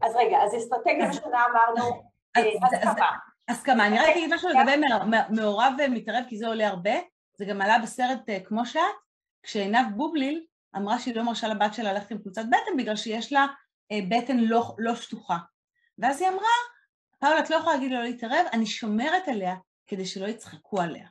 אז 0.03 0.17
רגע, 0.17 0.39
אז 0.43 0.57
אסטרטגיה 0.57 1.09
ראשונה 1.09 1.45
אמרנו, 1.51 2.03
הסכמה. 2.37 3.11
הסכמה. 3.49 3.87
אני 3.87 3.99
רק 3.99 4.09
אגיד 4.09 4.35
משהו 4.35 4.49
לגבי 4.49 4.87
מעורב 5.31 5.73
ומתערב, 5.79 6.25
כי 6.29 6.37
זה 6.37 6.49
עולה 6.49 6.69
הרבה. 6.69 6.95
זה 7.37 7.45
גם 7.45 7.61
עלה 7.61 7.79
בסרט 7.79 8.29
אה, 8.29 8.41
כמו 8.45 8.67
שאת, 8.67 8.83
כשעינב 9.43 9.97
בובליל 9.97 10.45
אמרה 10.77 10.99
שהיא 10.99 11.15
לא 11.15 11.23
מרשה 11.23 11.49
לבת 11.49 11.75
שלה 11.75 11.93
ללכת 11.93 12.11
עם 12.11 12.19
קבוצת 12.19 12.43
בטן 12.49 12.77
בגלל 12.79 12.97
שיש 12.97 13.33
לה 13.33 13.47
אה, 13.93 13.99
בטן 14.09 14.37
לא, 14.37 14.75
לא 14.79 14.95
שטוחה. 14.95 15.37
ואז 15.99 16.21
היא 16.21 16.29
אמרה, 16.29 16.49
פאולה, 17.21 17.41
את 17.41 17.51
לא 17.51 17.57
יכולה 17.57 17.75
להגיד 17.75 17.91
לו 17.91 17.99
לא 17.99 18.05
להתערב, 18.05 18.47
אני 18.53 18.67
שומרת 18.67 19.29
עליה 19.29 19.57
כדי 19.87 20.07
שלא 20.07 20.27
יצחקו 20.27 20.81
עליה. 20.81 21.09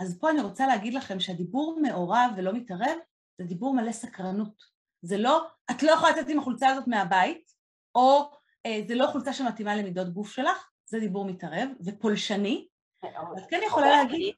אז 0.00 0.18
פה 0.20 0.30
אני 0.30 0.40
רוצה 0.40 0.66
להגיד 0.66 0.94
לכם 0.94 1.20
שהדיבור 1.20 1.78
מעורב 1.82 2.30
ולא 2.36 2.52
מתערב, 2.52 2.98
זה 3.38 3.44
דיבור 3.44 3.74
מלא 3.74 3.92
סקרנות. 3.92 4.62
זה 5.02 5.18
לא, 5.18 5.46
את 5.70 5.82
לא 5.82 5.90
יכולה 5.90 6.10
לצאת 6.12 6.28
עם 6.28 6.38
החולצה 6.38 6.68
הזאת 6.68 6.86
מהבית, 6.86 7.52
או 7.94 8.30
אה, 8.66 8.80
זה 8.88 8.94
לא 8.94 9.06
חולצה 9.06 9.32
שמתאימה 9.32 9.76
למידות 9.76 10.08
גוף 10.08 10.32
שלך, 10.32 10.70
זה 10.84 10.98
דיבור 10.98 11.24
מתערב 11.24 11.68
ופולשני. 11.84 12.68
את 13.04 13.42
כן 13.50 13.60
יכולה 13.66 13.90
להגיד, 13.90 14.34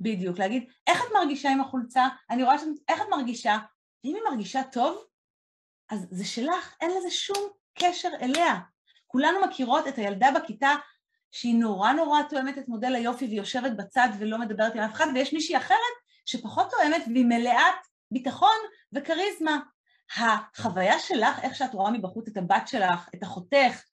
בדיוק, 0.00 0.38
להגיד, 0.38 0.70
איך 0.86 1.02
את 1.04 1.08
מרגישה 1.14 1.50
עם 1.50 1.60
החולצה? 1.60 2.08
אני 2.30 2.42
רואה 2.42 2.58
שאת, 2.58 2.68
איך 2.88 3.02
את 3.02 3.06
מרגישה? 3.10 3.58
ואם 4.04 4.14
היא 4.14 4.22
מרגישה 4.30 4.62
טוב, 4.72 5.04
אז 5.90 6.06
זה 6.10 6.24
שלך, 6.24 6.76
אין 6.80 6.90
לזה 6.90 7.10
שום 7.10 7.48
קשר 7.74 8.08
אליה. 8.20 8.54
כולנו 9.10 9.40
מכירות 9.46 9.88
את 9.88 9.98
הילדה 9.98 10.30
בכיתה 10.30 10.74
שהיא 11.30 11.54
נורא 11.54 11.92
נורא 11.92 12.22
תואמת 12.30 12.58
את 12.58 12.68
מודל 12.68 12.94
היופי 12.94 13.24
והיא 13.24 13.38
יושבת 13.38 13.72
בצד 13.76 14.08
ולא 14.18 14.38
מדברת 14.38 14.74
עם 14.74 14.80
אף 14.80 14.92
אחד, 14.92 15.06
ויש 15.14 15.32
מישהי 15.32 15.56
אחרת 15.56 15.76
שפחות 16.26 16.70
תואמת 16.70 17.02
והיא 17.06 17.24
מלאת 17.24 17.86
ביטחון 18.10 18.56
וכריזמה. 18.92 19.58
החוויה 20.16 20.98
שלך, 20.98 21.38
איך 21.42 21.54
שאת 21.54 21.74
רואה 21.74 21.90
מבחוץ 21.90 22.28
את 22.28 22.36
הבת 22.36 22.68
שלך, 22.68 23.08
את 23.14 23.22
אחותך, 23.22 23.84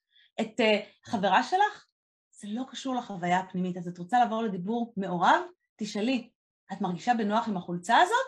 את 0.42 0.60
uh, 0.60 1.10
חברה 1.12 1.44
שלך, 1.44 1.86
זה 2.32 2.48
לא 2.52 2.64
קשור 2.70 2.96
לחוויה 2.96 3.40
הפנימית. 3.40 3.78
אז 3.78 3.88
את 3.88 3.98
רוצה 3.98 4.20
לעבור 4.20 4.44
לדיבור 4.44 4.94
מעורב? 4.98 5.42
תשאלי, 5.76 6.30
את 6.74 6.82
מרגישה 6.82 7.14
בנוח 7.14 7.48
עם 7.48 7.58
החולצה 7.58 7.98
הזאת? 7.98 8.28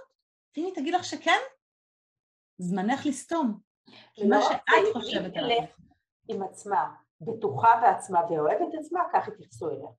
ואם 0.58 0.66
היא 0.66 0.76
תגיד 0.76 0.94
לך 0.94 1.04
שכן, 1.04 1.40
זמנך 2.58 3.06
לסתום. 3.06 3.60
כי 4.14 4.28
מה 4.28 4.38
לא, 4.40 4.50
שאת 4.50 4.94
חושבת 4.94 5.38
עליו. 5.38 5.64
עם 6.30 6.44
עצמה, 6.44 6.90
בטוחה 7.22 7.80
בעצמה 7.82 8.20
ואוהבת 8.30 8.74
עצמה, 8.80 9.00
כך 9.14 9.28
יתייחסו 9.28 9.70
אליה. 9.70 9.90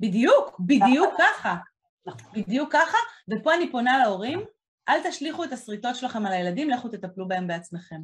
בדיוק, 0.00 0.60
בדיוק. 0.60 1.14
ככה. 1.18 1.56
נכון. 2.06 2.32
בדיוק 2.32 2.72
ככה, 2.72 2.98
ופה 3.30 3.54
אני 3.54 3.72
פונה 3.72 3.98
להורים, 3.98 4.44
אל 4.88 5.10
תשליכו 5.10 5.44
את 5.44 5.52
השריטות 5.52 5.96
שלכם 5.96 6.26
על 6.26 6.32
הילדים, 6.32 6.70
לכו 6.70 6.88
תטפלו 6.88 7.28
בהם 7.28 7.46
בעצמכם. 7.46 8.00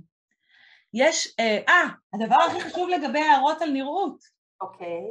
יש, 0.95 1.35
אה, 1.41 1.59
אה 1.69 1.89
הדבר 2.15 2.37
הכי 2.37 2.61
חשוב 2.61 2.89
לגבי 2.89 3.21
הערות 3.21 3.63
על 3.63 3.71
נראות. 3.71 4.25
אוקיי. 4.61 5.03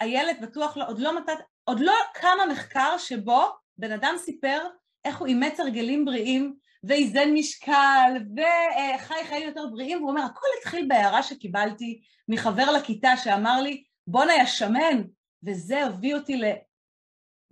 הילד 0.00 0.36
בטוח 0.42 0.76
לא, 0.76 0.88
עוד 0.88 0.98
לא 0.98 1.16
מתת, 1.16 1.38
עוד 1.64 1.80
לא 1.80 1.92
קם 2.14 2.36
המחקר 2.42 2.98
שבו 2.98 3.42
בן 3.76 3.92
אדם 3.92 4.14
סיפר 4.18 4.66
איך 5.04 5.18
הוא 5.18 5.26
אימץ 5.26 5.60
הרגלים 5.60 6.04
בריאים 6.04 6.56
ואיזן 6.84 7.30
משקל 7.34 8.12
וחי 8.36 9.24
חיים 9.28 9.48
יותר 9.48 9.66
בריאים, 9.72 9.98
והוא 9.98 10.10
אומר, 10.10 10.22
הכל 10.22 10.46
התחיל 10.58 10.86
בהערה 10.88 11.22
שקיבלתי 11.22 12.00
מחבר 12.28 12.70
לכיתה 12.72 13.16
שאמר 13.16 13.60
לי, 13.60 13.84
בואנה 14.06 14.34
יא 14.34 14.46
שמן, 14.46 15.02
וזה 15.44 15.84
הביא 15.84 16.14
אותי 16.14 16.40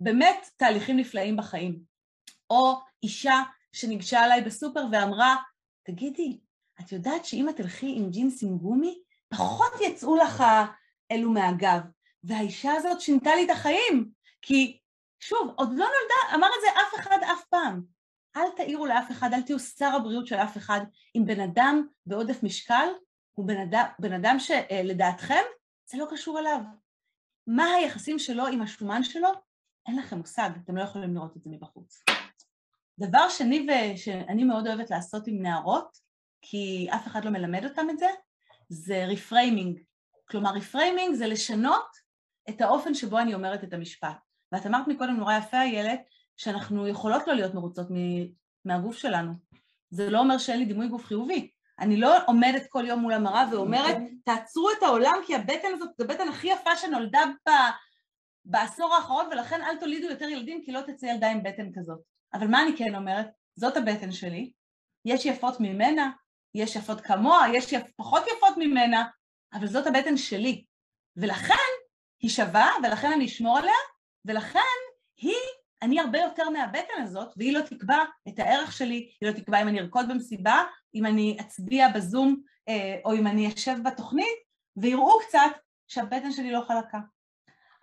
לבאמת 0.01 0.49
תהליכים 0.57 0.97
נפלאים 0.97 1.37
בחיים. 1.37 1.79
או 2.49 2.79
אישה 3.03 3.41
שניגשה 3.73 4.25
אליי 4.25 4.41
בסופר 4.41 4.85
ואמרה, 4.91 5.35
תגידי, 5.83 6.39
את 6.81 6.91
יודעת 6.91 7.25
שאם 7.25 7.49
את 7.49 7.55
תלכי 7.55 7.95
עם 7.97 8.09
ג'ינס 8.09 8.43
עם 8.43 8.57
גומי, 8.57 9.01
פחות 9.29 9.71
יצאו 9.81 10.15
לך 10.15 10.43
אלו 11.11 11.31
מהגב. 11.31 11.81
והאישה 12.23 12.73
הזאת 12.73 13.01
שינתה 13.01 13.35
לי 13.35 13.45
את 13.45 13.49
החיים, 13.49 14.11
כי 14.41 14.79
שוב, 15.19 15.53
עוד 15.55 15.69
לא 15.69 15.85
נולדה, 15.85 16.35
אמר 16.35 16.47
את 16.47 16.61
זה 16.61 16.81
אף 16.81 16.99
אחד 16.99 17.17
אף 17.31 17.45
פעם. 17.49 17.81
אל 18.37 18.49
תעירו 18.55 18.85
לאף 18.85 19.11
אחד, 19.11 19.33
אל 19.33 19.41
תהיו 19.41 19.59
שר 19.59 19.95
הבריאות 19.95 20.27
של 20.27 20.35
אף 20.35 20.57
אחד. 20.57 20.79
אם 21.15 21.23
בן 21.25 21.39
אדם 21.39 21.87
בעודף 22.05 22.43
משקל 22.43 22.87
הוא 23.31 23.47
בן 23.47 23.57
אדם, 23.57 23.85
בן 23.99 24.13
אדם 24.13 24.39
שלדעתכם 24.39 25.43
זה 25.85 25.97
לא 25.97 26.07
קשור 26.09 26.39
אליו. 26.39 26.59
מה 27.47 27.65
היחסים 27.65 28.19
שלו 28.19 28.47
עם 28.47 28.61
השומן 28.61 29.03
שלו? 29.03 29.29
אין 29.87 29.99
לכם 29.99 30.17
מושג, 30.17 30.49
אתם 30.63 30.77
לא 30.77 30.81
יכולים 30.81 31.15
לראות 31.15 31.37
את 31.37 31.41
זה 31.43 31.49
מבחוץ. 31.49 32.03
דבר 32.99 33.29
שני 33.29 33.67
שאני 33.97 34.43
מאוד 34.43 34.67
אוהבת 34.67 34.89
לעשות 34.89 35.27
עם 35.27 35.41
נערות, 35.41 35.97
כי 36.41 36.87
אף 36.95 37.07
אחד 37.07 37.25
לא 37.25 37.31
מלמד 37.31 37.65
אותם 37.65 37.87
את 37.89 37.99
זה, 37.99 38.07
זה 38.69 39.05
reframing. 39.05 39.79
כלומר, 40.29 40.53
reframing 40.53 41.15
זה 41.15 41.27
לשנות 41.27 41.97
את 42.49 42.61
האופן 42.61 42.93
שבו 42.93 43.19
אני 43.19 43.33
אומרת 43.33 43.63
את 43.63 43.73
המשפט. 43.73 44.17
ואת 44.51 44.65
אמרת 44.65 44.87
מקודם 44.87 45.15
נורא 45.15 45.37
יפה, 45.37 45.61
איילת, 45.61 46.01
שאנחנו 46.41 46.87
יכולות 46.87 47.27
לא 47.27 47.33
להיות 47.33 47.53
מרוצות 47.53 47.87
מהגוף 48.65 48.97
שלנו. 48.97 49.33
זה 49.89 50.09
לא 50.09 50.19
אומר 50.19 50.37
שאין 50.37 50.59
לי 50.59 50.65
דימוי 50.65 50.87
גוף 50.87 51.05
חיובי. 51.05 51.51
אני 51.79 51.97
לא 51.97 52.17
עומדת 52.27 52.67
כל 52.69 52.83
יום 52.87 52.99
מול 52.99 53.13
המראה 53.13 53.45
ואומרת, 53.51 53.97
תעצרו 54.25 54.69
את 54.77 54.83
העולם 54.83 55.15
כי 55.27 55.35
הבטן 55.35 55.67
הזאת 55.73 55.89
זו 55.97 56.03
הבטן 56.03 56.27
הכי 56.27 56.47
יפה 56.47 56.75
שנולדה 56.77 57.19
ב... 57.47 57.51
בעשור 58.45 58.95
האחרון 58.95 59.25
ולכן 59.31 59.61
אל 59.61 59.77
תולידו 59.79 60.07
יותר 60.07 60.25
ילדים 60.25 60.61
כי 60.65 60.71
לא 60.71 60.81
תצא 60.81 61.05
ילדה 61.05 61.31
עם 61.31 61.43
בטן 61.43 61.69
כזאת. 61.75 61.99
אבל 62.33 62.47
מה 62.47 62.61
אני 62.61 62.77
כן 62.77 62.95
אומרת? 62.95 63.27
זאת 63.55 63.77
הבטן 63.77 64.11
שלי, 64.11 64.51
יש 65.05 65.25
יפות 65.25 65.59
ממנה, 65.59 66.11
יש 66.55 66.75
יפות 66.75 67.01
כמוה, 67.01 67.45
יש 67.53 67.73
יפ... 67.73 67.83
פחות 67.95 68.23
יפות 68.37 68.57
ממנה, 68.57 69.03
אבל 69.53 69.67
זאת 69.67 69.87
הבטן 69.87 70.17
שלי. 70.17 70.65
ולכן 71.17 71.71
היא 72.21 72.29
שווה, 72.29 72.71
ולכן 72.83 73.11
אני 73.11 73.25
אשמור 73.25 73.57
עליה, 73.57 73.81
ולכן 74.25 74.59
היא, 75.17 75.35
אני 75.81 75.99
הרבה 75.99 76.19
יותר 76.19 76.49
מהבטן 76.49 77.01
הזאת, 77.01 77.33
והיא 77.37 77.53
לא 77.53 77.61
תקבע 77.61 77.97
את 78.27 78.39
הערך 78.39 78.71
שלי, 78.71 79.11
היא 79.21 79.29
לא 79.29 79.33
תקבע 79.33 79.61
אם 79.61 79.67
אני 79.67 79.79
ארקוד 79.79 80.05
במסיבה, 80.09 80.63
אם 80.95 81.05
אני 81.05 81.37
אצביע 81.41 81.87
בזום, 81.95 82.41
אה, 82.69 82.99
או 83.05 83.13
אם 83.13 83.27
אני 83.27 83.47
אשב 83.47 83.75
בתוכנית, 83.85 84.37
ויראו 84.77 85.19
קצת 85.19 85.51
שהבטן 85.87 86.31
שלי 86.31 86.51
לא 86.51 86.61
חלקה. 86.67 86.99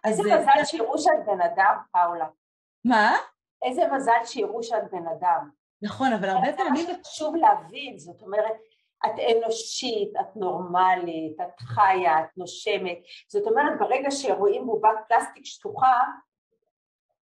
איזה 0.04 0.22
מזל 0.22 0.64
שיראו 0.64 0.98
שאת 0.98 1.26
בן 1.26 1.40
אדם, 1.40 1.76
פאולה. 1.92 2.26
מה? 2.84 3.16
איזה 3.62 3.82
מזל 3.92 4.24
שיראו 4.24 4.62
שאת 4.62 4.90
בן 4.90 5.06
אדם. 5.18 5.50
נכון, 5.82 6.12
אבל 6.12 6.28
הרבה 6.28 6.52
פעמים... 6.56 6.86
זה 6.86 6.92
חשוב 7.06 7.36
להבין, 7.36 7.98
זאת 7.98 8.22
אומרת, 8.22 8.52
את 9.06 9.12
אנושית, 9.36 10.12
את 10.20 10.36
נורמלית, 10.36 11.40
את 11.40 11.60
חיה, 11.60 12.20
את 12.20 12.28
נושמת. 12.36 12.98
זאת 13.28 13.46
אומרת, 13.46 13.78
ברגע 13.78 14.10
שרואים 14.10 14.66
בובת 14.66 14.98
פלסטיק 15.08 15.44
שטוחה, 15.44 16.02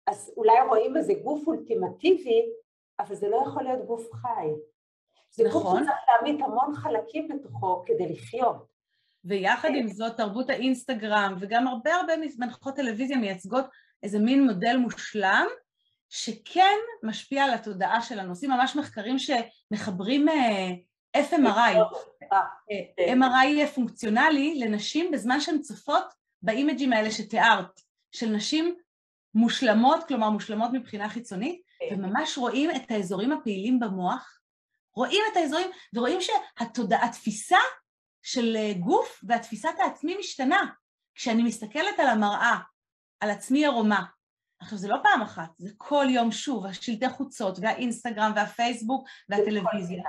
אז 0.06 0.32
אולי 0.36 0.52
רואים 0.68 0.96
איזה 0.96 1.12
גוף 1.14 1.46
אולטימטיבי, 1.46 2.46
אבל 3.00 3.14
זה 3.14 3.28
לא 3.28 3.42
יכול 3.46 3.62
להיות 3.62 3.86
גוף 3.86 4.12
חי. 4.12 4.46
זה 5.30 5.44
נכון. 5.48 5.62
גוף 5.62 5.72
שצריך 5.72 5.96
להעמיד 6.08 6.42
המון 6.42 6.74
חלקים 6.74 7.28
בתוכו 7.28 7.82
כדי 7.86 8.12
לחיות. 8.12 8.66
ויחד 9.24 9.68
עם 9.74 9.88
זאת, 9.88 10.16
תרבות 10.16 10.50
האינסטגרם 10.50 11.36
וגם 11.40 11.66
הרבה 11.66 11.94
הרבה 11.94 12.12
מנחות 12.38 12.76
טלוויזיה 12.76 13.16
מייצגות 13.16 13.64
איזה 14.02 14.18
מין 14.18 14.44
מודל 14.44 14.76
מושלם, 14.76 15.46
שכן 16.08 16.76
משפיע 17.02 17.44
על 17.44 17.54
התודעה 17.54 18.02
של 18.02 18.18
הנושאים, 18.18 18.50
ממש 18.50 18.76
מחקרים 18.76 19.16
שמחברים 19.18 20.28
אה, 20.28 20.70
FMRI, 21.16 21.76
אה, 22.32 23.14
MRI 23.14 23.66
פונקציונלי 23.74 24.58
לנשים 24.58 25.10
בזמן 25.10 25.40
שהן 25.40 25.60
צופות 25.60 26.04
באימג'ים 26.42 26.92
האלה 26.92 27.10
שתיארת, 27.10 27.80
של 28.12 28.26
נשים 28.26 28.76
מושלמות, 29.36 30.04
כלומר 30.08 30.30
מושלמות 30.30 30.70
מבחינה 30.72 31.08
חיצונית, 31.08 31.62
כן. 31.78 31.94
וממש 31.94 32.38
רואים 32.38 32.70
את 32.70 32.90
האזורים 32.90 33.32
הפעילים 33.32 33.80
במוח, 33.80 34.40
רואים 34.94 35.22
את 35.32 35.36
האזורים 35.36 35.70
ורואים 35.94 36.18
שהתפיסה 36.20 37.58
של 38.22 38.56
אה, 38.56 38.72
גוף 38.78 39.20
והתפיסת 39.26 39.74
העצמי 39.78 40.16
משתנה. 40.18 40.66
כשאני 41.14 41.42
מסתכלת 41.42 41.98
על 41.98 42.06
המראה, 42.06 42.58
על 43.20 43.30
עצמי 43.30 43.66
ערומה, 43.66 44.04
עכשיו 44.60 44.78
זה 44.78 44.88
לא 44.88 44.96
פעם 45.02 45.22
אחת, 45.22 45.50
זה 45.58 45.70
כל 45.76 46.06
יום 46.10 46.32
שוב, 46.32 46.66
השלטי 46.66 47.08
חוצות 47.08 47.58
והאינסטגרם 47.62 48.32
והפייסבוק 48.36 49.08
והטלוויזיה. 49.28 50.02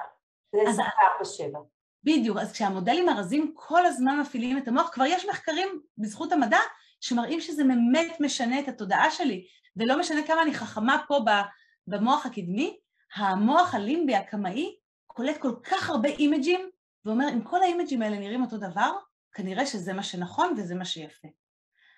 זה 0.52 0.60
24/7. 0.62 1.58
בדיוק, 2.04 2.38
אז 2.38 2.52
כשהמודלים 2.52 3.10
הרזים 3.10 3.52
כל 3.56 3.86
הזמן 3.86 4.20
מפעילים 4.20 4.58
את 4.58 4.68
המוח, 4.68 4.90
כבר 4.94 5.06
יש 5.06 5.26
מחקרים 5.26 5.82
בזכות 5.98 6.32
המדע 6.32 6.60
שמראים 7.02 7.42
שזה 7.42 7.64
באמת 7.64 8.18
משנה 8.20 8.60
את 8.60 8.68
התודעה 8.68 9.12
שלי, 9.12 9.48
ולא 9.78 10.00
משנה 10.00 10.28
כמה 10.28 10.42
אני 10.42 10.54
חכמה 10.54 11.04
פה 11.08 11.20
במוח 11.88 12.26
הקדמי, 12.26 12.78
המוח 13.16 13.76
הלימבי 13.76 14.16
הקמאי 14.16 14.76
קולט 15.08 15.38
כל 15.38 15.52
כך 15.64 15.90
הרבה 15.90 16.10
אימג'ים, 16.10 16.70
ואומר, 17.06 17.30
אם 17.34 17.42
כל 17.42 17.62
האימג'ים 17.62 18.02
האלה 18.02 18.20
נראים 18.20 18.42
אותו 18.42 18.58
דבר, 18.58 18.92
כנראה 19.32 19.66
שזה 19.66 19.94
מה 19.94 20.04
שנכון 20.04 20.54
וזה 20.58 20.76
מה 20.76 20.86
שיפה. 20.86 21.28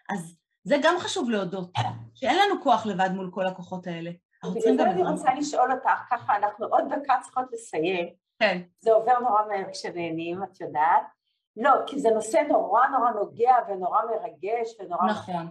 אז 0.10 0.36
זה 0.64 0.78
גם 0.84 0.96
חשוב 1.00 1.30
להודות, 1.30 1.72
שאין 2.16 2.38
לנו 2.38 2.64
כוח 2.64 2.86
לבד 2.86 3.10
מול 3.14 3.30
כל 3.34 3.48
הכוחות 3.48 3.88
האלה. 3.88 4.12
בגלל 4.44 4.78
זה 4.78 4.84
אני 4.84 5.04
רוצה 5.04 5.34
לשאול 5.34 5.72
אותך, 5.72 5.90
ככה 6.10 6.36
אנחנו 6.36 6.66
עוד 6.66 6.84
דקה 6.90 7.14
צריכות 7.24 7.46
לסיים. 7.52 8.10
כן. 8.40 8.62
זה 8.80 8.92
עובר 8.92 9.20
נורא 9.20 9.42
מהר 9.48 9.72
כשנהנים, 9.72 10.44
את 10.44 10.62
יודעת. 10.62 11.19
לא, 11.62 11.72
כי 11.88 12.00
זה 12.00 12.10
נושא 12.10 12.38
נורא 12.50 12.88
נורא 12.88 13.12
נוגע 13.12 13.56
ונורא 13.68 14.00
מרגש 14.02 14.76
ונורא 14.80 15.06
נכון. 15.10 15.48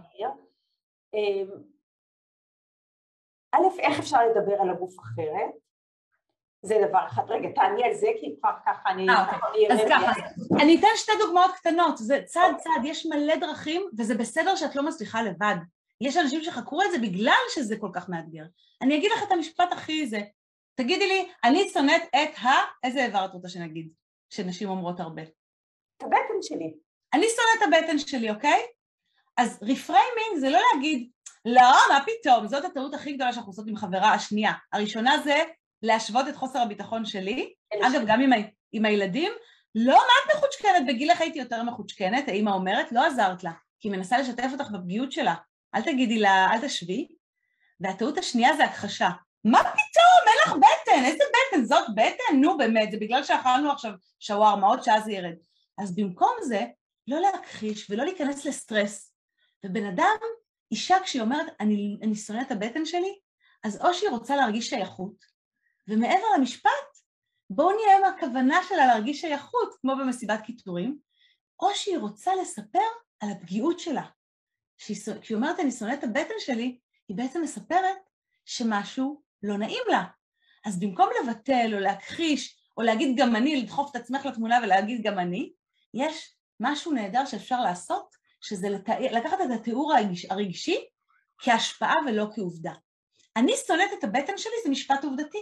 אמ, 1.13 1.47
א', 3.51 3.79
איך 3.79 3.99
אפשר 3.99 4.17
לדבר 4.27 4.61
על 4.61 4.69
הגוף 4.69 4.99
אחרת? 4.99 5.51
זה 6.61 6.75
דבר 6.89 7.05
אחד. 7.07 7.23
רגע, 7.27 7.49
תעני 7.55 7.83
על 7.83 7.93
זה, 7.93 8.07
כי 8.19 8.35
כבר 8.39 8.51
ככה 8.65 8.89
אני... 8.89 9.09
אה, 9.09 9.35
אוקיי. 9.35 9.73
אז 9.73 9.79
ככה, 9.89 10.11
אני 10.61 10.79
אתן 10.79 10.87
שתי 10.95 11.11
דוגמאות 11.25 11.51
קטנות, 11.51 11.97
זה 11.97 12.21
צעד 12.25 12.55
צעד, 12.57 12.85
יש 12.85 13.05
מלא 13.05 13.35
דרכים, 13.35 13.81
וזה 13.97 14.15
בסדר 14.15 14.55
שאת 14.55 14.75
לא 14.75 14.83
מצליחה 14.83 15.21
לבד. 15.21 15.55
יש 16.01 16.17
אנשים 16.17 16.43
שחקרו 16.43 16.81
את 16.81 16.91
זה 16.91 16.97
בגלל 16.99 17.43
שזה 17.49 17.75
כל 17.79 17.89
כך 17.93 18.09
מאתגר. 18.09 18.43
אני 18.81 18.97
אגיד 18.97 19.11
לך 19.11 19.23
את 19.23 19.31
המשפט 19.31 19.71
הכי 19.71 20.07
זה, 20.07 20.21
תגידי 20.75 21.07
לי, 21.07 21.29
אני 21.43 21.69
שונאת 21.69 22.01
את 22.01 22.37
ה... 22.43 22.49
איזה 22.83 23.05
איבר 23.05 23.25
את 23.25 23.33
רוצה 23.33 23.49
שנגיד? 23.49 23.89
שנשים 24.29 24.69
אומרות 24.69 24.99
הרבה. 24.99 25.21
את 25.99 26.03
הבטן 26.03 26.41
שלי. 26.41 26.73
אני 27.13 27.25
שונאת 27.29 27.73
את 27.73 27.83
הבטן 27.83 27.99
שלי, 27.99 28.29
אוקיי? 28.29 28.59
אז 29.37 29.59
reframing 29.61 30.39
זה 30.39 30.49
לא 30.49 30.59
להגיד, 30.73 31.09
לא, 31.45 31.71
מה 31.89 32.03
פתאום, 32.05 32.47
זאת 32.47 32.65
הטעות 32.65 32.93
הכי 32.93 33.13
גדולה 33.13 33.33
שאנחנו 33.33 33.51
עושות 33.51 33.67
עם 33.67 33.75
חברה 33.75 34.13
השנייה. 34.13 34.53
הראשונה 34.73 35.17
זה 35.23 35.43
להשוות 35.83 36.27
את 36.27 36.35
חוסר 36.35 36.59
הביטחון 36.59 37.05
שלי, 37.05 37.53
אגב, 37.81 38.01
גם 38.07 38.21
עם, 38.21 38.33
ה... 38.33 38.35
עם 38.71 38.85
הילדים, 38.85 39.31
לא, 39.75 39.93
מה 39.93 40.33
את 40.33 40.37
מחוצ'קנת? 40.37 40.87
בגילך 40.87 41.21
הייתי 41.21 41.39
יותר 41.39 41.63
מחוצ'קנת, 41.63 42.27
האמא 42.27 42.49
אומרת, 42.49 42.91
לא 42.91 43.05
עזרת 43.05 43.43
לה, 43.43 43.51
כי 43.79 43.87
היא 43.87 43.97
מנסה 43.97 44.17
לשתף 44.17 44.49
אותך 44.53 44.71
בפגיעות 44.71 45.11
שלה. 45.11 45.35
אל 45.75 45.81
תגידי 45.81 46.19
לה, 46.19 46.47
אל 46.53 46.67
תשווי. 46.67 47.07
והטעות 47.79 48.17
השנייה 48.17 48.55
זה 48.55 48.63
הכחשה. 48.63 49.09
מה 49.43 49.59
פתאום, 49.59 50.27
אין 50.27 50.37
לך 50.45 50.53
בטן, 50.53 51.05
איזה 51.05 51.23
בטן, 51.29 51.63
זאת 51.63 51.83
בטן? 51.95 52.39
נו 52.41 52.57
באמת, 52.57 52.91
זה 52.91 52.97
בגלל 53.01 53.23
שאכלנו 53.23 53.71
עכשיו 53.71 53.91
שווארמה, 54.19 54.67
עוד 54.67 54.83
שעה 54.83 55.01
זה 55.01 55.11
ירד. 55.11 55.35
אז 55.79 55.95
במקום 55.95 56.33
זה, 56.43 56.65
לא 57.07 57.19
להכחיש 57.19 57.89
ולא 57.89 58.03
להיכנס 58.03 58.45
לסטרס. 58.45 59.13
ובן 59.65 59.85
אדם, 59.85 60.17
אישה 60.71 60.97
כשהיא 61.03 61.21
אומרת, 61.21 61.45
אני, 61.59 61.99
אני 62.01 62.15
שונאת 62.15 62.47
את 62.47 62.51
הבטן 62.51 62.85
שלי, 62.85 63.19
אז 63.63 63.85
או 63.85 63.93
שהיא 63.93 64.09
רוצה 64.09 64.35
להרגיש 64.35 64.69
שייכות, 64.69 65.25
ומעבר 65.87 66.27
למשפט, 66.37 66.71
בואו 67.49 67.71
נהיה 67.71 67.97
עם 67.97 68.03
הכוונה 68.03 68.59
שלה 68.69 68.87
להרגיש 68.87 69.21
שייכות, 69.21 69.75
כמו 69.81 69.93
במסיבת 69.95 70.41
קיטורים, 70.41 70.99
או 71.59 71.75
שהיא 71.75 71.97
רוצה 71.97 72.35
לספר 72.35 72.87
על 73.19 73.29
הפגיעות 73.31 73.79
שלה. 73.79 74.05
כשהיא 74.77 75.35
אומרת 75.35 75.59
אני 75.59 75.71
שונאת 75.71 75.99
את 75.99 76.03
הבטן 76.03 76.33
שלי, 76.39 76.79
היא 77.07 77.17
בעצם 77.17 77.41
מספרת 77.41 77.97
שמשהו 78.45 79.21
לא 79.43 79.57
נעים 79.57 79.83
לה. 79.87 80.03
אז 80.65 80.79
במקום 80.79 81.09
לבטל 81.23 81.71
או 81.73 81.79
להכחיש 81.79 82.59
או 82.77 82.81
להגיד 82.81 83.17
גם 83.17 83.35
אני, 83.35 83.61
לדחוף 83.61 83.91
את 83.91 83.95
עצמך 83.95 84.25
לתמונה 84.25 84.59
ולהגיד 84.63 85.01
גם 85.03 85.19
אני, 85.19 85.53
יש 85.93 86.35
משהו 86.59 86.91
נהדר 86.91 87.25
שאפשר 87.25 87.61
לעשות, 87.61 88.15
שזה 88.41 88.69
לתא... 88.69 88.91
לקחת 88.91 89.37
את 89.45 89.51
התיאור 89.59 89.93
הרגשי 90.29 90.85
כהשפעה 91.39 91.95
ולא 92.07 92.27
כעובדה. 92.35 92.73
אני 93.35 93.53
שונאת 93.67 93.89
את 93.99 94.03
הבטן 94.03 94.37
שלי, 94.37 94.53
זה 94.63 94.69
משפט 94.69 95.03
עובדתי. 95.03 95.37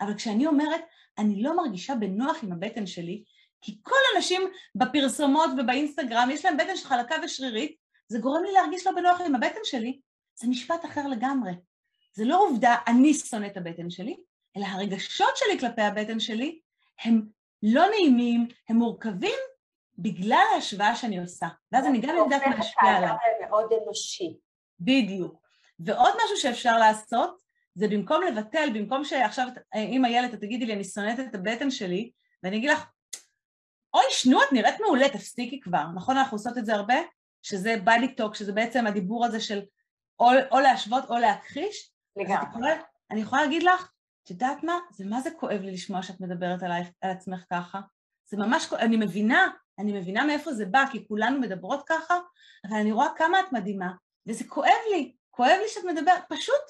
אבל 0.00 0.14
כשאני 0.14 0.46
אומרת, 0.46 0.80
אני 1.18 1.42
לא 1.42 1.56
מרגישה 1.56 1.94
בנוח 1.94 2.44
עם 2.44 2.52
הבטן 2.52 2.86
שלי, 2.86 3.24
כי 3.60 3.78
כל 3.82 3.96
הנשים 4.14 4.42
בפרסומות 4.74 5.50
ובאינסטגרם 5.58 6.28
יש 6.32 6.44
להם 6.44 6.56
בטן 6.56 6.76
חלקה 6.84 7.14
ושרירית, 7.24 7.76
זה 8.08 8.18
גורם 8.18 8.44
לי 8.44 8.52
להרגיש 8.52 8.86
לא 8.86 8.92
בנוח 8.92 9.20
עם 9.20 9.34
הבטן 9.34 9.60
שלי, 9.64 10.00
זה 10.34 10.48
משפט 10.48 10.84
אחר 10.84 11.08
לגמרי. 11.08 11.52
זה 12.12 12.24
לא 12.24 12.44
עובדה, 12.48 12.76
אני 12.86 13.14
שונא 13.14 13.46
את 13.46 13.56
הבטן 13.56 13.90
שלי, 13.90 14.16
אלא 14.56 14.64
הרגשות 14.64 15.36
שלי 15.36 15.58
כלפי 15.58 15.82
הבטן 15.82 16.20
שלי 16.20 16.60
הם 17.04 17.22
לא 17.62 17.86
נעימים, 17.90 18.48
הם 18.68 18.76
מורכבים 18.76 19.38
בגלל 19.98 20.44
ההשוואה 20.54 20.96
שאני 20.96 21.18
עושה. 21.18 21.46
ואז 21.72 21.86
אני 21.86 22.00
גם 22.00 22.16
יודעת 22.16 22.42
להשפיע 22.46 22.90
עליו. 22.90 23.08
זה 23.08 23.46
מאוד 23.46 23.72
אנושי. 23.82 24.36
בדיוק. 24.80 25.48
ועוד 25.80 26.12
משהו 26.24 26.36
שאפשר 26.36 26.78
לעשות, 26.78 27.38
זה 27.74 27.88
במקום 27.88 28.22
לבטל, 28.22 28.68
במקום 28.74 29.04
שעכשיו 29.04 29.48
אם 29.76 30.04
איילת 30.04 30.34
את 30.34 30.40
תגידי 30.40 30.66
לי 30.66 30.72
אני 30.72 30.84
שונאת 30.84 31.20
את 31.20 31.34
הבטן 31.34 31.70
שלי, 31.70 32.10
ואני 32.42 32.56
אגיד 32.56 32.70
לך, 32.70 32.86
אוי 33.94 34.04
שנו 34.10 34.42
את 34.42 34.52
נראית 34.52 34.80
מעולה, 34.80 35.08
תפסיקי 35.08 35.60
כבר, 35.60 35.84
נכון 35.94 36.16
אנחנו 36.16 36.34
עושות 36.34 36.58
את 36.58 36.66
זה 36.66 36.74
הרבה? 36.74 36.94
שזה 37.42 37.76
בדי 37.84 38.14
טוק, 38.16 38.34
שזה 38.34 38.52
בעצם 38.52 38.86
הדיבור 38.86 39.26
הזה 39.26 39.40
של 39.40 39.60
או, 40.20 40.30
או 40.50 40.60
להשוות 40.60 41.04
או 41.10 41.18
להכחיש. 41.18 41.92
לגמרי. 42.16 42.70
אני 43.10 43.20
יכולה 43.20 43.42
להגיד 43.42 43.62
לך, 43.62 43.92
את 44.24 44.30
יודעת 44.30 44.62
מה? 44.62 44.78
זה 44.90 45.04
מה 45.04 45.20
זה 45.20 45.30
כואב 45.30 45.60
לי 45.60 45.72
לשמוע 45.72 46.02
שאת 46.02 46.20
מדברת 46.20 46.62
עליי, 46.62 46.84
על 47.00 47.10
עצמך 47.10 47.44
ככה. 47.50 47.80
זה 48.24 48.36
ממש 48.36 48.66
כואב, 48.66 48.80
אני 48.80 48.96
מבינה, 48.96 49.48
אני 49.78 50.00
מבינה 50.00 50.24
מאיפה 50.24 50.52
זה 50.52 50.66
בא, 50.66 50.84
כי 50.92 51.08
כולנו 51.08 51.40
מדברות 51.40 51.82
ככה, 51.86 52.18
אבל 52.68 52.76
אני 52.76 52.92
רואה 52.92 53.08
כמה 53.16 53.40
את 53.40 53.52
מדהימה, 53.52 53.92
וזה 54.26 54.44
כואב 54.48 54.82
לי, 54.90 55.14
כואב 55.30 55.56
לי 55.62 55.68
שאת 55.68 55.84
מדברת, 55.84 56.22
פשוט 56.28 56.62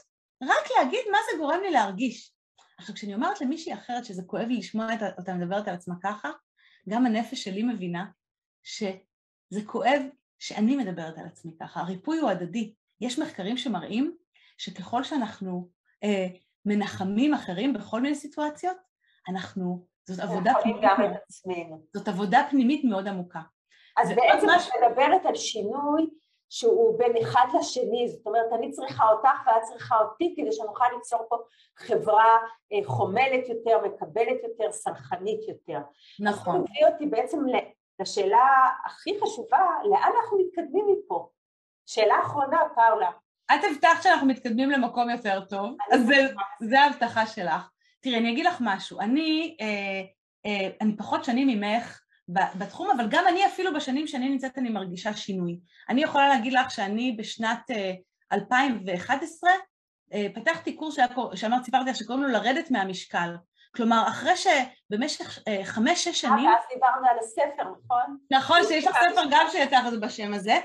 רק 0.43 0.71
להגיד 0.79 1.01
מה 1.13 1.19
זה 1.31 1.39
גורם 1.39 1.61
לי 1.63 1.71
להרגיש. 1.71 2.33
עכשיו, 2.79 2.95
כשאני 2.95 3.15
אומרת 3.15 3.41
למישהי 3.41 3.75
אחרת 3.75 4.05
שזה 4.05 4.23
כואב 4.27 4.49
לי 4.49 4.57
לשמוע 4.57 4.87
אותה 5.19 5.35
מדברת 5.35 5.69
על 5.69 5.75
עצמה 5.75 5.95
ככה, 6.03 6.31
גם 6.89 7.07
הנפש 7.07 7.45
שלי 7.45 7.63
מבינה 7.63 8.07
שזה 8.63 9.61
כואב 9.67 10.03
שאני 10.39 10.77
מדברת 10.77 11.19
על 11.19 11.27
עצמי 11.27 11.53
ככה. 11.61 11.81
הריפוי 11.81 12.19
הוא 12.19 12.31
הדדי. 12.31 12.75
יש 13.01 13.19
מחקרים 13.19 13.57
שמראים 13.57 14.17
שככל 14.59 15.05
שאנחנו 15.05 15.69
אה, 16.05 16.27
מנחמים 16.65 17.35
אחרים 17.35 17.73
בכל 17.73 18.01
מיני 18.01 18.15
סיטואציות, 18.15 18.77
אנחנו, 19.29 19.87
זאת 20.09 20.21
עבודה 20.21 20.53
פנימית, 20.63 20.83
גם 20.83 21.05
את 21.05 21.23
עצמנו. 21.23 21.83
זאת 21.95 22.09
עבודה 22.09 22.47
פנימית 22.51 22.85
מאוד 22.85 23.09
עמוקה. 23.09 23.41
אז 23.97 24.09
בעצם 24.09 24.47
את 24.51 24.83
מדברת 24.83 25.27
על 25.27 25.35
שינוי 25.35 26.11
שהוא 26.51 26.99
בין 26.99 27.13
אחד 27.23 27.47
לשני, 27.59 28.09
זאת 28.09 28.27
אומרת 28.27 28.53
אני 28.53 28.71
צריכה 28.71 29.05
אותך 29.09 29.47
ואת 29.47 29.63
צריכה 29.63 29.99
אותי 29.99 30.35
כדי 30.37 30.53
שנוכל 30.53 30.85
ליצור 30.95 31.27
פה 31.29 31.37
חברה 31.77 32.39
אה, 32.73 32.79
חומלת 32.85 33.49
יותר, 33.49 33.79
מקבלת 33.87 34.39
יותר, 34.43 34.73
סלחנית 34.73 35.49
יותר. 35.49 35.79
נכון. 36.21 36.53
זה 36.55 36.59
מביא 36.59 36.87
אותי 36.93 37.07
בעצם 37.07 37.39
לשאלה 38.01 38.47
הכי 38.85 39.21
חשובה, 39.21 39.67
לאן 39.85 40.13
אנחנו 40.17 40.39
מתקדמים 40.39 40.87
מפה? 40.93 41.29
שאלה 41.87 42.21
אחרונה, 42.21 42.59
פאולה. 42.75 43.11
את 43.55 43.61
הבטחת 43.71 44.03
שאנחנו 44.03 44.27
מתקדמים 44.27 44.71
למקום 44.71 45.11
יותר 45.11 45.41
טוב, 45.45 45.77
אז 45.93 46.07
זה, 46.07 46.15
זה 46.61 46.81
ההבטחה 46.81 47.27
שלך. 47.27 47.69
תראי, 48.01 48.17
אני 48.19 48.33
אגיד 48.33 48.47
לך 48.47 48.57
משהו, 48.61 49.01
אני, 49.01 49.57
אה, 49.61 50.03
אה, 50.47 50.71
אני 50.81 50.97
פחות 50.97 51.25
שנים 51.25 51.49
ממך 51.49 52.01
בתחום, 52.29 52.91
אבל 52.91 53.07
גם 53.11 53.25
אני 53.29 53.47
אפילו 53.47 53.75
בשנים 53.75 54.07
שאני 54.07 54.29
נמצאת 54.29 54.59
אני 54.59 54.71
מרגישה 54.71 55.15
שינוי. 55.15 55.61
אני 55.89 56.03
יכולה 56.03 56.29
להגיד 56.29 56.53
לך 56.53 56.71
שאני 56.71 57.17
בשנת 57.19 57.71
אה, 57.71 57.93
2011 58.33 59.51
אה, 60.13 60.27
פתחתי 60.35 60.77
קורס 60.77 60.97
שאמרת, 61.35 61.65
סיפרתי 61.65 61.91
לך 61.91 61.97
שקוראים 61.97 62.25
לו 62.25 62.29
לרדת 62.29 62.71
מהמשקל. 62.71 63.37
כלומר, 63.77 64.05
אחרי 64.09 64.33
שבמשך 64.37 65.39
אה, 65.49 65.65
חמש-שש 65.65 66.21
שנים... 66.21 66.47
ואז 66.47 66.65
דיברנו 66.75 67.09
על 67.11 67.19
הספר, 67.19 67.63
נכון? 67.63 68.17
נכון, 68.31 68.59
שיש 68.69 68.87
לך 68.87 68.97
ספר 69.11 69.23
גם 69.31 69.47
שיצא 69.53 69.81
לך 69.81 69.95
בשם 70.01 70.35
הזה. 70.35 70.59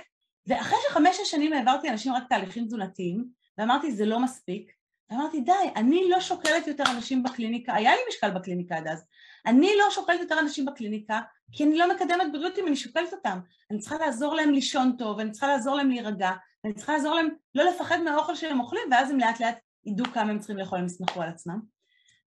ואחרי 0.47 0.77
שחמש-שש 0.88 1.31
שנים 1.31 1.53
העברתי 1.53 1.89
אנשים 1.89 2.13
רק 2.13 2.23
תהליכים 2.29 2.65
תזונתיים, 2.65 3.25
ואמרתי, 3.57 3.91
זה 3.91 4.05
לא 4.05 4.19
מספיק, 4.19 4.71
ואמרתי, 5.09 5.41
די, 5.41 5.51
אני 5.75 6.09
לא 6.09 6.19
שוקלת 6.19 6.67
יותר 6.67 6.83
אנשים 6.95 7.23
בקליניקה, 7.23 7.73
היה 7.73 7.91
לי 7.91 8.01
משקל 8.09 8.29
בקליניקה 8.29 8.77
עד 8.77 8.87
אז, 8.87 9.05
אני 9.45 9.71
לא 9.79 9.91
שוקלת 9.91 10.19
יותר 10.19 10.39
אנשים 10.39 10.65
בקליניקה, 10.65 11.21
כי 11.51 11.63
אני 11.63 11.77
לא 11.77 11.95
מקדמת 11.95 12.31
בריאות 12.31 12.57
אם 12.57 12.67
אני 12.67 12.75
שוקלת 12.75 13.13
אותם. 13.13 13.39
אני 13.71 13.79
צריכה 13.79 13.97
לעזור 13.97 14.35
להם 14.35 14.51
לישון 14.51 14.95
טוב, 14.97 15.19
אני 15.19 15.31
צריכה 15.31 15.47
לעזור 15.47 15.75
להם 15.75 15.89
להירגע, 15.89 16.31
ואני 16.63 16.75
צריכה 16.75 16.93
לעזור 16.93 17.15
להם 17.15 17.29
לא 17.55 17.63
לפחד 17.63 18.01
מהאוכל 18.01 18.35
שהם 18.35 18.59
אוכלים, 18.59 18.83
ואז 18.91 19.11
הם 19.11 19.19
לאט 19.19 19.39
לאט 19.39 19.57
ידעו 19.85 20.05
כמה 20.13 20.31
הם 20.31 20.39
צריכים 20.39 20.57
לאכול, 20.57 20.79
הם 20.79 20.85
יסמכו 20.85 21.21
על 21.21 21.29
עצמם. 21.29 21.59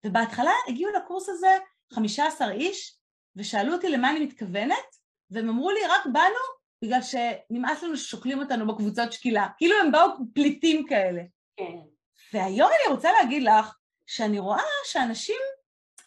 ובהתחלה 0.07 0.53
הגיעו 0.69 0.93
לקורס 0.93 1.29
הזה 1.29 1.57
15 1.93 2.51
איש, 2.51 2.99
ושאלו 3.37 3.73
אותי 3.73 3.89
למה 3.89 4.11
אני 4.11 4.21
מתכוונת, 4.21 4.97
והם 5.31 5.49
אמרו 5.49 5.71
לי, 5.71 5.81
רק 5.91 6.07
באנו 6.13 6.57
בגלל 6.83 7.01
שנמאס 7.03 7.83
לנו 7.83 7.97
ששוקלים 7.97 8.39
אותנו 8.39 8.67
בקבוצות 8.67 9.13
שקילה. 9.13 9.49
כאילו 9.59 9.75
הם 9.81 9.93
באו 9.93 10.09
פליטים 10.35 10.87
כאלה. 10.87 11.23
כן. 11.57 11.96
והיום 12.33 12.69
אני 12.69 12.95
רוצה 12.95 13.13
להגיד 13.13 13.43
לך 13.43 13.75
שאני 14.07 14.39
רואה 14.39 14.63
שאנשים, 14.85 15.41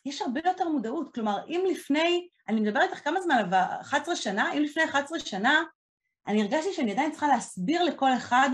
יש 0.05 0.22
הרבה 0.22 0.41
יותר 0.45 0.70
מודעות. 0.70 1.13
כלומר, 1.13 1.45
אם 1.47 1.63
לפני, 1.70 2.28
אני 2.47 2.61
מדברת 2.61 2.89
איתך 2.89 3.03
כמה 3.03 3.22
זמן, 3.22 3.49
11 3.82 4.15
שנה, 4.15 4.53
אם 4.53 4.61
לפני 4.61 4.84
11 4.84 5.20
שנה, 5.20 5.63
אני 6.28 6.41
הרגשתי 6.41 6.74
שאני 6.74 6.91
עדיין 6.91 7.11
צריכה 7.11 7.28
להסביר 7.28 7.84
לכל 7.84 8.13
אחד 8.17 8.49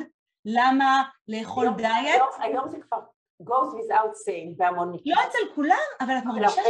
למה 0.45 1.03
לאכול 1.27 1.65
היום, 1.65 1.77
דיאט. 1.77 1.93
היום, 2.03 2.29
היום 2.41 2.69
זה 2.69 2.77
כבר 2.81 2.97
goes 3.43 3.73
without 3.73 4.13
saying 4.27 4.57
בהמון 4.57 4.91
מקרים. 4.91 5.15
לא 5.15 5.21
אצל 5.27 5.55
כולם, 5.55 5.77
אבל 6.01 6.17
את 6.17 6.25
מרגישה 6.25 6.61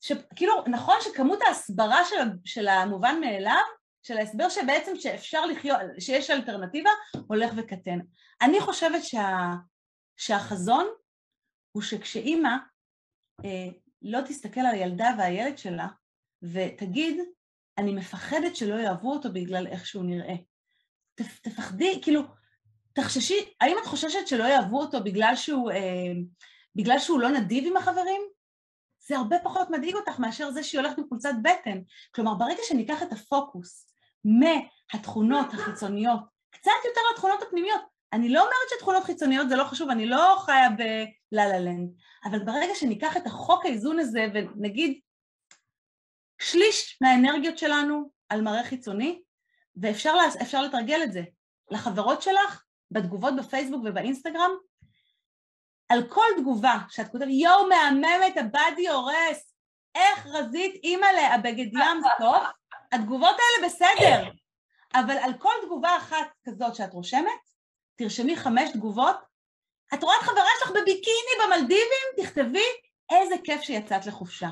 שכאילו, 0.00 0.54
נכון 0.66 0.94
שכמות 1.00 1.38
ההסברה 1.42 2.04
של, 2.04 2.16
של 2.44 2.68
המובן 2.68 3.20
מאליו, 3.20 3.62
של 4.02 4.18
ההסבר 4.18 4.48
שבעצם 4.48 4.96
שאפשר 4.96 5.46
לחיות, 5.46 5.78
שיש 5.98 6.30
אלטרנטיבה, 6.30 6.90
הולך 7.28 7.52
וקטן. 7.56 7.98
אני 8.42 8.60
חושבת 8.60 9.04
שה, 9.04 9.38
שהחזון 10.20 10.86
הוא 11.72 11.82
שכשאימא 11.82 12.56
אה, 13.44 13.68
לא 14.02 14.20
תסתכל 14.20 14.60
על 14.60 14.74
הילדה 14.74 15.10
והילד 15.18 15.58
שלה 15.58 15.86
ותגיד, 16.42 17.20
אני 17.78 17.94
מפחדת 17.94 18.56
שלא 18.56 18.74
יאהבו 18.74 19.12
אותו 19.12 19.32
בגלל 19.32 19.66
איך 19.66 19.86
שהוא 19.86 20.04
נראה. 20.04 20.34
תפחדי, 21.42 22.00
כאילו, 22.02 22.22
תחששי, 22.92 23.54
האם 23.60 23.76
את 23.82 23.86
חוששת 23.86 24.26
שלא 24.26 24.44
יאהבו 24.44 24.80
אותו 24.80 25.04
בגלל 25.04 25.36
שהוא, 25.36 25.70
אה, 25.70 26.12
בגלל 26.76 26.98
שהוא 26.98 27.20
לא 27.20 27.30
נדיב 27.30 27.64
עם 27.66 27.76
החברים? 27.76 28.22
זה 29.08 29.16
הרבה 29.16 29.36
פחות 29.44 29.70
מדאיג 29.70 29.94
אותך 29.94 30.18
מאשר 30.18 30.50
זה 30.50 30.62
שהיא 30.62 30.80
הולכת 30.80 30.98
עם 30.98 31.04
חולצת 31.08 31.32
בטן. 31.42 31.80
כלומר, 32.14 32.34
ברגע 32.34 32.62
שניקח 32.62 33.02
את 33.02 33.12
הפוקוס 33.12 33.92
מהתכונות 34.24 35.46
החיצוניות, 35.54 36.20
קצת 36.50 36.70
יותר 36.84 37.00
לתכונות 37.12 37.42
הפנימיות, 37.42 37.80
אני 38.12 38.28
לא 38.28 38.40
אומרת 38.40 38.70
שתכונות 38.70 39.04
חיצוניות 39.04 39.48
זה 39.48 39.56
לא 39.56 39.64
חשוב, 39.64 39.90
אני 39.90 40.06
לא 40.06 40.36
חיה 40.44 40.70
בלה 40.70 41.48
לה 41.48 41.58
לנד, 41.58 41.90
אבל 42.24 42.38
ברגע 42.38 42.74
שניקח 42.74 43.16
את 43.16 43.26
החוק 43.26 43.64
האיזון 43.64 43.98
הזה 43.98 44.26
ונגיד 44.34 45.00
שליש 46.40 46.98
מהאנרגיות 47.00 47.58
שלנו 47.58 48.10
על 48.28 48.42
מראה 48.42 48.64
חיצוני, 48.64 49.22
ואפשר 49.76 50.62
לתרגל 50.62 51.02
את 51.02 51.12
זה 51.12 51.22
לחברות 51.70 52.22
שלך, 52.22 52.64
בתגובות 52.90 53.36
בפייסבוק 53.36 53.82
ובאינסטגרם, 53.84 54.50
על 55.88 56.08
כל 56.08 56.26
תגובה 56.36 56.78
שאת 56.88 57.08
כותבת, 57.12 57.28
יואו 57.30 57.68
מהממת, 57.68 58.36
הבאדי 58.36 58.88
הורס, 58.88 59.54
איך 59.94 60.26
רזית 60.26 60.74
אימא'לה, 60.84 61.34
הבגד 61.34 61.66
ים 61.72 62.00
סטופ, 62.16 62.42
התגובות 62.92 63.36
האלה 63.38 63.68
בסדר, 63.68 64.30
אבל 64.94 65.18
על 65.18 65.32
כל 65.38 65.52
תגובה 65.66 65.96
אחת 65.96 66.26
כזאת 66.44 66.74
שאת 66.74 66.92
רושמת, 66.92 67.49
תרשמי 68.00 68.36
חמש 68.36 68.70
תגובות, 68.72 69.16
את 69.94 70.02
רואה 70.02 70.16
את 70.16 70.22
חברה 70.22 70.48
שלך 70.58 70.70
בביקיני 70.70 71.32
במלדיבים, 71.44 72.06
תכתבי 72.16 72.66
איזה 73.10 73.34
כיף 73.44 73.62
שיצאת 73.62 74.06
לחופשה. 74.06 74.48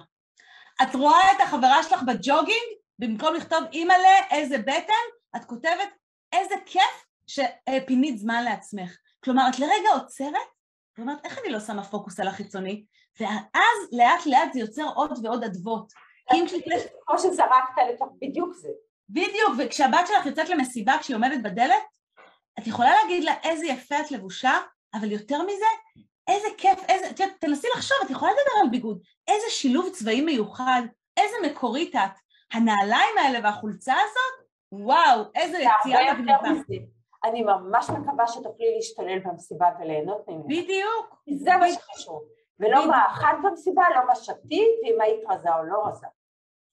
את 0.82 0.94
רואה 0.94 1.32
את 1.32 1.40
החברה 1.40 1.82
שלך 1.82 2.02
בג'וגינג, 2.02 2.68
במקום 2.98 3.34
לכתוב 3.34 3.58
אימא'לה, 3.72 4.28
איזה 4.30 4.58
בטן, 4.58 5.04
את 5.36 5.44
כותבת 5.44 5.88
איזה 6.32 6.54
כיף 6.66 7.06
שפינית 7.26 8.18
זמן 8.18 8.44
לעצמך. 8.44 8.96
כלומר, 9.24 9.42
את 9.48 9.58
לרגע 9.58 9.90
עוצרת 9.94 10.48
ואומרת, 10.98 11.24
איך 11.24 11.38
אני 11.38 11.52
לא 11.52 11.60
שמה 11.60 11.84
פוקוס 11.84 12.20
על 12.20 12.28
החיצוני? 12.28 12.84
ואז 13.20 13.78
לאט 13.92 14.26
לאט 14.26 14.52
זה 14.52 14.60
יוצר 14.60 14.88
עוד 14.94 15.10
ועוד 15.22 15.44
אדוות. 15.44 15.92
כמו 17.06 17.18
שזרקת 17.18 17.82
לתוך, 17.94 18.08
בדיוק 18.22 18.54
זה. 18.54 18.68
בדיוק, 19.08 19.52
וכשהבת 19.58 20.06
שלך 20.06 20.26
יוצאת 20.26 20.48
למסיבה 20.48 20.96
כשהיא 21.00 21.16
עומדת 21.16 21.42
בדלת, 21.42 21.97
את 22.58 22.66
יכולה 22.66 22.90
להגיד 23.02 23.24
לה 23.24 23.34
איזה 23.42 23.66
יפה 23.66 24.00
את 24.00 24.10
לבושה, 24.10 24.52
אבל 24.94 25.12
יותר 25.12 25.42
מזה, 25.42 25.66
איזה 26.28 26.48
כיף, 26.58 26.78
איזה, 26.88 27.12
תראה, 27.12 27.28
תנסי 27.40 27.66
לחשוב, 27.76 27.96
את 28.04 28.10
יכולה 28.10 28.32
לדבר 28.32 28.60
על 28.62 28.70
ביגוד, 28.70 28.98
איזה 29.28 29.46
שילוב 29.48 29.88
צבעים 29.92 30.26
מיוחד, 30.26 30.82
איזה 31.16 31.36
מקורית 31.46 31.94
את. 31.94 32.18
הנעליים 32.52 33.18
האלה 33.18 33.38
והחולצה 33.42 33.94
הזאת, 33.94 34.48
וואו, 34.72 35.22
איזה 35.34 35.58
יציאה 35.58 36.14
מגניבה. 36.14 36.48
אני 37.24 37.42
ממש 37.42 37.90
מקווה 37.90 38.26
שתוכלי 38.26 38.74
להשתולל 38.76 39.18
במסיבה 39.18 39.66
וליהנות 39.80 40.28
ממנה. 40.28 40.44
בדיוק. 40.44 41.22
זה 41.36 41.56
מה 41.56 41.72
שחשוב. 41.72 42.22
ולא 42.60 42.88
מה 42.88 43.06
אכלת 43.06 43.38
במסיבה, 43.42 43.82
לא 43.94 44.06
מה 44.06 44.16
שתית, 44.16 44.68
ואם 44.82 45.00
היית 45.00 45.20
רזה 45.30 45.48
או 45.54 45.64
לא 45.64 45.86
רזה. 45.86 46.06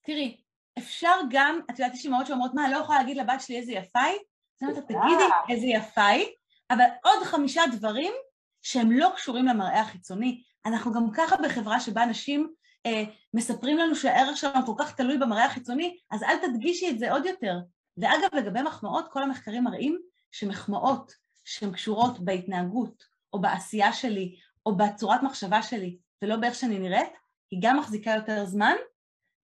תראי, 0.05 0.37
אפשר 0.77 1.15
גם, 1.29 1.59
את 1.71 1.79
יודעת, 1.79 1.93
יש 1.93 2.05
אמהות 2.05 2.27
שאומרות, 2.27 2.53
מה, 2.53 2.69
לא 2.69 2.77
יכולה 2.77 2.99
להגיד 2.99 3.17
לבת 3.17 3.41
שלי 3.41 3.57
איזה 3.57 3.71
יפה 3.71 3.99
היא? 3.99 4.19
זאת 4.55 4.69
אומרת, 4.69 4.83
תגידי 4.87 5.23
איזה 5.49 5.65
יפה 5.65 6.05
היא, 6.05 6.27
אבל 6.71 6.85
עוד 7.03 7.23
חמישה 7.23 7.61
דברים 7.71 8.13
שהם 8.61 8.91
לא 8.91 9.09
קשורים 9.15 9.45
למראה 9.45 9.81
החיצוני. 9.81 10.43
אנחנו 10.65 10.93
גם 10.93 11.11
ככה 11.13 11.35
בחברה 11.37 11.79
שבה 11.79 12.03
אנשים 12.03 12.53
אה, 12.85 13.03
מספרים 13.33 13.77
לנו 13.77 13.95
שהערך 13.95 14.37
שלנו 14.37 14.65
כל 14.65 14.73
כך 14.77 14.95
תלוי 14.95 15.17
במראה 15.17 15.45
החיצוני, 15.45 15.97
אז 16.11 16.23
אל 16.23 16.37
תדגישי 16.37 16.89
את 16.89 16.99
זה 16.99 17.11
עוד 17.11 17.25
יותר. 17.25 17.57
ואגב, 17.97 18.29
לגבי 18.33 18.61
מחמאות, 18.61 19.07
כל 19.11 19.23
המחקרים 19.23 19.63
מראים 19.63 19.99
שמחמאות 20.31 21.11
שהן 21.45 21.71
קשורות 21.71 22.19
בהתנהגות 22.19 23.03
או 23.33 23.41
בעשייה 23.41 23.93
שלי 23.93 24.35
או 24.65 24.77
בצורת 24.77 25.23
מחשבה 25.23 25.61
שלי 25.61 25.97
ולא 26.21 26.35
באיך 26.35 26.55
שאני 26.55 26.79
נראית, 26.79 27.13
היא 27.51 27.59
גם 27.63 27.77
מחזיקה 27.77 28.11
יותר 28.11 28.45
זמן 28.45 28.75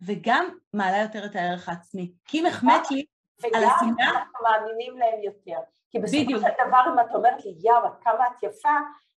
וגם 0.01 0.45
מעלה 0.73 0.97
יותר 0.97 1.25
את 1.25 1.35
הערך 1.35 1.69
העצמי. 1.69 2.11
כי 2.25 2.39
אם 2.39 2.45
החמאת 2.45 2.91
לי. 2.91 3.05
וגם 3.43 3.63
אנחנו 3.99 4.39
מאמינים 4.43 4.97
להם 4.97 5.23
יותר. 5.23 5.59
כי 5.91 5.99
בסופו 5.99 6.39
של 6.39 6.67
דבר 6.67 6.81
אם 6.93 6.99
את 6.99 7.15
אומרת 7.15 7.45
לי, 7.45 7.51
יאו, 7.63 7.75
עד 7.75 7.91
כמה 8.03 8.27
את 8.27 8.43
יפה, 8.43 8.69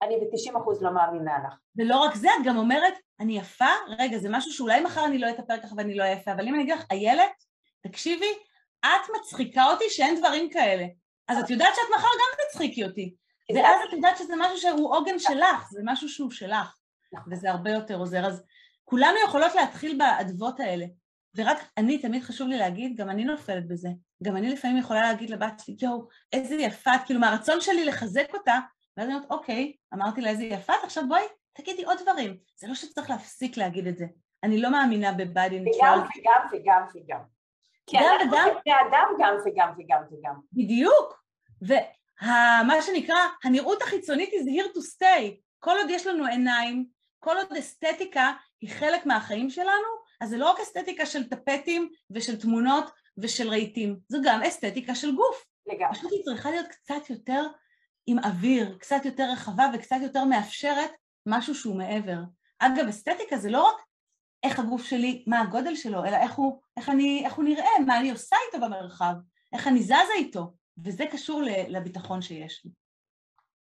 אני 0.02 0.16
ב-90% 0.16 0.60
לא 0.82 0.94
מאמינה 0.94 1.38
לך. 1.48 1.54
ולא 1.78 1.98
רק 1.98 2.16
זה, 2.16 2.28
את 2.40 2.46
גם 2.46 2.58
אומרת, 2.58 2.94
אני 3.20 3.38
יפה, 3.38 3.72
רגע, 4.00 4.18
זה 4.18 4.30
משהו 4.32 4.52
שאולי 4.52 4.82
מחר 4.82 5.06
אני 5.06 5.20
לא 5.20 5.30
אתאפר 5.30 5.58
ככה 5.64 5.76
ואני 5.78 5.96
לא 5.96 6.04
יפה, 6.04 6.32
אבל 6.32 6.48
אם 6.48 6.56
אני 6.56 6.64
אגיד 6.64 6.74
לך, 6.74 6.86
איילת, 6.92 7.44
תקשיבי, 7.88 8.34
את 8.80 9.10
מצחיקה 9.18 9.66
אותי 9.66 9.90
שאין 9.90 10.20
דברים 10.20 10.50
כאלה. 10.50 10.86
אז 11.28 11.40
את 11.40 11.50
יודעת 11.50 11.76
שאת 11.76 11.96
מחר 11.96 12.08
גם 12.08 12.46
תצחיקי 12.48 12.84
אותי. 12.84 13.16
ואז 13.56 13.82
את 13.88 13.94
יודעת 13.94 14.18
שזה 14.18 14.34
משהו 14.40 14.58
שהוא 14.58 14.96
עוגן 14.96 15.20
שלך, 15.20 15.70
זה 15.72 15.82
משהו 15.84 16.10
שהוא 16.10 16.32
שלך, 16.32 16.78
וזה 17.32 17.52
הרבה 17.52 17.72
יותר 17.72 17.96
עוזר. 17.96 18.26
אז 18.26 18.44
כולנו 18.84 19.18
יכולות 19.26 19.56
להתחיל 19.56 19.98
באדוות 19.98 20.60
האלה. 20.60 20.86
ורק 21.36 21.58
אני, 21.78 21.98
תמיד 21.98 22.24
חשוב 22.24 22.48
לי 22.48 22.58
להגיד, 22.58 22.96
גם 22.98 23.10
אני 23.10 23.24
נופלת 23.24 23.68
בזה. 23.68 23.90
גם 24.24 24.38
אני 24.38 24.50
לפעמים 24.50 24.78
יכולה 24.78 25.02
להגיד 25.02 25.30
לבת 25.30 25.62
שלי, 25.66 25.76
יואו, 25.82 26.08
איזה 26.34 26.56
יפה, 26.56 26.92
כאילו 27.06 27.20
מהרצון 27.20 27.62
שלי 27.62 27.86
לחזק 27.86 28.28
אותה, 28.34 28.60
ואז 28.98 29.08
אני 29.08 29.16
אומרת, 29.16 29.32
אוקיי, 29.32 29.74
אמרתי 29.94 30.22
לה 30.22 30.30
איזה 30.30 30.44
יפה, 30.44 30.74
עכשיו 30.84 31.04
בואי, 31.08 31.24
תגידי 31.54 31.84
עוד 31.84 31.98
דברים. 32.02 32.38
זה 32.56 32.68
לא 32.68 32.76
שצריך 32.76 33.10
להפסיק 33.10 33.58
להגיד 33.58 33.88
את 33.88 33.98
זה. 33.98 34.06
אני 34.44 34.62
לא 34.62 34.72
מאמינה 34.72 35.12
בבאדי 35.12 35.60
נטרל. 35.60 36.00
וגם, 36.00 36.48
וגם, 36.52 36.86
וגם. 36.96 37.20
כי 37.88 37.98
אנחנו 37.98 38.32
בני 38.32 38.74
אדם 38.74 39.08
גם 39.20 39.36
וגם 39.46 39.74
וגם 39.78 40.02
וגם. 40.12 40.36
בדיוק. 40.54 41.24
ומה 41.62 42.82
שנקרא, 42.82 43.18
הנראות 43.44 43.82
החיצונית 43.82 44.30
is 44.30 44.48
here 44.48 44.78
to 44.78 44.80
stay. 44.80 45.42
כל 45.60 45.78
עוד 45.78 45.90
יש 45.90 46.08
לנו 46.08 46.26
עיניים, 46.26 46.86
כל 47.20 47.38
עוד 47.38 47.58
אסתטיקה 47.60 48.34
היא 48.62 48.70
חלק 48.70 49.06
מהחיים 49.06 49.50
שלנו, 49.50 50.04
אז 50.22 50.30
זה 50.30 50.38
לא 50.38 50.52
רק 50.52 50.60
אסתטיקה 50.60 51.06
של 51.06 51.30
טפטים 51.30 51.90
ושל 52.12 52.42
תמונות 52.42 52.92
ושל 53.18 53.50
רהיטים, 53.50 54.00
זו 54.10 54.18
גם 54.24 54.42
אסתטיקה 54.42 54.96
של 54.96 55.16
גוף. 55.16 55.46
לגמרי. 55.66 55.94
פשוט 55.94 56.12
היא 56.12 56.24
צריכה 56.24 56.52
להיות 56.52 56.68
קצת 56.68 57.10
יותר 57.10 57.44
עם 58.08 58.20
אוויר, 58.20 58.78
קצת 58.80 59.06
יותר 59.06 59.24
רחבה 59.32 59.66
וקצת 59.74 59.96
יותר 60.02 60.26
מאפשרת 60.26 60.92
משהו 61.26 61.56
שהוא 61.56 61.78
מעבר. 61.78 62.18
אגב, 62.60 62.88
אסתטיקה 62.88 63.38
זה 63.38 63.50
לא 63.50 63.68
רק 63.68 63.76
איך 64.44 64.60
הגוף 64.60 64.84
שלי, 64.84 65.24
מה 65.28 65.42
הגודל 65.42 65.76
שלו, 65.76 66.06
אלא 66.06 66.18
איך 66.18 66.34
הוא, 66.34 66.62
איך 66.78 66.90
אני, 66.90 67.26
איך 67.26 67.34
הוא 67.34 67.46
נראה, 67.46 67.80
מה 67.86 68.00
אני 68.00 68.12
עושה 68.12 68.36
איתו 68.48 68.66
במרחב, 68.66 69.14
איך 69.54 69.68
אני 69.68 69.84
זזה 69.84 70.14
איתו, 70.16 70.54
וזה 70.86 71.06
קשור 71.12 71.42
לביטחון 71.68 72.22
שיש 72.22 72.66
לי. 72.66 72.72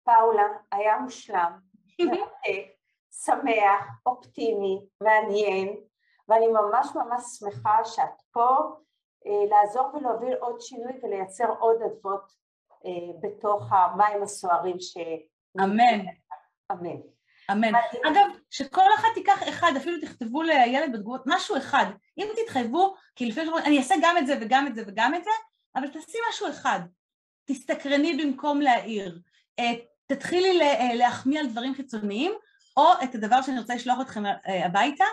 פאולה, 0.03 0.43
היה 0.71 0.97
מושלם, 0.99 1.59
שמח, 3.25 3.85
אופטימי, 4.05 4.79
מעניין, 5.03 5.75
ואני 6.27 6.47
ממש 6.47 6.87
ממש 6.95 7.23
שמחה 7.39 7.85
שאת 7.85 8.21
פה 8.31 8.57
לעזור 9.25 9.95
ולהוביל 9.95 10.33
עוד 10.33 10.61
שינוי 10.61 10.93
ולייצר 11.03 11.49
עוד 11.59 11.81
אדוות 11.81 12.33
אה, 12.85 12.91
בתוך 13.21 13.63
המים 13.71 14.23
הסוערים 14.23 14.79
ש... 14.79 14.97
אמן. 15.59 16.05
אמן. 16.71 16.99
אמן. 17.51 17.71
אגב, 18.07 18.27
שכל 18.49 18.85
אחד 18.95 19.07
תיקח 19.13 19.49
אחד, 19.49 19.71
אפילו 19.77 20.01
תכתבו 20.01 20.41
לילד 20.41 20.93
בתגובות, 20.93 21.23
משהו 21.25 21.57
אחד. 21.57 21.85
אם 22.17 22.27
תתחייבו, 22.35 22.95
כי 23.15 23.25
לפעמים 23.25 23.49
אומרים, 23.49 23.65
אני 23.65 23.77
אעשה 23.77 23.95
גם 24.01 24.17
את 24.17 24.27
זה 24.27 24.37
וגם 24.41 24.67
את 24.67 24.75
זה 24.75 24.83
וגם 24.87 25.15
את 25.15 25.23
זה, 25.23 25.29
אבל 25.75 25.87
תעשי 25.87 26.17
משהו 26.29 26.49
אחד. 26.49 26.79
תסתקרני 27.45 28.23
במקום 28.23 28.61
להעיר. 28.61 29.19
אה, 29.59 29.73
תתחילי 30.07 30.59
להחמיא 30.93 31.39
על 31.39 31.47
דברים 31.47 31.75
חיצוניים, 31.75 32.31
או 32.77 32.83
את 33.03 33.15
הדבר 33.15 33.41
שאני 33.41 33.59
רוצה 33.59 33.75
לשלוח 33.75 33.97
אתכם 34.01 34.23
הביתה, 34.65 35.05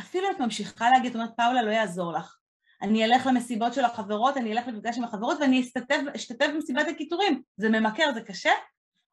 אפילו 0.00 0.30
את 0.30 0.40
ממשיכה 0.40 0.90
להגיד, 0.90 1.10
את 1.10 1.16
אומרת, 1.16 1.36
פאולה 1.36 1.62
לא 1.62 1.70
יעזור 1.70 2.12
לך. 2.12 2.41
אני 2.82 3.04
אלך 3.04 3.26
למסיבות 3.26 3.74
של 3.74 3.84
החברות, 3.84 4.36
אני 4.36 4.52
אלך 4.52 4.68
למפגש 4.68 4.98
עם 4.98 5.04
החברות 5.04 5.38
ואני 5.40 5.60
אשתתף, 5.60 6.00
אשתתף 6.16 6.46
במסיבת 6.54 6.86
הקיטורים. 6.88 7.42
זה 7.56 7.68
ממכר, 7.68 8.12
זה 8.14 8.20
קשה? 8.20 8.50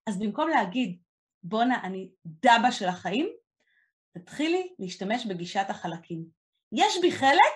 אז 0.08 0.20
במקום 0.20 0.50
להגיד, 0.50 1.00
בואנה, 1.44 1.84
אני 1.84 2.10
דבה 2.26 2.72
של 2.72 2.88
החיים, 2.88 3.30
תתחילי 4.18 4.74
להשתמש 4.80 5.26
בגישת 5.26 5.66
החלקים. 5.70 6.26
יש 6.72 6.98
בי 7.02 7.12
חלק 7.12 7.56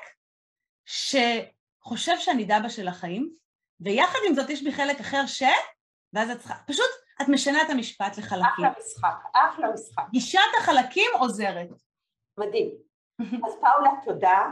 שחושב 0.86 2.18
שאני 2.20 2.46
דבה 2.46 2.70
של 2.70 2.88
החיים, 2.88 3.34
ויחד 3.80 4.20
עם 4.30 4.36
זאת 4.36 4.50
יש 4.50 4.64
בי 4.64 4.72
חלק 4.72 5.00
אחר 5.00 5.26
ש... 5.26 5.44
ואז 6.14 6.30
את 6.30 6.40
צריכה, 6.40 6.54
פשוט 6.68 6.90
את 7.22 7.28
משנה 7.30 7.62
את 7.62 7.70
המשפט 7.70 8.18
לחלקים. 8.18 8.66
אחלה 8.66 8.74
משחק, 8.80 9.24
אחלה 9.34 9.72
משחק. 9.74 10.04
גישת 10.12 10.40
החלקים 10.60 11.12
עוזרת. 11.20 11.68
מדהים. 12.40 12.70
אז 13.20 13.54
פאולה, 13.62 13.92
תודה. 14.06 14.52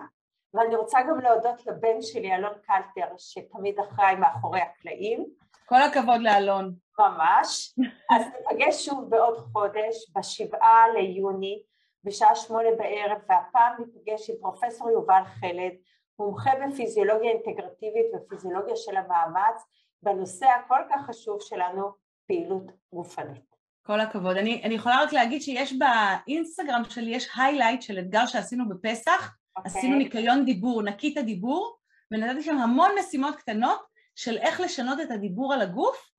ואני 0.53 0.75
רוצה 0.75 0.99
גם 1.01 1.19
להודות 1.19 1.65
לבן 1.65 2.01
שלי, 2.01 2.35
אלון 2.35 2.53
קלטר, 2.67 3.13
שתמיד 3.17 3.79
אחראי 3.79 4.15
מאחורי 4.15 4.61
הקלעים. 4.61 5.25
כל 5.65 5.81
הכבוד 5.81 6.21
לאלון. 6.21 6.73
ממש. 6.99 7.75
אז 8.15 8.21
נפגש 8.25 8.85
שוב 8.85 9.09
בעוד 9.09 9.37
חודש, 9.37 10.11
בשבעה 10.15 10.85
ליוני, 10.93 11.63
בשעה 12.03 12.35
שמונה 12.35 12.69
בערב, 12.77 13.17
והפעם 13.29 13.73
ניפגש 13.79 14.29
עם 14.29 14.35
פרופסור 14.41 14.89
יובל 14.89 15.21
חלד, 15.25 15.73
מומחה 16.19 16.51
בפיזיולוגיה 16.55 17.31
אינטגרטיבית 17.31 18.05
ופיזיולוגיה 18.15 18.75
של 18.75 18.97
המאמץ, 18.97 19.63
בנושא 20.03 20.45
הכל 20.45 20.79
כך 20.89 21.05
חשוב 21.05 21.37
שלנו, 21.41 21.91
פעילות 22.27 22.71
גופנית. 22.93 23.51
כל 23.85 23.99
הכבוד. 23.99 24.37
אני, 24.37 24.61
אני 24.63 24.73
יכולה 24.73 25.03
רק 25.03 25.13
להגיד 25.13 25.41
שיש 25.41 25.73
באינסטגרם 25.73 26.81
שלי, 26.89 27.15
יש 27.15 27.29
היילייט 27.37 27.81
של 27.81 27.99
אתגר 27.99 28.25
שעשינו 28.25 28.69
בפסח, 28.69 29.35
Okay. 29.57 29.61
אוקיי. 29.65 29.79
עשינו 29.79 29.97
ניקיון 29.97 30.45
דיבור, 30.45 30.81
נקית 30.81 31.17
הדיבור, 31.17 31.77
ונתתי 32.11 32.43
שם 32.43 32.57
המון 32.57 32.91
משימות 32.99 33.35
קטנות 33.35 33.79
של 34.15 34.37
איך 34.37 34.59
לשנות 34.59 34.99
את 34.99 35.11
הדיבור 35.11 35.53
על 35.53 35.61
הגוף. 35.61 36.11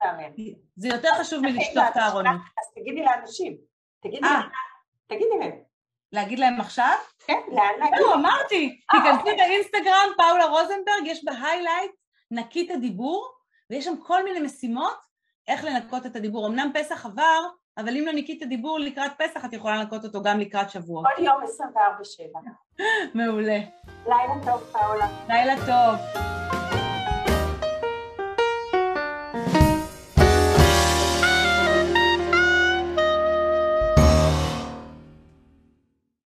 זה 0.77 0.89
יותר 0.89 1.09
חשוב 1.21 1.41
מלשטוף 1.41 1.85
את 1.93 1.97
הארונות. 1.97 2.35
אז 2.35 2.75
תגידי 2.75 3.03
לאנשים, 3.03 3.57
תגידי 4.03 4.21
להם. 4.21 4.49
תגידי 5.07 5.39
להם. 5.41 5.59
להגיד 6.13 6.39
להם 6.39 6.61
עכשיו? 6.61 6.95
כן, 7.27 7.41
לאן 7.49 7.79
להגיד? 7.79 7.99
לא, 8.01 8.15
אמרתי. 8.15 8.81
תיכנסי 8.91 9.37
באינסטגרם, 9.37 10.09
פאולה 10.17 10.45
רוזנברג, 10.45 11.07
יש 11.07 11.25
בהיילייט, 11.25 11.91
נקית 12.31 12.71
הדיבור, 12.71 13.33
ויש 13.71 13.85
שם 13.85 13.97
כל 13.97 14.25
מיני 14.25 14.41
משימות 14.41 14.97
איך 15.49 15.65
לנקות 15.65 16.07
את 16.07 16.17
הדיבור. 16.17 16.47
אמנם 16.47 16.71
פסח 16.75 17.07
עבר, 17.07 17.41
אבל 17.79 17.97
אם 17.97 18.07
לא 18.07 18.13
ניקית 18.13 18.43
דיבור 18.43 18.79
לקראת 18.79 19.13
פסח, 19.19 19.45
את 19.45 19.53
יכולה 19.53 19.77
לנקות 19.77 20.05
אותו 20.05 20.23
גם 20.23 20.41
לקראת 20.41 20.71
שבוע. 20.71 21.03
כל 21.17 21.23
יום 21.25 21.43
24-7. 21.43 21.43
מעולה. 23.15 23.59
לילה 24.07 24.35
טוב, 24.45 24.61
פאולה. 24.73 25.07
לילה 25.29 25.55
טוב. 25.67 26.23